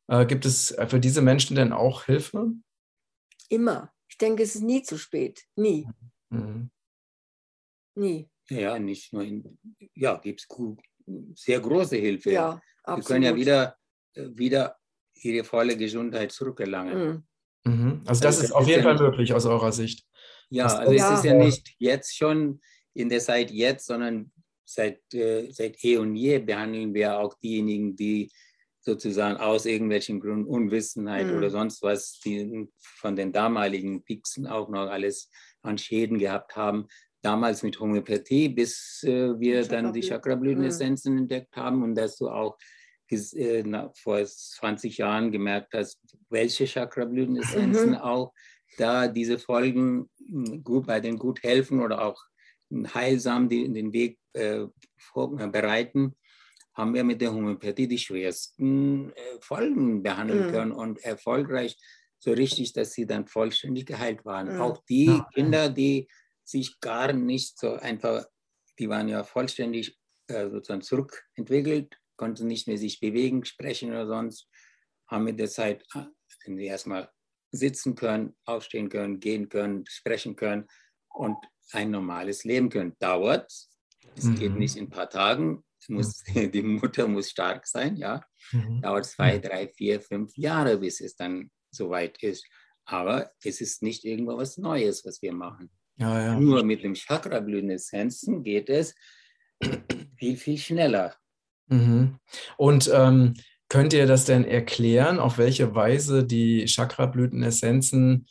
Äh, 0.06 0.24
gibt 0.24 0.46
es 0.46 0.74
für 0.88 1.00
diese 1.00 1.20
Menschen 1.20 1.54
denn 1.54 1.74
auch 1.74 2.04
Hilfe? 2.04 2.52
Immer. 3.50 3.92
Ich 4.08 4.16
denke, 4.16 4.42
es 4.42 4.54
ist 4.54 4.62
nie 4.62 4.82
zu 4.82 4.96
spät. 4.96 5.44
Nie. 5.54 5.86
Mhm. 6.30 6.70
Nie. 7.94 8.30
Ja, 8.48 8.78
nicht 8.78 9.12
nur 9.12 9.22
in, 9.22 9.58
ja, 9.94 10.16
gibt 10.16 10.40
es 10.40 10.48
sehr 11.34 11.60
große 11.60 11.96
Hilfe. 11.96 12.32
Ja, 12.32 12.60
absolut. 12.82 12.98
Wir 12.98 13.14
können 13.14 13.24
ja 13.24 13.36
wieder 13.36 13.76
wieder 14.14 14.76
ihre 15.14 15.44
volle 15.44 15.76
Gesundheit 15.76 16.32
zurückerlangen. 16.32 17.24
Mhm. 17.64 17.72
mhm. 17.72 18.02
Also 18.06 18.22
das 18.22 18.36
also 18.36 18.44
ist 18.44 18.52
auf 18.52 18.68
jeden 18.68 18.82
Fall 18.82 18.98
möglich 18.98 19.32
aus 19.32 19.46
eurer 19.46 19.72
Sicht. 19.72 20.04
Ja, 20.50 20.66
also 20.66 20.92
ja. 20.92 21.12
es 21.12 21.18
ist 21.18 21.24
ja 21.24 21.34
nicht 21.34 21.74
jetzt 21.78 22.16
schon 22.16 22.60
in 22.94 23.08
der 23.08 23.20
Zeit 23.20 23.50
jetzt, 23.50 23.86
sondern 23.86 24.32
seit, 24.64 25.00
äh, 25.14 25.50
seit 25.50 25.82
eh 25.84 25.96
und 25.96 26.14
je 26.14 26.38
behandeln 26.38 26.94
wir 26.94 27.18
auch 27.18 27.34
diejenigen, 27.34 27.96
die 27.96 28.30
sozusagen 28.80 29.36
aus 29.36 29.66
irgendwelchen 29.66 30.20
Gründen 30.20 30.46
Unwissenheit 30.46 31.26
mhm. 31.26 31.36
oder 31.36 31.50
sonst 31.50 31.82
was, 31.82 32.20
die 32.20 32.68
von 32.78 33.16
den 33.16 33.32
damaligen 33.32 34.02
Pixen 34.02 34.46
auch 34.46 34.68
noch 34.68 34.88
alles 34.88 35.30
an 35.62 35.78
Schäden 35.78 36.18
gehabt 36.18 36.56
haben. 36.56 36.86
Damals 37.20 37.62
mit 37.62 37.78
Homöopathie, 37.80 38.48
bis 38.48 39.02
äh, 39.04 39.38
wir 39.38 39.66
dann 39.66 39.92
die 39.92 40.02
Chakrablütenessenzen 40.02 41.14
mhm. 41.14 41.20
entdeckt 41.20 41.56
haben 41.56 41.82
und 41.82 41.94
dass 41.94 42.16
du 42.16 42.28
auch 42.28 42.56
äh, 43.10 43.62
na, 43.64 43.90
vor 43.94 44.24
20 44.24 44.98
Jahren 44.98 45.32
gemerkt 45.32 45.74
hast, 45.74 45.98
welche 46.30 46.66
Chakrablütenessenzen 46.66 47.90
mhm. 47.90 47.96
auch 47.96 48.32
da 48.76 49.08
diese 49.08 49.38
Folgen 49.38 50.08
hm, 50.18 50.62
gut 50.62 50.86
bei 50.86 51.00
den 51.00 51.18
gut 51.18 51.42
helfen 51.42 51.80
oder 51.80 52.04
auch 52.04 52.22
heilsam 52.94 53.48
die, 53.48 53.72
den 53.72 53.92
Weg 53.92 54.18
äh, 54.34 54.62
äh, 54.62 55.46
bereiten 55.50 56.14
haben 56.78 56.94
wir 56.94 57.02
mit 57.02 57.20
der 57.20 57.34
Homöopathie 57.34 57.88
die 57.88 57.98
schwersten 57.98 59.10
äh, 59.10 59.40
Folgen 59.40 60.00
behandeln 60.00 60.46
mhm. 60.46 60.50
können 60.52 60.72
und 60.72 61.02
erfolgreich 61.02 61.76
so 62.20 62.32
richtig, 62.32 62.72
dass 62.72 62.92
sie 62.92 63.04
dann 63.04 63.26
vollständig 63.26 63.84
geheilt 63.84 64.24
waren. 64.24 64.54
Mhm. 64.54 64.60
Auch 64.60 64.82
die 64.88 65.06
ja. 65.06 65.28
Kinder, 65.34 65.70
die 65.70 66.08
sich 66.44 66.78
gar 66.80 67.12
nicht 67.12 67.58
so 67.58 67.74
einfach, 67.74 68.26
die 68.78 68.88
waren 68.88 69.08
ja 69.08 69.24
vollständig 69.24 69.98
äh, 70.28 70.48
sozusagen 70.48 70.82
zurückentwickelt, 70.82 71.98
konnten 72.18 72.46
nicht 72.46 72.66
mehr 72.66 72.76
sich 72.76 73.00
bewegen, 73.00 73.46
sprechen 73.46 73.90
oder 73.90 74.06
sonst, 74.06 74.46
haben 75.06 75.24
mit 75.24 75.38
der 75.38 75.48
Zeit, 75.48 75.82
äh, 75.94 76.04
wenn 76.44 76.58
sie 76.58 76.66
erstmal 76.66 77.10
sitzen 77.50 77.94
können, 77.94 78.36
aufstehen 78.44 78.90
können, 78.90 79.20
gehen 79.20 79.48
können, 79.48 79.84
sprechen 79.88 80.36
können 80.36 80.66
und 81.08 81.36
ein 81.72 81.90
normales 81.90 82.44
Leben 82.44 82.68
können. 82.68 82.94
Dauert, 82.98 83.50
es 84.14 84.24
mhm. 84.24 84.34
geht 84.34 84.54
nicht 84.56 84.76
in 84.76 84.84
ein 84.84 84.90
paar 84.90 85.08
Tagen, 85.08 85.64
muss, 85.88 86.22
die 86.34 86.62
Mutter 86.62 87.08
muss 87.08 87.30
stark 87.30 87.66
sein, 87.66 87.96
ja. 87.96 88.22
Mhm. 88.52 88.82
Dauert 88.82 89.06
zwei, 89.06 89.38
drei, 89.38 89.68
vier, 89.68 90.00
fünf 90.00 90.36
Jahre, 90.36 90.78
bis 90.78 91.00
es 91.00 91.16
dann 91.16 91.50
soweit 91.70 92.22
ist. 92.22 92.46
Aber 92.84 93.30
es 93.44 93.60
ist 93.60 93.82
nicht 93.82 94.04
irgendwo 94.04 94.36
was 94.36 94.58
Neues, 94.58 95.04
was 95.04 95.22
wir 95.22 95.32
machen. 95.32 95.70
Ja, 95.96 96.22
ja. 96.22 96.40
Nur 96.40 96.64
mit 96.64 96.82
dem 96.82 96.94
Chakra-Blütenessenzen 96.94 98.42
geht 98.42 98.70
es 98.70 98.94
viel, 100.16 100.36
viel 100.36 100.58
schneller. 100.58 101.16
Mhm. 101.68 102.16
Und 102.56 102.90
ähm, 102.92 103.34
könnt 103.68 103.92
ihr 103.92 104.06
das 104.06 104.24
denn 104.24 104.44
erklären, 104.44 105.18
auf 105.18 105.38
welche 105.38 105.74
Weise 105.74 106.24
die 106.24 106.66
Chakra-Blütenessenzen 106.66 108.26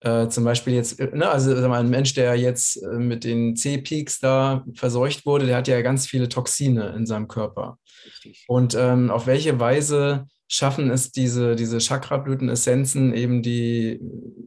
äh, 0.00 0.28
zum 0.28 0.44
Beispiel 0.44 0.74
jetzt, 0.74 0.98
äh, 0.98 1.10
ne, 1.16 1.28
also 1.28 1.54
mal, 1.68 1.80
ein 1.80 1.88
Mensch, 1.88 2.14
der 2.14 2.34
jetzt 2.34 2.82
äh, 2.82 2.98
mit 2.98 3.22
den 3.22 3.54
C-Peaks 3.54 4.18
da 4.18 4.64
verseucht 4.74 5.24
wurde, 5.26 5.46
der 5.46 5.56
hat 5.56 5.68
ja 5.68 5.80
ganz 5.80 6.06
viele 6.06 6.28
Toxine 6.28 6.92
in 6.96 7.06
seinem 7.06 7.28
Körper. 7.28 7.78
Richtig. 8.04 8.44
Und 8.48 8.74
ähm, 8.74 9.10
auf 9.10 9.28
welche 9.28 9.60
Weise 9.60 10.26
schaffen 10.48 10.90
es 10.90 11.12
diese, 11.12 11.54
diese 11.54 11.78
Chakrablütenessenzen, 11.78 13.14
eben 13.14 13.42
die 13.42 14.00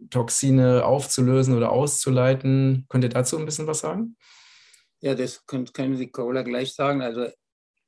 Toxine 0.09 0.85
aufzulösen 0.85 1.55
oder 1.55 1.71
auszuleiten? 1.71 2.85
Könnt 2.89 3.05
ihr 3.05 3.09
dazu 3.09 3.37
ein 3.37 3.45
bisschen 3.45 3.65
was 3.65 3.79
sagen? 3.79 4.17
Ja, 4.99 5.15
das 5.15 5.45
können, 5.45 5.71
können 5.71 5.95
Sie 5.95 6.11
Cola 6.11 6.41
gleich 6.41 6.73
sagen. 6.73 7.01
Also 7.01 7.27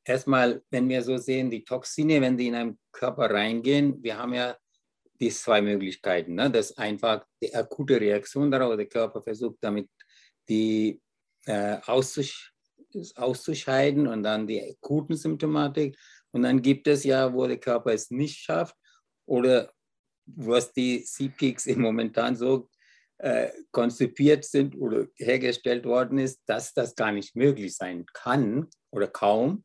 erstmal, 0.07 0.61
wenn 0.69 0.87
wir 0.89 1.01
so 1.03 1.17
sehen, 1.17 1.49
die 1.49 1.63
Toxine, 1.63 2.21
wenn 2.21 2.37
die 2.37 2.47
in 2.47 2.55
einen 2.55 2.79
Körper 2.91 3.29
reingehen, 3.29 4.01
wir 4.03 4.17
haben 4.17 4.33
ja 4.33 4.57
die 5.19 5.29
zwei 5.29 5.61
Möglichkeiten. 5.61 6.35
Ne? 6.35 6.51
Das 6.51 6.77
einfach 6.77 7.25
die 7.41 7.53
akute 7.53 7.99
Reaktion 7.99 8.51
darauf, 8.51 8.75
der 8.75 8.87
Körper 8.87 9.21
versucht 9.21 9.57
damit 9.61 9.89
die 10.49 11.01
äh, 11.45 11.77
auszusch 11.85 12.53
auszuscheiden 13.15 14.07
und 14.07 14.23
dann 14.23 14.47
die 14.47 14.61
akuten 14.61 15.15
Symptomatik. 15.15 15.97
Und 16.31 16.43
dann 16.43 16.61
gibt 16.61 16.87
es 16.87 17.03
ja, 17.03 17.33
wo 17.33 17.45
der 17.45 17.59
Körper 17.59 17.93
es 17.93 18.09
nicht 18.09 18.37
schafft 18.37 18.75
oder 19.25 19.71
was 20.25 20.71
die 20.73 21.03
C-Peaks 21.03 21.67
momentan 21.75 22.35
so 22.35 22.69
äh, 23.17 23.49
konzipiert 23.71 24.45
sind 24.45 24.75
oder 24.75 25.07
hergestellt 25.17 25.85
worden 25.85 26.17
ist, 26.17 26.41
dass 26.45 26.73
das 26.73 26.95
gar 26.95 27.11
nicht 27.11 27.35
möglich 27.35 27.75
sein 27.75 28.05
kann 28.13 28.67
oder 28.91 29.07
kaum, 29.07 29.63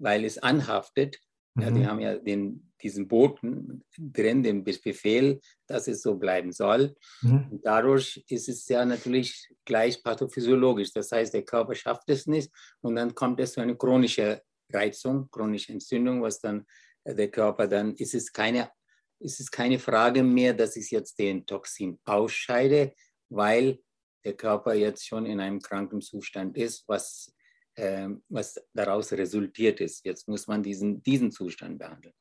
weil 0.00 0.24
es 0.24 0.38
anhaftet. 0.38 1.18
Mhm. 1.54 1.62
Ja, 1.62 1.70
die 1.70 1.80
mhm. 1.80 1.86
haben 1.86 2.00
ja 2.00 2.18
den 2.18 2.68
diesen 2.82 3.08
Boten 3.08 3.84
drin, 3.98 4.42
den 4.42 4.64
Befehl, 4.64 5.40
dass 5.66 5.88
es 5.88 6.02
so 6.02 6.16
bleiben 6.16 6.52
soll. 6.52 6.94
Mhm. 7.22 7.60
dadurch 7.62 8.24
ist 8.28 8.48
es 8.48 8.68
ja 8.68 8.84
natürlich 8.84 9.48
gleich 9.64 10.02
pathophysiologisch. 10.02 10.92
Das 10.92 11.12
heißt, 11.12 11.34
der 11.34 11.44
Körper 11.44 11.74
schafft 11.74 12.08
es 12.08 12.26
nicht 12.26 12.50
und 12.80 12.96
dann 12.96 13.14
kommt 13.14 13.40
es 13.40 13.52
zu 13.52 13.60
einer 13.60 13.74
chronischen 13.74 14.38
Reizung, 14.72 15.28
chronische 15.30 15.72
Entzündung, 15.72 16.22
was 16.22 16.40
dann 16.40 16.66
äh, 17.04 17.14
der 17.14 17.30
Körper 17.30 17.66
dann, 17.66 17.94
ist 17.94 18.14
es 18.14 18.32
keine, 18.32 18.70
ist 19.18 19.40
es 19.40 19.50
keine 19.50 19.78
Frage 19.78 20.22
mehr, 20.22 20.54
dass 20.54 20.76
ich 20.76 20.90
jetzt 20.90 21.18
den 21.18 21.46
Toxin 21.46 21.98
ausscheide, 22.04 22.94
weil 23.28 23.80
der 24.24 24.34
Körper 24.34 24.74
jetzt 24.74 25.06
schon 25.06 25.26
in 25.26 25.40
einem 25.40 25.60
kranken 25.60 26.00
Zustand 26.00 26.56
ist, 26.56 26.84
was, 26.86 27.34
äh, 27.78 28.08
was 28.28 28.60
daraus 28.74 29.12
resultiert 29.12 29.80
ist. 29.80 30.04
Jetzt 30.04 30.28
muss 30.28 30.46
man 30.46 30.62
diesen, 30.62 31.02
diesen 31.02 31.30
Zustand 31.30 31.78
behandeln. 31.78 32.14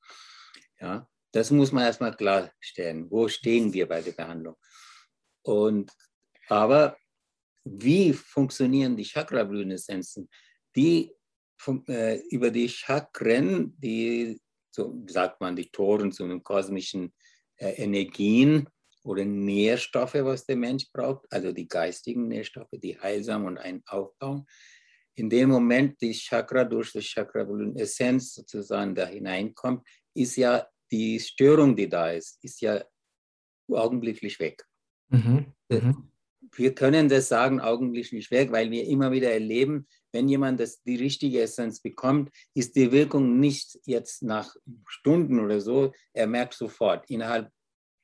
Ja, 0.80 1.10
das 1.32 1.52
muss 1.52 1.72
man 1.72 1.84
erstmal 1.84 2.16
klarstellen. 2.16 3.10
Wo 3.10 3.28
stehen 3.28 3.74
wir 3.74 3.88
bei 3.88 4.02
der 4.02 4.12
Behandlung? 4.12 4.56
Und, 5.44 5.92
aber 6.48 6.98
wie 7.64 8.14
funktionieren 8.14 8.96
die 8.96 9.04
Chakra-Blütenessenzen? 9.04 10.30
Die 10.76 11.12
äh, 11.88 12.20
über 12.30 12.52
die 12.52 12.70
Chakren, 12.70 13.76
die, 13.80 14.40
so 14.72 15.04
sagt 15.08 15.42
man, 15.42 15.56
die 15.56 15.70
Toren 15.70 16.12
zu 16.12 16.28
den 16.28 16.44
kosmischen 16.44 17.14
äh, 17.58 17.72
Energien 17.84 18.70
oder 19.04 19.26
Nährstoffe, 19.26 20.16
was 20.16 20.46
der 20.46 20.56
Mensch 20.56 20.92
braucht, 20.92 21.26
also 21.32 21.52
die 21.52 21.68
geistigen 21.68 22.28
Nährstoffe, 22.28 22.70
die 22.74 23.00
heilsam 23.00 23.46
und 23.46 23.58
einen 23.58 23.82
aufbauen. 23.88 24.46
In 25.18 25.30
dem 25.30 25.50
Moment, 25.50 26.00
die 26.00 26.14
Chakra 26.14 26.64
durch 26.64 26.92
die 26.92 27.02
Chakra-Essenz 27.02 28.36
sozusagen 28.36 28.94
da 28.94 29.08
hineinkommt, 29.08 29.88
ist 30.14 30.36
ja 30.36 30.68
die 30.92 31.20
Störung, 31.20 31.76
die 31.76 31.90
da 31.90 32.12
ist, 32.12 32.38
ist 32.44 32.62
ja 32.62 32.84
augenblicklich 33.72 34.40
weg. 34.40 34.64
Mhm. 35.10 35.54
Äh, 35.70 35.82
mhm. 35.82 36.12
Wir 36.56 36.74
können 36.74 37.10
das 37.10 37.28
sagen, 37.28 37.60
augenblicklich 37.60 38.30
weg, 38.32 38.52
weil 38.52 38.72
wir 38.72 38.86
immer 38.86 39.12
wieder 39.12 39.32
erleben, 39.32 39.88
wenn 40.14 40.30
jemand 40.30 40.60
das, 40.60 40.82
die 40.84 40.96
richtige 40.96 41.42
Essenz 41.42 41.82
bekommt, 41.82 42.32
ist 42.54 42.76
die 42.76 42.92
Wirkung 42.92 43.40
nicht 43.40 43.78
jetzt 43.86 44.24
nach 44.24 44.56
Stunden 44.88 45.40
oder 45.40 45.60
so, 45.60 45.94
er 46.14 46.28
merkt 46.28 46.54
sofort, 46.54 47.10
innerhalb 47.10 47.52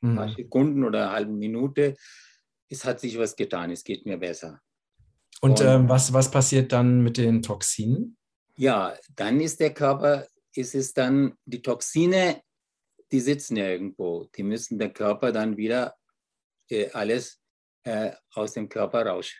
mhm. 0.01 0.15
paar 0.15 0.29
Sekunden 0.29 0.83
oder 0.83 1.03
einer 1.03 1.11
halben 1.11 1.37
Minute, 1.37 1.95
es 2.69 2.83
hat 2.85 2.99
sich 2.99 3.17
was 3.17 3.35
getan, 3.35 3.71
es 3.71 3.83
geht 3.83 4.05
mir 4.05 4.17
besser. 4.17 4.59
Und, 5.41 5.59
Und 5.59 5.61
ähm, 5.61 5.89
was, 5.89 6.13
was 6.13 6.31
passiert 6.31 6.71
dann 6.71 7.01
mit 7.01 7.17
den 7.17 7.41
Toxinen? 7.41 8.17
Ja, 8.55 8.95
dann 9.15 9.41
ist 9.41 9.59
der 9.59 9.73
Körper 9.73 10.27
ist 10.55 10.75
es 10.75 10.93
dann, 10.93 11.35
die 11.45 11.61
Toxine, 11.61 12.41
die 13.11 13.19
sitzen 13.19 13.57
ja 13.57 13.67
irgendwo. 13.67 14.25
Die 14.35 14.43
müssen 14.43 14.79
der 14.79 14.91
Körper 14.91 15.31
dann 15.31 15.57
wieder 15.57 15.95
äh, 16.69 16.89
alles 16.91 17.39
äh, 17.83 18.11
aus 18.33 18.53
dem 18.53 18.69
Körper 18.69 19.05
raus. 19.05 19.33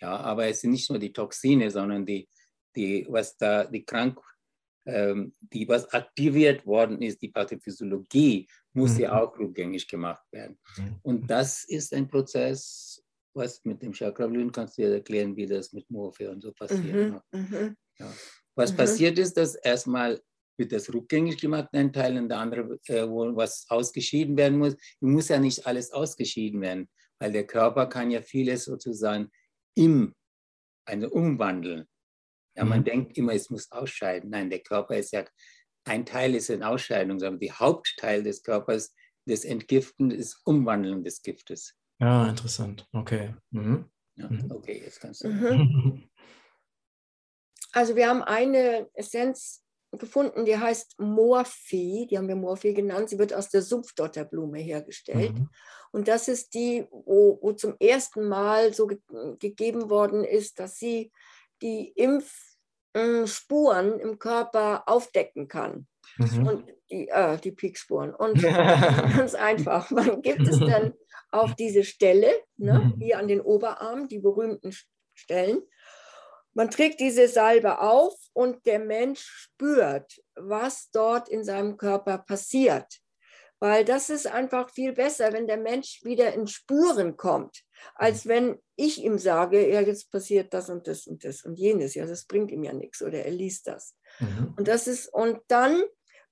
Ja, 0.00 0.16
aber 0.16 0.46
es 0.46 0.60
sind 0.60 0.72
nicht 0.72 0.90
nur 0.90 0.98
die 0.98 1.12
Toxine, 1.12 1.70
sondern 1.70 2.04
die, 2.04 2.28
die 2.74 3.06
was 3.08 3.36
da, 3.36 3.64
die 3.64 3.84
Krank, 3.84 4.20
ähm, 4.84 5.32
die 5.40 5.66
was 5.66 5.90
aktiviert 5.92 6.66
worden 6.66 7.00
ist, 7.02 7.22
die 7.22 7.30
Pathophysiologie, 7.30 8.48
muss 8.72 8.94
mhm. 8.94 9.00
ja 9.00 9.22
auch 9.22 9.38
rückgängig 9.38 9.88
gemacht 9.88 10.24
werden. 10.30 10.58
Mhm. 10.76 11.00
Und 11.02 11.26
das 11.30 11.64
ist 11.64 11.94
ein 11.94 12.08
Prozess, 12.08 13.02
was 13.36 13.64
mit 13.64 13.82
dem 13.82 13.92
Chakrablüten 13.92 14.52
kannst 14.52 14.78
du 14.78 14.82
dir 14.82 14.94
erklären, 14.94 15.36
wie 15.36 15.46
das 15.46 15.72
mit 15.72 15.88
Morphe 15.90 16.30
und 16.30 16.42
so 16.42 16.52
passiert. 16.52 17.22
Mhm. 17.32 17.40
mhm. 17.40 17.76
Ja. 17.98 18.12
Was 18.54 18.72
mhm. 18.72 18.76
passiert 18.76 19.18
ist, 19.18 19.36
dass 19.36 19.54
erstmal 19.54 20.20
wird 20.58 20.72
das 20.72 20.92
rückgängig 20.92 21.38
gemacht, 21.38 21.68
ein 21.72 21.92
Teil, 21.92 22.16
und 22.16 22.28
der 22.28 22.38
andere, 22.38 22.78
äh, 22.86 23.08
wo 23.08 23.36
was 23.36 23.66
ausgeschieden 23.68 24.36
werden 24.36 24.58
muss. 24.58 24.76
Muss 25.00 25.28
ja 25.28 25.38
nicht 25.38 25.66
alles 25.66 25.92
ausgeschieden 25.92 26.60
werden, 26.60 26.88
weil 27.18 27.32
der 27.32 27.46
Körper 27.46 27.86
kann 27.86 28.10
ja 28.10 28.22
vieles 28.22 28.64
sozusagen 28.64 29.30
im, 29.74 30.14
also 30.86 31.08
umwandeln. 31.10 31.86
Ja, 32.56 32.64
man 32.64 32.80
mhm. 32.80 32.84
denkt 32.84 33.18
immer, 33.18 33.34
es 33.34 33.50
muss 33.50 33.70
ausscheiden. 33.70 34.30
Nein, 34.30 34.48
der 34.48 34.60
Körper 34.60 34.96
ist 34.96 35.12
ja, 35.12 35.26
ein 35.84 36.06
Teil 36.06 36.34
ist 36.34 36.50
ein 36.50 36.62
Ausscheidung, 36.62 37.22
aber 37.22 37.36
der 37.36 37.58
Hauptteil 37.58 38.22
des 38.22 38.42
Körpers, 38.42 38.94
das 39.26 39.44
Entgiften, 39.44 40.10
ist 40.10 40.40
Umwandeln 40.44 41.04
des 41.04 41.20
Giftes. 41.20 41.74
Ja, 41.98 42.28
interessant. 42.28 42.86
Okay. 42.92 43.34
Mhm. 43.50 43.90
Ja, 44.16 44.28
mhm. 44.28 44.50
okay, 44.50 44.82
jetzt 44.84 45.00
kannst 45.00 45.24
du. 45.24 45.28
Mhm. 45.28 46.08
Also 47.72 47.94
wir 47.94 48.08
haben 48.08 48.22
eine 48.22 48.88
Essenz 48.94 49.62
gefunden, 49.92 50.46
die 50.46 50.56
heißt 50.56 50.98
Morphe, 50.98 52.06
die 52.06 52.16
haben 52.16 52.26
wir 52.26 52.34
Morphe 52.34 52.72
genannt. 52.72 53.10
Sie 53.10 53.18
wird 53.18 53.34
aus 53.34 53.50
der 53.50 53.60
Sumpfdotterblume 53.60 54.58
hergestellt. 54.58 55.34
Mhm. 55.34 55.50
Und 55.92 56.08
das 56.08 56.28
ist 56.28 56.54
die, 56.54 56.86
wo, 56.90 57.38
wo 57.42 57.52
zum 57.52 57.76
ersten 57.78 58.28
Mal 58.28 58.72
so 58.72 58.86
ge 58.86 58.98
gegeben 59.38 59.90
worden 59.90 60.24
ist, 60.24 60.58
dass 60.58 60.78
sie 60.78 61.12
die 61.60 61.88
Impf 61.96 62.55
äh, 62.96 63.26
Spuren 63.26 64.00
im 64.00 64.18
Körper 64.18 64.84
aufdecken 64.86 65.48
kann. 65.48 65.86
Mhm. 66.16 66.46
Und 66.46 66.68
die, 66.90 67.08
äh, 67.08 67.36
die 67.38 67.52
Peakspuren. 67.52 68.14
Und 68.14 68.42
ganz 68.42 69.34
einfach, 69.34 69.90
man 69.90 70.22
gibt 70.22 70.48
es 70.48 70.58
dann 70.58 70.94
auf 71.30 71.54
diese 71.54 71.84
Stelle, 71.84 72.32
ne, 72.56 72.94
mhm. 72.96 73.00
hier 73.00 73.18
an 73.18 73.28
den 73.28 73.40
Oberarm, 73.42 74.08
die 74.08 74.18
berühmten 74.18 74.74
Stellen. 75.14 75.62
Man 76.54 76.70
trägt 76.70 77.00
diese 77.00 77.28
Salbe 77.28 77.80
auf 77.80 78.14
und 78.32 78.64
der 78.64 78.78
Mensch 78.78 79.20
spürt, 79.20 80.22
was 80.34 80.90
dort 80.90 81.28
in 81.28 81.44
seinem 81.44 81.76
Körper 81.76 82.16
passiert. 82.16 82.86
Weil 83.58 83.84
das 83.84 84.08
ist 84.08 84.26
einfach 84.26 84.70
viel 84.70 84.94
besser, 84.94 85.34
wenn 85.34 85.46
der 85.46 85.58
Mensch 85.58 86.00
wieder 86.02 86.32
in 86.32 86.46
Spuren 86.46 87.18
kommt, 87.18 87.62
als 87.94 88.26
wenn 88.26 88.58
ich 88.76 89.02
ihm 89.02 89.18
sage, 89.18 89.70
ja, 89.70 89.80
jetzt 89.80 90.10
passiert 90.10 90.52
das 90.52 90.68
und 90.68 90.86
das 90.86 91.06
und 91.06 91.24
das 91.24 91.44
und 91.44 91.58
jenes. 91.58 91.94
Ja, 91.94 92.06
das 92.06 92.24
bringt 92.24 92.50
ihm 92.50 92.64
ja 92.64 92.72
nichts 92.72 93.02
oder 93.02 93.24
er 93.24 93.30
liest 93.30 93.66
das. 93.66 93.96
Mhm. 94.18 94.54
Und 94.56 94.68
das 94.68 94.86
ist, 94.86 95.12
und 95.12 95.40
dann 95.48 95.82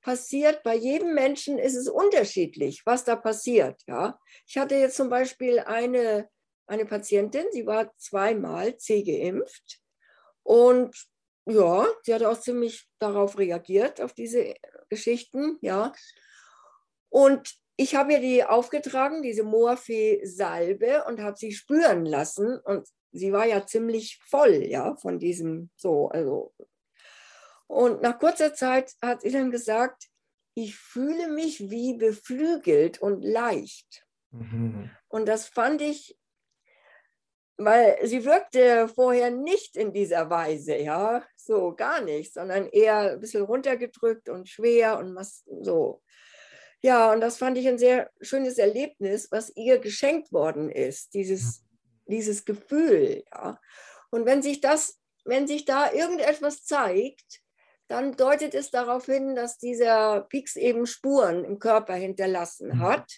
passiert, 0.03 0.63
bei 0.63 0.77
jedem 0.77 1.15
Menschen 1.15 1.59
ist 1.59 1.75
es 1.75 1.89
unterschiedlich, 1.89 2.83
was 2.85 3.05
da 3.05 3.17
passiert. 3.17 3.83
Ja? 3.87 4.19
Ich 4.47 4.59
hatte 4.59 4.75
jetzt 4.75 4.97
zum 4.97 5.09
Beispiel 5.09 5.61
eine, 5.61 6.29
eine 6.67 6.85
Patientin, 6.85 7.47
sie 7.53 7.67
war 7.67 7.93
zweimal 7.97 8.77
C 8.77 9.03
geimpft 9.03 9.81
und 10.43 10.95
ja, 11.47 11.87
sie 12.03 12.15
hat 12.15 12.23
auch 12.23 12.39
ziemlich 12.39 12.89
darauf 12.99 13.39
reagiert, 13.39 14.01
auf 14.01 14.13
diese 14.15 14.55
Geschichten, 14.89 15.59
ja. 15.61 15.93
Und 17.11 17.55
ich 17.77 17.95
habe 17.95 18.13
ihr 18.13 18.21
die 18.21 18.45
aufgetragen, 18.45 19.23
diese 19.23 19.43
Morphe-Salbe, 19.43 21.05
und 21.07 21.21
habe 21.21 21.37
sie 21.37 21.53
spüren 21.53 22.05
lassen. 22.07 22.59
Und 22.61 22.89
sie 23.13 23.33
war 23.33 23.47
ja 23.47 23.67
ziemlich 23.67 24.19
voll, 24.23 24.65
ja, 24.65 24.97
von 24.97 25.19
diesem 25.19 25.71
so, 25.77 26.09
also 26.09 26.53
und 27.67 28.03
nach 28.03 28.19
kurzer 28.19 28.55
Zeit 28.55 28.95
hat 29.03 29.23
sie 29.23 29.31
dann 29.31 29.51
gesagt, 29.51 30.09
ich 30.55 30.77
fühle 30.77 31.29
mich 31.29 31.71
wie 31.71 31.95
beflügelt 31.95 33.01
und 33.01 33.23
leicht. 33.23 34.07
Mhm. 34.31 34.91
Und 35.09 35.27
das 35.27 35.49
fand 35.49 35.83
ich, 35.83 36.17
weil 37.57 37.99
sie 38.07 38.25
wirkte 38.25 38.89
vorher 38.89 39.31
nicht 39.31 39.77
in 39.77 39.93
dieser 39.93 40.31
Weise, 40.31 40.77
ja, 40.77 41.25
so 41.37 41.75
gar 41.75 42.01
nicht, 42.01 42.33
sondern 42.35 42.69
eher 42.69 43.13
ein 43.13 43.21
bisschen 43.21 43.43
runtergedrückt 43.43 44.29
und 44.29 44.49
schwer 44.49 44.99
und 44.99 45.15
was 45.15 45.45
so. 45.61 46.03
Ja, 46.85 47.11
und 47.15 47.23
das 47.23 47.39
fand 47.39 47.57
ich 47.57 47.67
ein 47.67 47.79
sehr 47.79 48.11
schönes 48.21 48.59
Erlebnis, 48.59 49.29
was 49.31 49.51
ihr 49.57 49.79
geschenkt 49.79 50.33
worden 50.33 50.69
ist, 50.69 51.15
dieses, 51.15 51.65
dieses 52.05 52.45
Gefühl, 52.45 53.25
ja. 53.33 53.59
Und 54.11 54.27
wenn 54.27 54.43
sich 54.43 54.61
das, 54.61 55.01
wenn 55.25 55.47
sich 55.47 55.65
da 55.65 55.91
irgendetwas 55.91 56.63
zeigt, 56.67 57.41
dann 57.89 58.19
deutet 58.19 58.55
es 58.55 58.71
darauf 58.71 59.07
hin, 59.07 59.35
dass 59.35 59.57
dieser 59.57 60.27
Pix 60.29 60.57
eben 60.57 60.85
Spuren 60.85 61.47
im 61.47 61.59
Körper 61.59 61.95
hinterlassen 61.95 62.69
mhm. 62.69 62.81
hat. 62.81 63.11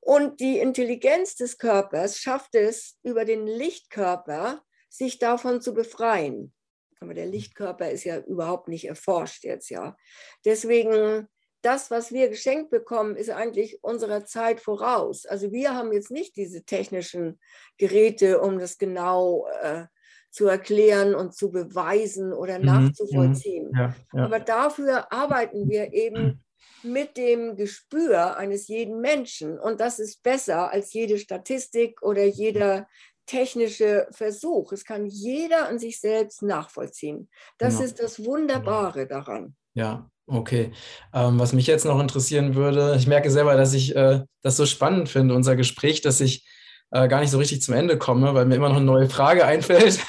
Und 0.00 0.40
die 0.40 0.58
Intelligenz 0.58 1.36
des 1.36 1.56
Körpers 1.56 2.18
schafft 2.18 2.56
es, 2.56 2.98
über 3.04 3.24
den 3.24 3.46
Lichtkörper 3.46 4.60
sich 4.88 5.20
davon 5.20 5.60
zu 5.60 5.72
befreien. 5.72 6.52
Aber 6.98 7.14
der 7.14 7.26
Lichtkörper 7.26 7.92
ist 7.92 8.02
ja 8.02 8.18
überhaupt 8.18 8.66
nicht 8.66 8.88
erforscht 8.88 9.44
jetzt, 9.44 9.70
ja. 9.70 9.96
Deswegen, 10.44 11.28
das, 11.62 11.90
was 11.90 12.12
wir 12.12 12.28
geschenkt 12.28 12.70
bekommen, 12.70 13.16
ist 13.16 13.30
eigentlich 13.30 13.82
unserer 13.82 14.24
Zeit 14.24 14.60
voraus. 14.60 15.26
Also 15.26 15.52
wir 15.52 15.74
haben 15.74 15.92
jetzt 15.92 16.10
nicht 16.10 16.36
diese 16.36 16.64
technischen 16.64 17.38
Geräte, 17.76 18.40
um 18.40 18.58
das 18.58 18.78
genau 18.78 19.46
äh, 19.62 19.84
zu 20.30 20.46
erklären 20.46 21.14
und 21.14 21.34
zu 21.34 21.50
beweisen 21.50 22.32
oder 22.32 22.58
mhm, 22.58 22.66
nachzuvollziehen. 22.66 23.72
Ja, 23.74 23.94
ja. 24.12 24.24
Aber 24.24 24.40
dafür 24.40 25.12
arbeiten 25.12 25.68
wir 25.68 25.92
eben 25.92 26.42
mit 26.82 27.16
dem 27.16 27.56
Gespür 27.56 28.36
eines 28.36 28.68
jeden 28.68 29.00
Menschen. 29.00 29.58
Und 29.58 29.80
das 29.80 29.98
ist 29.98 30.22
besser 30.22 30.70
als 30.70 30.92
jede 30.92 31.18
Statistik 31.18 32.02
oder 32.02 32.24
jeder 32.24 32.86
technische 33.26 34.08
Versuch. 34.10 34.72
Es 34.72 34.84
kann 34.84 35.06
jeder 35.06 35.68
an 35.68 35.78
sich 35.78 36.00
selbst 36.00 36.42
nachvollziehen. 36.42 37.28
Das 37.58 37.74
genau. 37.74 37.84
ist 37.84 38.00
das 38.00 38.24
Wunderbare 38.24 39.06
daran. 39.06 39.56
Ja, 39.74 40.08
okay. 40.26 40.72
Ähm, 41.12 41.38
was 41.38 41.52
mich 41.52 41.66
jetzt 41.66 41.84
noch 41.84 42.00
interessieren 42.00 42.54
würde, 42.54 42.94
ich 42.96 43.06
merke 43.06 43.30
selber, 43.30 43.56
dass 43.56 43.74
ich 43.74 43.94
äh, 43.94 44.22
das 44.42 44.56
so 44.56 44.66
spannend 44.66 45.08
finde, 45.08 45.34
unser 45.34 45.56
Gespräch, 45.56 46.00
dass 46.00 46.20
ich 46.20 46.46
äh, 46.90 47.08
gar 47.08 47.20
nicht 47.20 47.30
so 47.30 47.38
richtig 47.38 47.62
zum 47.62 47.74
Ende 47.74 47.98
komme, 47.98 48.34
weil 48.34 48.46
mir 48.46 48.56
immer 48.56 48.68
noch 48.68 48.76
eine 48.76 48.84
neue 48.84 49.08
Frage 49.08 49.44
einfällt. 49.46 50.00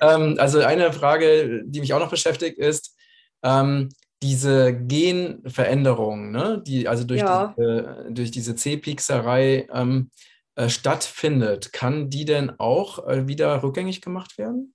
ähm, 0.00 0.36
also 0.38 0.60
eine 0.60 0.92
Frage, 0.92 1.62
die 1.64 1.80
mich 1.80 1.92
auch 1.92 2.00
noch 2.00 2.10
beschäftigt, 2.10 2.58
ist 2.58 2.96
ähm, 3.42 3.90
diese 4.22 4.74
Genveränderung, 4.74 6.30
ne, 6.30 6.62
die 6.66 6.88
also 6.88 7.04
durch, 7.04 7.20
ja. 7.20 7.54
die, 7.58 8.14
durch 8.14 8.30
diese 8.30 8.54
C-Piekserei 8.54 9.68
ähm, 9.72 10.10
äh, 10.54 10.70
stattfindet. 10.70 11.72
Kann 11.72 12.08
die 12.08 12.24
denn 12.24 12.58
auch 12.58 13.06
äh, 13.06 13.28
wieder 13.28 13.62
rückgängig 13.62 14.00
gemacht 14.00 14.38
werden? 14.38 14.74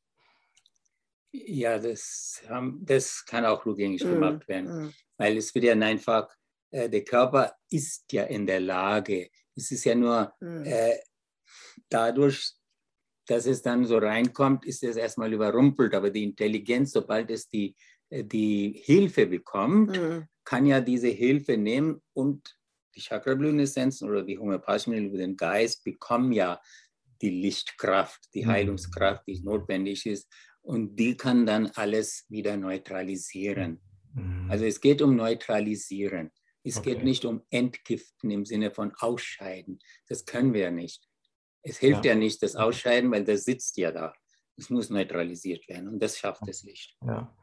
Ja, 1.31 1.79
das, 1.79 2.41
das 2.81 3.25
kann 3.25 3.45
auch 3.45 3.65
rückgängig 3.65 4.03
mhm. 4.03 4.13
gemacht 4.13 4.47
werden, 4.47 4.85
mhm. 4.85 4.93
weil 5.17 5.37
es 5.37 5.53
wird 5.55 5.65
ja 5.65 5.73
einfach, 5.73 6.29
äh, 6.71 6.89
der 6.89 7.03
Körper 7.03 7.55
ist 7.69 8.11
ja 8.11 8.23
in 8.23 8.45
der 8.45 8.59
Lage, 8.59 9.29
es 9.55 9.71
ist 9.71 9.85
ja 9.85 9.95
nur 9.95 10.33
mhm. 10.39 10.63
äh, 10.65 10.97
dadurch, 11.89 12.53
dass 13.27 13.45
es 13.45 13.61
dann 13.61 13.85
so 13.85 13.97
reinkommt, 13.97 14.65
ist 14.65 14.83
es 14.83 14.95
erstmal 14.95 15.31
überrumpelt. 15.31 15.93
Aber 15.93 16.09
die 16.09 16.23
Intelligenz, 16.23 16.91
sobald 16.91 17.31
es 17.31 17.47
die, 17.47 17.75
äh, 18.09 18.23
die 18.23 18.81
Hilfe 18.83 19.27
bekommt, 19.27 19.97
mhm. 19.97 20.27
kann 20.43 20.65
ja 20.65 20.81
diese 20.81 21.09
Hilfe 21.09 21.57
nehmen 21.57 22.01
und 22.13 22.57
die 22.95 23.01
Chakrablütenessenzen 23.01 24.09
oder 24.09 24.23
die 24.23 24.37
homöopathischen 24.37 24.93
über 24.93 25.17
den 25.17 25.37
Geist 25.37 25.83
bekommen 25.83 26.33
ja 26.33 26.59
die 27.21 27.29
Lichtkraft, 27.29 28.19
die 28.33 28.43
mhm. 28.43 28.49
Heilungskraft, 28.49 29.25
die 29.27 29.39
notwendig 29.41 30.05
ist. 30.05 30.29
Und 30.61 30.95
die 30.95 31.17
kann 31.17 31.45
dann 31.45 31.67
alles 31.75 32.25
wieder 32.29 32.57
neutralisieren. 32.57 33.81
Mhm. 34.13 34.49
Also 34.49 34.65
es 34.65 34.79
geht 34.79 35.01
um 35.01 35.15
Neutralisieren. 35.15 36.31
Es 36.63 36.77
okay. 36.77 36.93
geht 36.93 37.03
nicht 37.03 37.25
um 37.25 37.41
Entgiften 37.49 38.29
im 38.29 38.45
Sinne 38.45 38.71
von 38.71 38.93
Ausscheiden. 38.99 39.79
Das 40.07 40.25
können 40.25 40.53
wir 40.53 40.61
ja 40.61 40.71
nicht. 40.71 41.03
Es 41.63 41.77
hilft 41.77 42.05
ja. 42.05 42.13
ja 42.13 42.17
nicht, 42.17 42.41
das 42.43 42.55
Ausscheiden, 42.55 43.11
weil 43.11 43.23
das 43.23 43.43
sitzt 43.43 43.77
ja 43.77 43.91
da. 43.91 44.13
Es 44.57 44.69
muss 44.69 44.89
neutralisiert 44.89 45.67
werden 45.67 45.87
und 45.87 45.99
das 45.99 46.17
schafft 46.17 46.41
das 46.45 46.63
Licht. 46.63 46.95
Ja, 47.05 47.35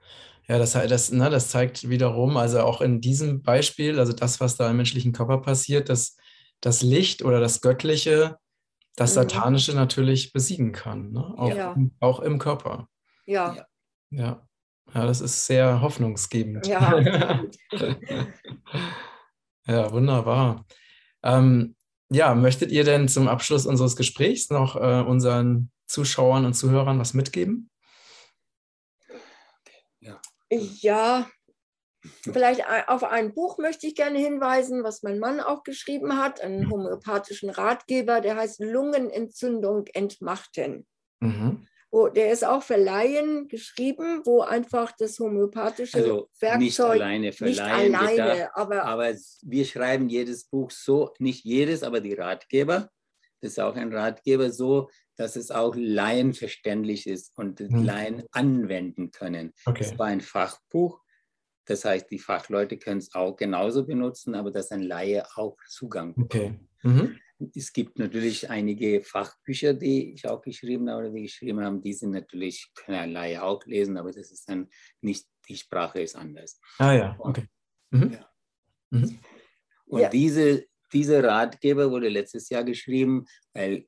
ja 0.47 0.59
das, 0.59 0.73
das, 0.73 1.11
ne, 1.11 1.31
das 1.31 1.51
zeigt 1.51 1.89
wiederum, 1.89 2.37
also 2.37 2.61
auch 2.61 2.81
in 2.81 3.01
diesem 3.01 3.43
Beispiel, 3.43 3.99
also 3.99 4.13
das, 4.13 4.41
was 4.41 4.57
da 4.57 4.71
im 4.71 4.77
menschlichen 4.77 5.13
Körper 5.13 5.39
passiert, 5.39 5.89
dass 5.89 6.17
das 6.61 6.83
Licht 6.83 7.25
oder 7.25 7.41
das 7.41 7.61
Göttliche 7.61 8.39
das 8.95 9.13
mhm. 9.13 9.15
Satanische 9.15 9.75
natürlich 9.75 10.33
besiegen 10.33 10.73
kann, 10.73 11.13
ne? 11.13 11.35
auch, 11.37 11.55
ja. 11.55 11.77
auch 12.01 12.21
im 12.21 12.39
Körper. 12.39 12.89
Ja. 13.29 13.67
Ja. 14.11 14.43
Ja, 14.95 15.07
das 15.07 15.21
ist 15.21 15.45
sehr 15.45 15.83
hoffnungsgebend. 15.83 16.67
Ja, 16.67 16.99
ja 19.67 19.93
wunderbar. 19.93 20.65
Ähm, 21.23 21.77
ja, 22.09 22.35
möchtet 22.35 22.73
ihr 22.73 22.85
denn 22.85 23.07
zum 23.07 23.29
Abschluss 23.29 23.67
unseres 23.67 23.97
Gesprächs 23.97 24.49
noch 24.49 24.77
äh, 24.77 25.03
unseren 25.03 25.71
Zuschauern 25.87 26.47
und 26.47 26.55
Zuhörern 26.55 26.99
was 26.99 27.13
mitgeben? 27.13 27.69
Ja. 30.01 30.19
ja, 30.51 31.27
vielleicht 32.23 32.63
auf 32.87 33.05
ein 33.05 33.35
Buch 33.35 33.59
möchte 33.59 33.87
ich 33.87 33.95
gerne 33.95 34.19
hinweisen, 34.19 34.85
was 34.85 35.03
mein 35.03 35.19
Mann 35.19 35.41
auch 35.41 35.65
geschrieben 35.65 36.17
hat, 36.17 36.41
einen 36.41 36.71
homöopathischen 36.71 37.51
Ratgeber, 37.51 38.23
der 38.23 38.37
heißt 38.37 38.61
Lungenentzündung 38.61 39.87
entmachten. 39.89 40.87
Mhm 41.21 41.67
wo, 41.91 42.09
der 42.09 42.33
ist 42.33 42.45
auch 42.45 42.63
für 42.63 42.77
Laien 42.77 43.49
geschrieben, 43.49 44.23
wo 44.25 44.43
einfach 44.43 44.93
das 44.99 45.19
homöopathische 45.19 45.97
also 45.97 46.29
Werkzeug 46.41 46.61
nicht 46.61 46.81
alleine 46.81 47.33
für 47.33 47.45
nicht 47.47 47.59
Laien 47.59 47.95
alleine, 47.95 48.57
aber, 48.57 48.85
aber 48.85 49.15
wir 49.43 49.65
schreiben 49.65 50.09
jedes 50.09 50.45
Buch 50.45 50.71
so, 50.71 51.15
nicht 51.19 51.45
jedes, 51.45 51.83
aber 51.83 52.01
die 52.01 52.15
Ratgeber, 52.15 52.91
das 53.41 53.53
ist 53.53 53.61
auch 53.61 53.77
ein 53.77 53.93
Ratgeber 53.93 54.51
so, 54.51 54.91
dass 55.17 55.37
es 55.37 55.51
auch 55.51 55.75
Laien 55.77 56.35
verständlich 56.35 57.07
ist 57.07 57.33
und 57.37 57.61
hm. 57.61 57.85
Laien 57.85 58.25
anwenden 58.33 59.11
können. 59.11 59.53
Okay. 59.65 59.85
Es 59.85 59.99
war 59.99 60.07
ein 60.07 60.21
Fachbuch, 60.21 61.01
das 61.65 61.85
heißt, 61.85 62.11
die 62.11 62.19
Fachleute 62.19 62.79
können 62.79 62.99
es 62.99 63.15
auch 63.15 63.37
genauso 63.37 63.85
benutzen, 63.85 64.35
aber 64.35 64.51
dass 64.51 64.73
ein 64.73 64.83
Laie 64.83 65.25
auch 65.37 65.57
Zugang 65.69 66.15
bekommt. 66.15 66.35
Okay. 66.35 66.61
Mhm. 66.83 67.19
Es 67.55 67.73
gibt 67.73 67.99
natürlich 67.99 68.51
einige 68.51 69.03
Fachbücher, 69.03 69.75
die 69.75 70.13
ich 70.13 70.27
auch 70.27 70.43
geschrieben 70.43 70.91
habe 70.91 71.03
oder 71.03 71.11
die 71.11 71.23
geschrieben 71.23 71.61
haben, 71.61 71.81
die 71.81 71.93
sind 71.93 72.11
natürlich, 72.11 72.71
können 72.75 73.13
Laie 73.13 73.43
auch 73.43 73.65
lesen, 73.65 73.97
aber 73.97 74.11
das 74.11 74.33
ist 74.33 74.49
dann 74.49 74.69
nicht, 75.01 75.27
die 75.49 75.57
Sprache 75.57 76.01
ist 76.01 76.17
anders. 76.17 76.61
Ah 76.79 76.93
ja, 76.93 77.17
okay. 77.21 77.47
Mhm. 77.91 78.13
Ja. 78.13 78.31
Mhm. 78.91 79.19
Und 79.87 80.01
ja. 80.01 80.09
diese, 80.09 80.67
diese 80.93 81.23
Ratgeber 81.23 81.91
wurde 81.91 82.09
letztes 82.09 82.49
Jahr 82.49 82.65
geschrieben, 82.65 83.25
weil 83.53 83.87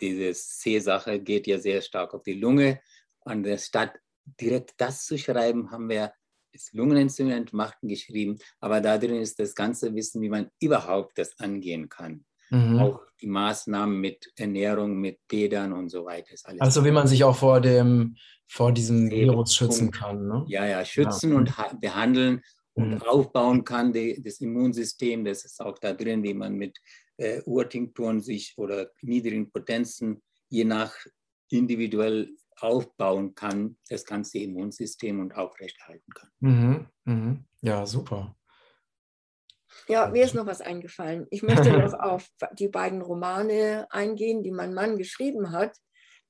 diese 0.00 0.32
C-Sache 0.32 1.20
geht 1.20 1.46
ja 1.46 1.58
sehr 1.58 1.82
stark 1.82 2.14
auf 2.14 2.22
die 2.22 2.34
Lunge. 2.34 2.80
Und 3.20 3.46
statt 3.60 3.98
direkt 4.40 4.74
das 4.78 5.04
zu 5.04 5.18
schreiben, 5.18 5.70
haben 5.70 5.88
wir 5.88 6.12
das 6.52 6.72
Lungenentzündung 6.72 7.36
entmachten 7.36 7.88
geschrieben, 7.88 8.38
aber 8.60 8.80
da 8.80 8.98
drin 8.98 9.20
ist 9.20 9.38
das 9.38 9.54
ganze 9.54 9.94
Wissen, 9.94 10.20
wie 10.20 10.28
man 10.28 10.50
überhaupt 10.60 11.16
das 11.18 11.38
angehen 11.38 11.88
kann. 11.88 12.24
Mhm. 12.52 12.78
Auch 12.78 13.00
die 13.20 13.26
Maßnahmen 13.26 13.98
mit 13.98 14.30
Ernährung, 14.36 15.00
mit 15.00 15.18
Bädern 15.26 15.72
und 15.72 15.88
so 15.88 16.04
weiter. 16.04 16.34
also 16.58 16.84
wie 16.84 16.90
man 16.90 17.06
sich 17.06 17.24
auch 17.24 17.36
vor 17.36 17.60
dem 17.60 18.16
vor 18.46 18.72
diesem 18.72 19.10
Virus 19.10 19.54
schützen 19.54 19.90
kann. 19.90 20.26
Ne? 20.28 20.44
Ja, 20.46 20.66
ja, 20.66 20.84
schützen 20.84 21.30
ja. 21.30 21.38
und 21.38 21.80
behandeln 21.80 22.42
und 22.74 22.90
mhm. 22.90 23.02
aufbauen 23.02 23.64
kann, 23.64 23.94
die, 23.94 24.22
das 24.22 24.40
Immunsystem. 24.40 25.24
Das 25.24 25.46
ist 25.46 25.58
auch 25.60 25.78
da 25.78 25.94
drin, 25.94 26.22
wie 26.22 26.34
man 26.34 26.56
mit 26.56 26.76
äh, 27.16 27.40
Urtinkturen 27.46 28.20
sich 28.20 28.52
oder 28.58 28.90
niedrigen 29.00 29.50
Potenzen 29.50 30.22
je 30.50 30.64
nach 30.64 30.94
individuell 31.48 32.28
aufbauen 32.60 33.34
kann, 33.34 33.76
das 33.88 34.04
ganze 34.04 34.38
Immunsystem 34.38 35.20
und 35.20 35.34
aufrechterhalten 35.34 36.12
kann. 36.14 36.30
Mhm. 36.40 36.86
Mhm. 37.04 37.44
Ja, 37.62 37.86
super. 37.86 38.36
Ja, 39.88 40.08
mir 40.08 40.24
ist 40.24 40.34
noch 40.34 40.46
was 40.46 40.60
eingefallen. 40.60 41.26
Ich 41.30 41.42
möchte 41.42 41.72
noch 41.72 41.94
auf 41.94 42.28
die 42.52 42.68
beiden 42.68 43.02
Romane 43.02 43.86
eingehen, 43.90 44.42
die 44.42 44.50
mein 44.50 44.74
Mann 44.74 44.96
geschrieben 44.96 45.52
hat. 45.52 45.76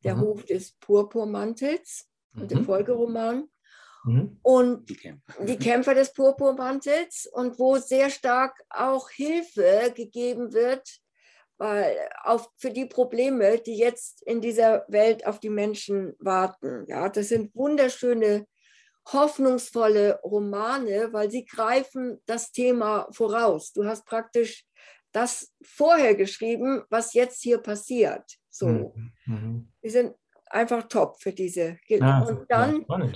Der 0.04 0.16
mhm. 0.16 0.20
Hof 0.22 0.44
des 0.44 0.72
Purpurmantels 0.80 2.08
und 2.34 2.50
der 2.50 2.58
mhm. 2.58 2.64
Folgeroman. 2.64 3.48
Mhm. 4.04 4.38
Und 4.42 4.90
die 4.90 4.96
Kämpfer. 4.96 5.44
die 5.44 5.58
Kämpfer 5.58 5.94
des 5.94 6.12
Purpurmantels 6.12 7.28
und 7.32 7.58
wo 7.58 7.76
sehr 7.76 8.10
stark 8.10 8.60
auch 8.68 9.10
Hilfe 9.10 9.92
gegeben 9.94 10.52
wird 10.52 11.02
weil 11.62 11.96
auf, 12.24 12.48
für 12.56 12.72
die 12.72 12.86
Probleme, 12.86 13.56
die 13.58 13.76
jetzt 13.76 14.20
in 14.24 14.40
dieser 14.40 14.84
Welt 14.88 15.24
auf 15.24 15.38
die 15.38 15.48
Menschen 15.48 16.12
warten. 16.18 16.84
Ja, 16.88 17.08
das 17.08 17.28
sind 17.28 17.54
wunderschöne 17.54 18.48
hoffnungsvolle 19.10 20.20
Romane, 20.22 21.12
weil 21.12 21.30
sie 21.30 21.44
greifen 21.44 22.20
das 22.26 22.52
Thema 22.52 23.08
voraus. 23.10 23.72
Du 23.72 23.84
hast 23.84 24.04
praktisch 24.06 24.64
das 25.12 25.52
vorher 25.62 26.14
geschrieben, 26.14 26.82
was 26.88 27.14
jetzt 27.14 27.42
hier 27.42 27.58
passiert. 27.58 28.24
So, 28.50 28.66
mhm. 28.66 29.12
mhm. 29.26 29.72
die 29.82 29.90
sind 29.90 30.14
einfach 30.46 30.84
top 30.88 31.20
für 31.20 31.32
diese. 31.32 31.78
Ah, 32.00 32.22
und 32.22 32.50
dann 32.50 32.84
ja, 32.88 33.12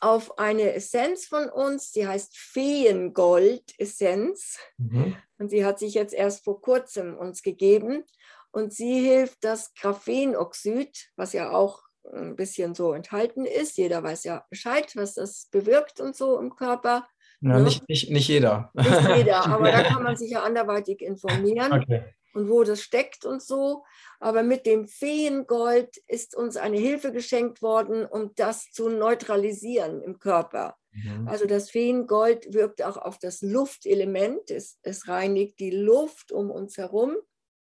auf 0.00 0.38
eine 0.38 0.74
Essenz 0.74 1.26
von 1.26 1.48
uns, 1.48 1.92
die 1.92 2.06
heißt 2.06 2.36
Feengold 2.36 3.74
Essenz. 3.78 4.58
Mhm. 4.76 5.16
Und 5.38 5.50
sie 5.50 5.64
hat 5.64 5.78
sich 5.78 5.94
jetzt 5.94 6.14
erst 6.14 6.44
vor 6.44 6.60
kurzem 6.60 7.16
uns 7.16 7.42
gegeben. 7.42 8.04
Und 8.50 8.72
sie 8.72 9.00
hilft 9.00 9.42
das 9.42 9.74
Graphenoxid, 9.74 11.10
was 11.16 11.32
ja 11.32 11.50
auch 11.50 11.83
ein 12.12 12.36
bisschen 12.36 12.74
so 12.74 12.92
enthalten 12.92 13.46
ist. 13.46 13.76
Jeder 13.76 14.02
weiß 14.02 14.24
ja 14.24 14.44
Bescheid, 14.50 14.94
was 14.94 15.14
das 15.14 15.48
bewirkt 15.50 16.00
und 16.00 16.16
so 16.16 16.38
im 16.38 16.54
Körper. 16.54 17.06
Na, 17.40 17.58
ne? 17.58 17.64
nicht, 17.64 17.88
nicht, 17.88 18.10
nicht 18.10 18.28
jeder. 18.28 18.70
Nicht 18.74 19.08
jeder, 19.16 19.46
aber 19.46 19.70
da 19.70 19.82
kann 19.82 20.02
man 20.02 20.16
sich 20.16 20.30
ja 20.30 20.42
anderweitig 20.42 21.00
informieren 21.00 21.72
okay. 21.72 22.04
und 22.34 22.48
wo 22.48 22.64
das 22.64 22.82
steckt 22.82 23.24
und 23.24 23.42
so. 23.42 23.84
Aber 24.20 24.42
mit 24.42 24.66
dem 24.66 24.86
Feengold 24.86 25.96
ist 26.06 26.36
uns 26.36 26.56
eine 26.56 26.78
Hilfe 26.78 27.12
geschenkt 27.12 27.62
worden, 27.62 28.06
um 28.06 28.34
das 28.36 28.70
zu 28.70 28.88
neutralisieren 28.88 30.02
im 30.02 30.18
Körper. 30.18 30.76
Mhm. 30.92 31.28
Also 31.28 31.46
das 31.46 31.70
Feengold 31.70 32.54
wirkt 32.54 32.82
auch 32.82 32.96
auf 32.96 33.18
das 33.18 33.42
Luftelement. 33.42 34.50
Es, 34.50 34.78
es 34.82 35.08
reinigt 35.08 35.58
die 35.58 35.72
Luft 35.72 36.32
um 36.32 36.50
uns 36.50 36.78
herum. 36.78 37.16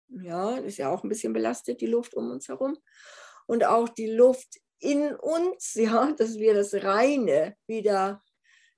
Ja, 0.09 0.57
ist 0.59 0.77
ja 0.77 0.91
auch 0.91 1.05
ein 1.05 1.09
bisschen 1.09 1.33
belastet, 1.33 1.81
die 1.81 1.87
Luft 1.87 2.15
um 2.15 2.31
uns 2.31 2.49
herum 2.49 2.77
und 3.53 3.67
auch 3.67 3.91
die 3.91 4.11
Luft 4.11 4.59
in 4.81 5.15
uns, 5.15 5.75
ja, 5.75 6.11
dass 6.17 6.39
wir 6.39 6.55
das 6.55 6.73
Reine 6.75 7.55
wieder, 7.67 8.23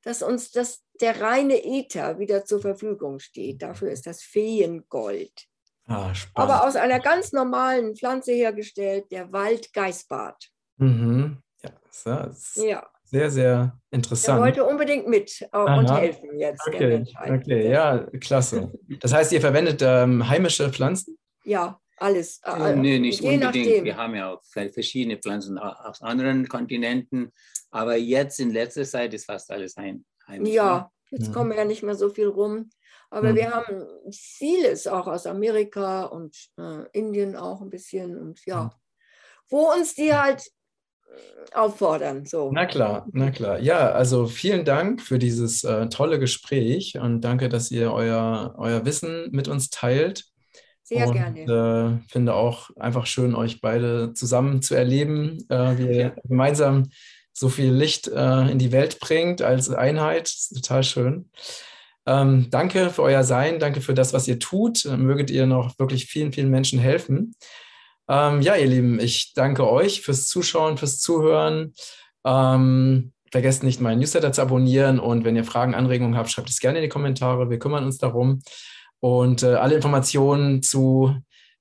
dass 0.02 0.22
uns 0.22 0.50
das, 0.50 0.82
der 1.00 1.20
reine 1.20 1.64
Äther 1.64 2.18
wieder 2.18 2.44
zur 2.44 2.60
Verfügung 2.60 3.20
steht. 3.20 3.62
Dafür 3.62 3.90
ist 3.90 4.06
das 4.06 4.22
Feengold. 4.22 5.46
Ah, 5.86 6.12
Aber 6.34 6.66
aus 6.66 6.76
einer 6.76 6.98
ganz 6.98 7.32
normalen 7.32 7.94
Pflanze 7.94 8.32
hergestellt, 8.32 9.04
der 9.12 9.30
Waldgeißbart. 9.32 10.50
Mhm. 10.78 11.38
Ja, 11.62 12.30
ja. 12.56 12.86
sehr, 13.04 13.30
sehr 13.30 13.78
interessant. 13.90 14.38
Er 14.38 14.42
wollte 14.42 14.64
unbedingt 14.64 15.06
mit 15.06 15.40
äh, 15.40 15.56
und 15.56 15.90
helfen 15.90 16.38
jetzt. 16.38 16.66
Okay, 16.66 17.04
okay, 17.28 17.70
ja, 17.70 18.06
klasse. 18.20 18.72
Das 19.00 19.12
heißt, 19.12 19.30
ihr 19.32 19.40
verwendet 19.40 19.82
ähm, 19.82 20.28
heimische 20.28 20.70
Pflanzen? 20.70 21.16
Ja, 21.44 21.78
alles. 22.04 22.40
Äh, 22.44 22.76
nee, 22.76 22.98
nicht 22.98 23.20
Je 23.20 23.34
unbedingt. 23.34 23.66
Nachdem. 23.66 23.84
Wir 23.84 23.96
haben 23.96 24.14
ja 24.14 24.32
auch 24.32 24.42
verschiedene 24.44 25.16
Pflanzen 25.16 25.58
aus 25.58 26.02
anderen 26.02 26.46
Kontinenten, 26.48 27.32
aber 27.70 27.96
jetzt 27.96 28.38
in 28.40 28.50
letzter 28.50 28.84
Zeit 28.84 29.14
ist 29.14 29.24
fast 29.24 29.50
alles 29.50 29.76
ein. 29.76 30.04
Heimisch, 30.26 30.50
ja, 30.50 30.78
ne? 30.78 31.18
jetzt 31.18 31.28
ja. 31.28 31.32
kommen 31.32 31.50
wir 31.50 31.56
ja 31.56 31.64
nicht 31.64 31.82
mehr 31.82 31.94
so 31.94 32.10
viel 32.10 32.28
rum. 32.28 32.70
Aber 33.10 33.30
mhm. 33.30 33.36
wir 33.36 33.50
haben 33.50 33.86
vieles 34.10 34.86
auch 34.86 35.06
aus 35.06 35.26
Amerika 35.26 36.04
und 36.04 36.36
äh, 36.58 36.84
Indien 36.92 37.36
auch 37.36 37.60
ein 37.60 37.70
bisschen 37.70 38.18
und 38.18 38.44
ja, 38.44 38.72
wo 39.48 39.72
uns 39.72 39.94
die 39.94 40.12
halt 40.12 40.42
äh, 41.06 41.54
auffordern. 41.54 42.26
So. 42.26 42.50
Na 42.52 42.66
klar, 42.66 43.06
na 43.12 43.30
klar. 43.30 43.60
Ja, 43.60 43.90
also 43.92 44.26
vielen 44.26 44.64
Dank 44.64 45.00
für 45.00 45.18
dieses 45.18 45.62
äh, 45.62 45.88
tolle 45.88 46.18
Gespräch 46.18 46.98
und 46.98 47.20
danke, 47.20 47.48
dass 47.48 47.70
ihr 47.70 47.92
euer, 47.92 48.54
euer 48.58 48.84
Wissen 48.84 49.28
mit 49.30 49.46
uns 49.46 49.70
teilt. 49.70 50.33
Sehr 50.94 51.08
und, 51.08 51.14
gerne. 51.14 52.00
Äh, 52.04 52.10
finde 52.10 52.34
auch 52.34 52.70
einfach 52.76 53.06
schön, 53.06 53.34
euch 53.34 53.60
beide 53.60 54.12
zusammen 54.14 54.62
zu 54.62 54.74
erleben, 54.74 55.44
äh, 55.48 55.78
wie 55.78 55.96
ihr 55.96 56.16
gemeinsam 56.24 56.90
so 57.32 57.48
viel 57.48 57.72
Licht 57.72 58.08
äh, 58.08 58.50
in 58.50 58.58
die 58.58 58.72
Welt 58.72 59.00
bringt 59.00 59.42
als 59.42 59.70
Einheit. 59.70 60.32
total 60.54 60.84
schön. 60.84 61.30
Ähm, 62.06 62.48
danke 62.50 62.90
für 62.90 63.02
euer 63.02 63.24
Sein, 63.24 63.58
danke 63.58 63.80
für 63.80 63.94
das, 63.94 64.12
was 64.12 64.28
ihr 64.28 64.38
tut. 64.38 64.84
Möget 64.84 65.30
ihr 65.30 65.46
noch 65.46 65.78
wirklich 65.78 66.06
vielen, 66.06 66.32
vielen 66.32 66.50
Menschen 66.50 66.78
helfen. 66.78 67.34
Ähm, 68.08 68.42
ja, 68.42 68.56
ihr 68.56 68.66
Lieben, 68.66 69.00
ich 69.00 69.32
danke 69.34 69.68
euch 69.68 70.02
fürs 70.02 70.28
Zuschauen, 70.28 70.76
fürs 70.76 71.00
Zuhören. 71.00 71.74
Ähm, 72.24 73.12
vergesst 73.32 73.62
nicht, 73.62 73.80
meinen 73.80 73.98
Newsletter 73.98 74.32
zu 74.32 74.42
abonnieren 74.42 75.00
und 75.00 75.24
wenn 75.24 75.34
ihr 75.34 75.44
Fragen, 75.44 75.74
Anregungen 75.74 76.16
habt, 76.16 76.30
schreibt 76.30 76.50
es 76.50 76.60
gerne 76.60 76.78
in 76.78 76.82
die 76.82 76.88
Kommentare. 76.88 77.50
Wir 77.50 77.58
kümmern 77.58 77.84
uns 77.84 77.98
darum. 77.98 78.42
Und 79.04 79.42
äh, 79.42 79.48
alle 79.56 79.74
Informationen 79.74 80.62
zu 80.62 81.14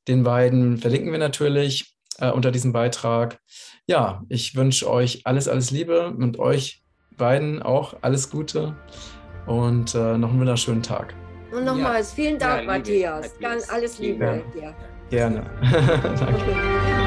den 0.07 0.23
beiden 0.23 0.77
verlinken 0.77 1.11
wir 1.11 1.19
natürlich 1.19 1.93
äh, 2.19 2.31
unter 2.31 2.51
diesem 2.51 2.71
Beitrag. 2.71 3.37
Ja, 3.85 4.21
ich 4.29 4.55
wünsche 4.55 4.89
euch 4.89 5.23
alles, 5.25 5.49
alles 5.49 5.69
Liebe 5.69 6.07
und 6.07 6.39
euch 6.39 6.85
beiden 7.17 7.61
auch 7.61 7.95
alles 7.99 8.29
Gute 8.29 8.77
und 9.45 9.93
äh, 9.93 10.17
noch 10.17 10.29
einen 10.29 10.39
wunderschönen 10.39 10.83
Tag. 10.83 11.15
Und 11.51 11.65
nochmals 11.65 12.11
ja. 12.11 12.15
vielen 12.15 12.39
Dank, 12.39 12.61
ja, 12.61 12.65
Matthias. 12.65 13.37
Ganz 13.41 13.69
alles 13.69 13.99
Liebe. 13.99 14.41
Gerne. 15.09 15.43
Danke. 16.17 17.02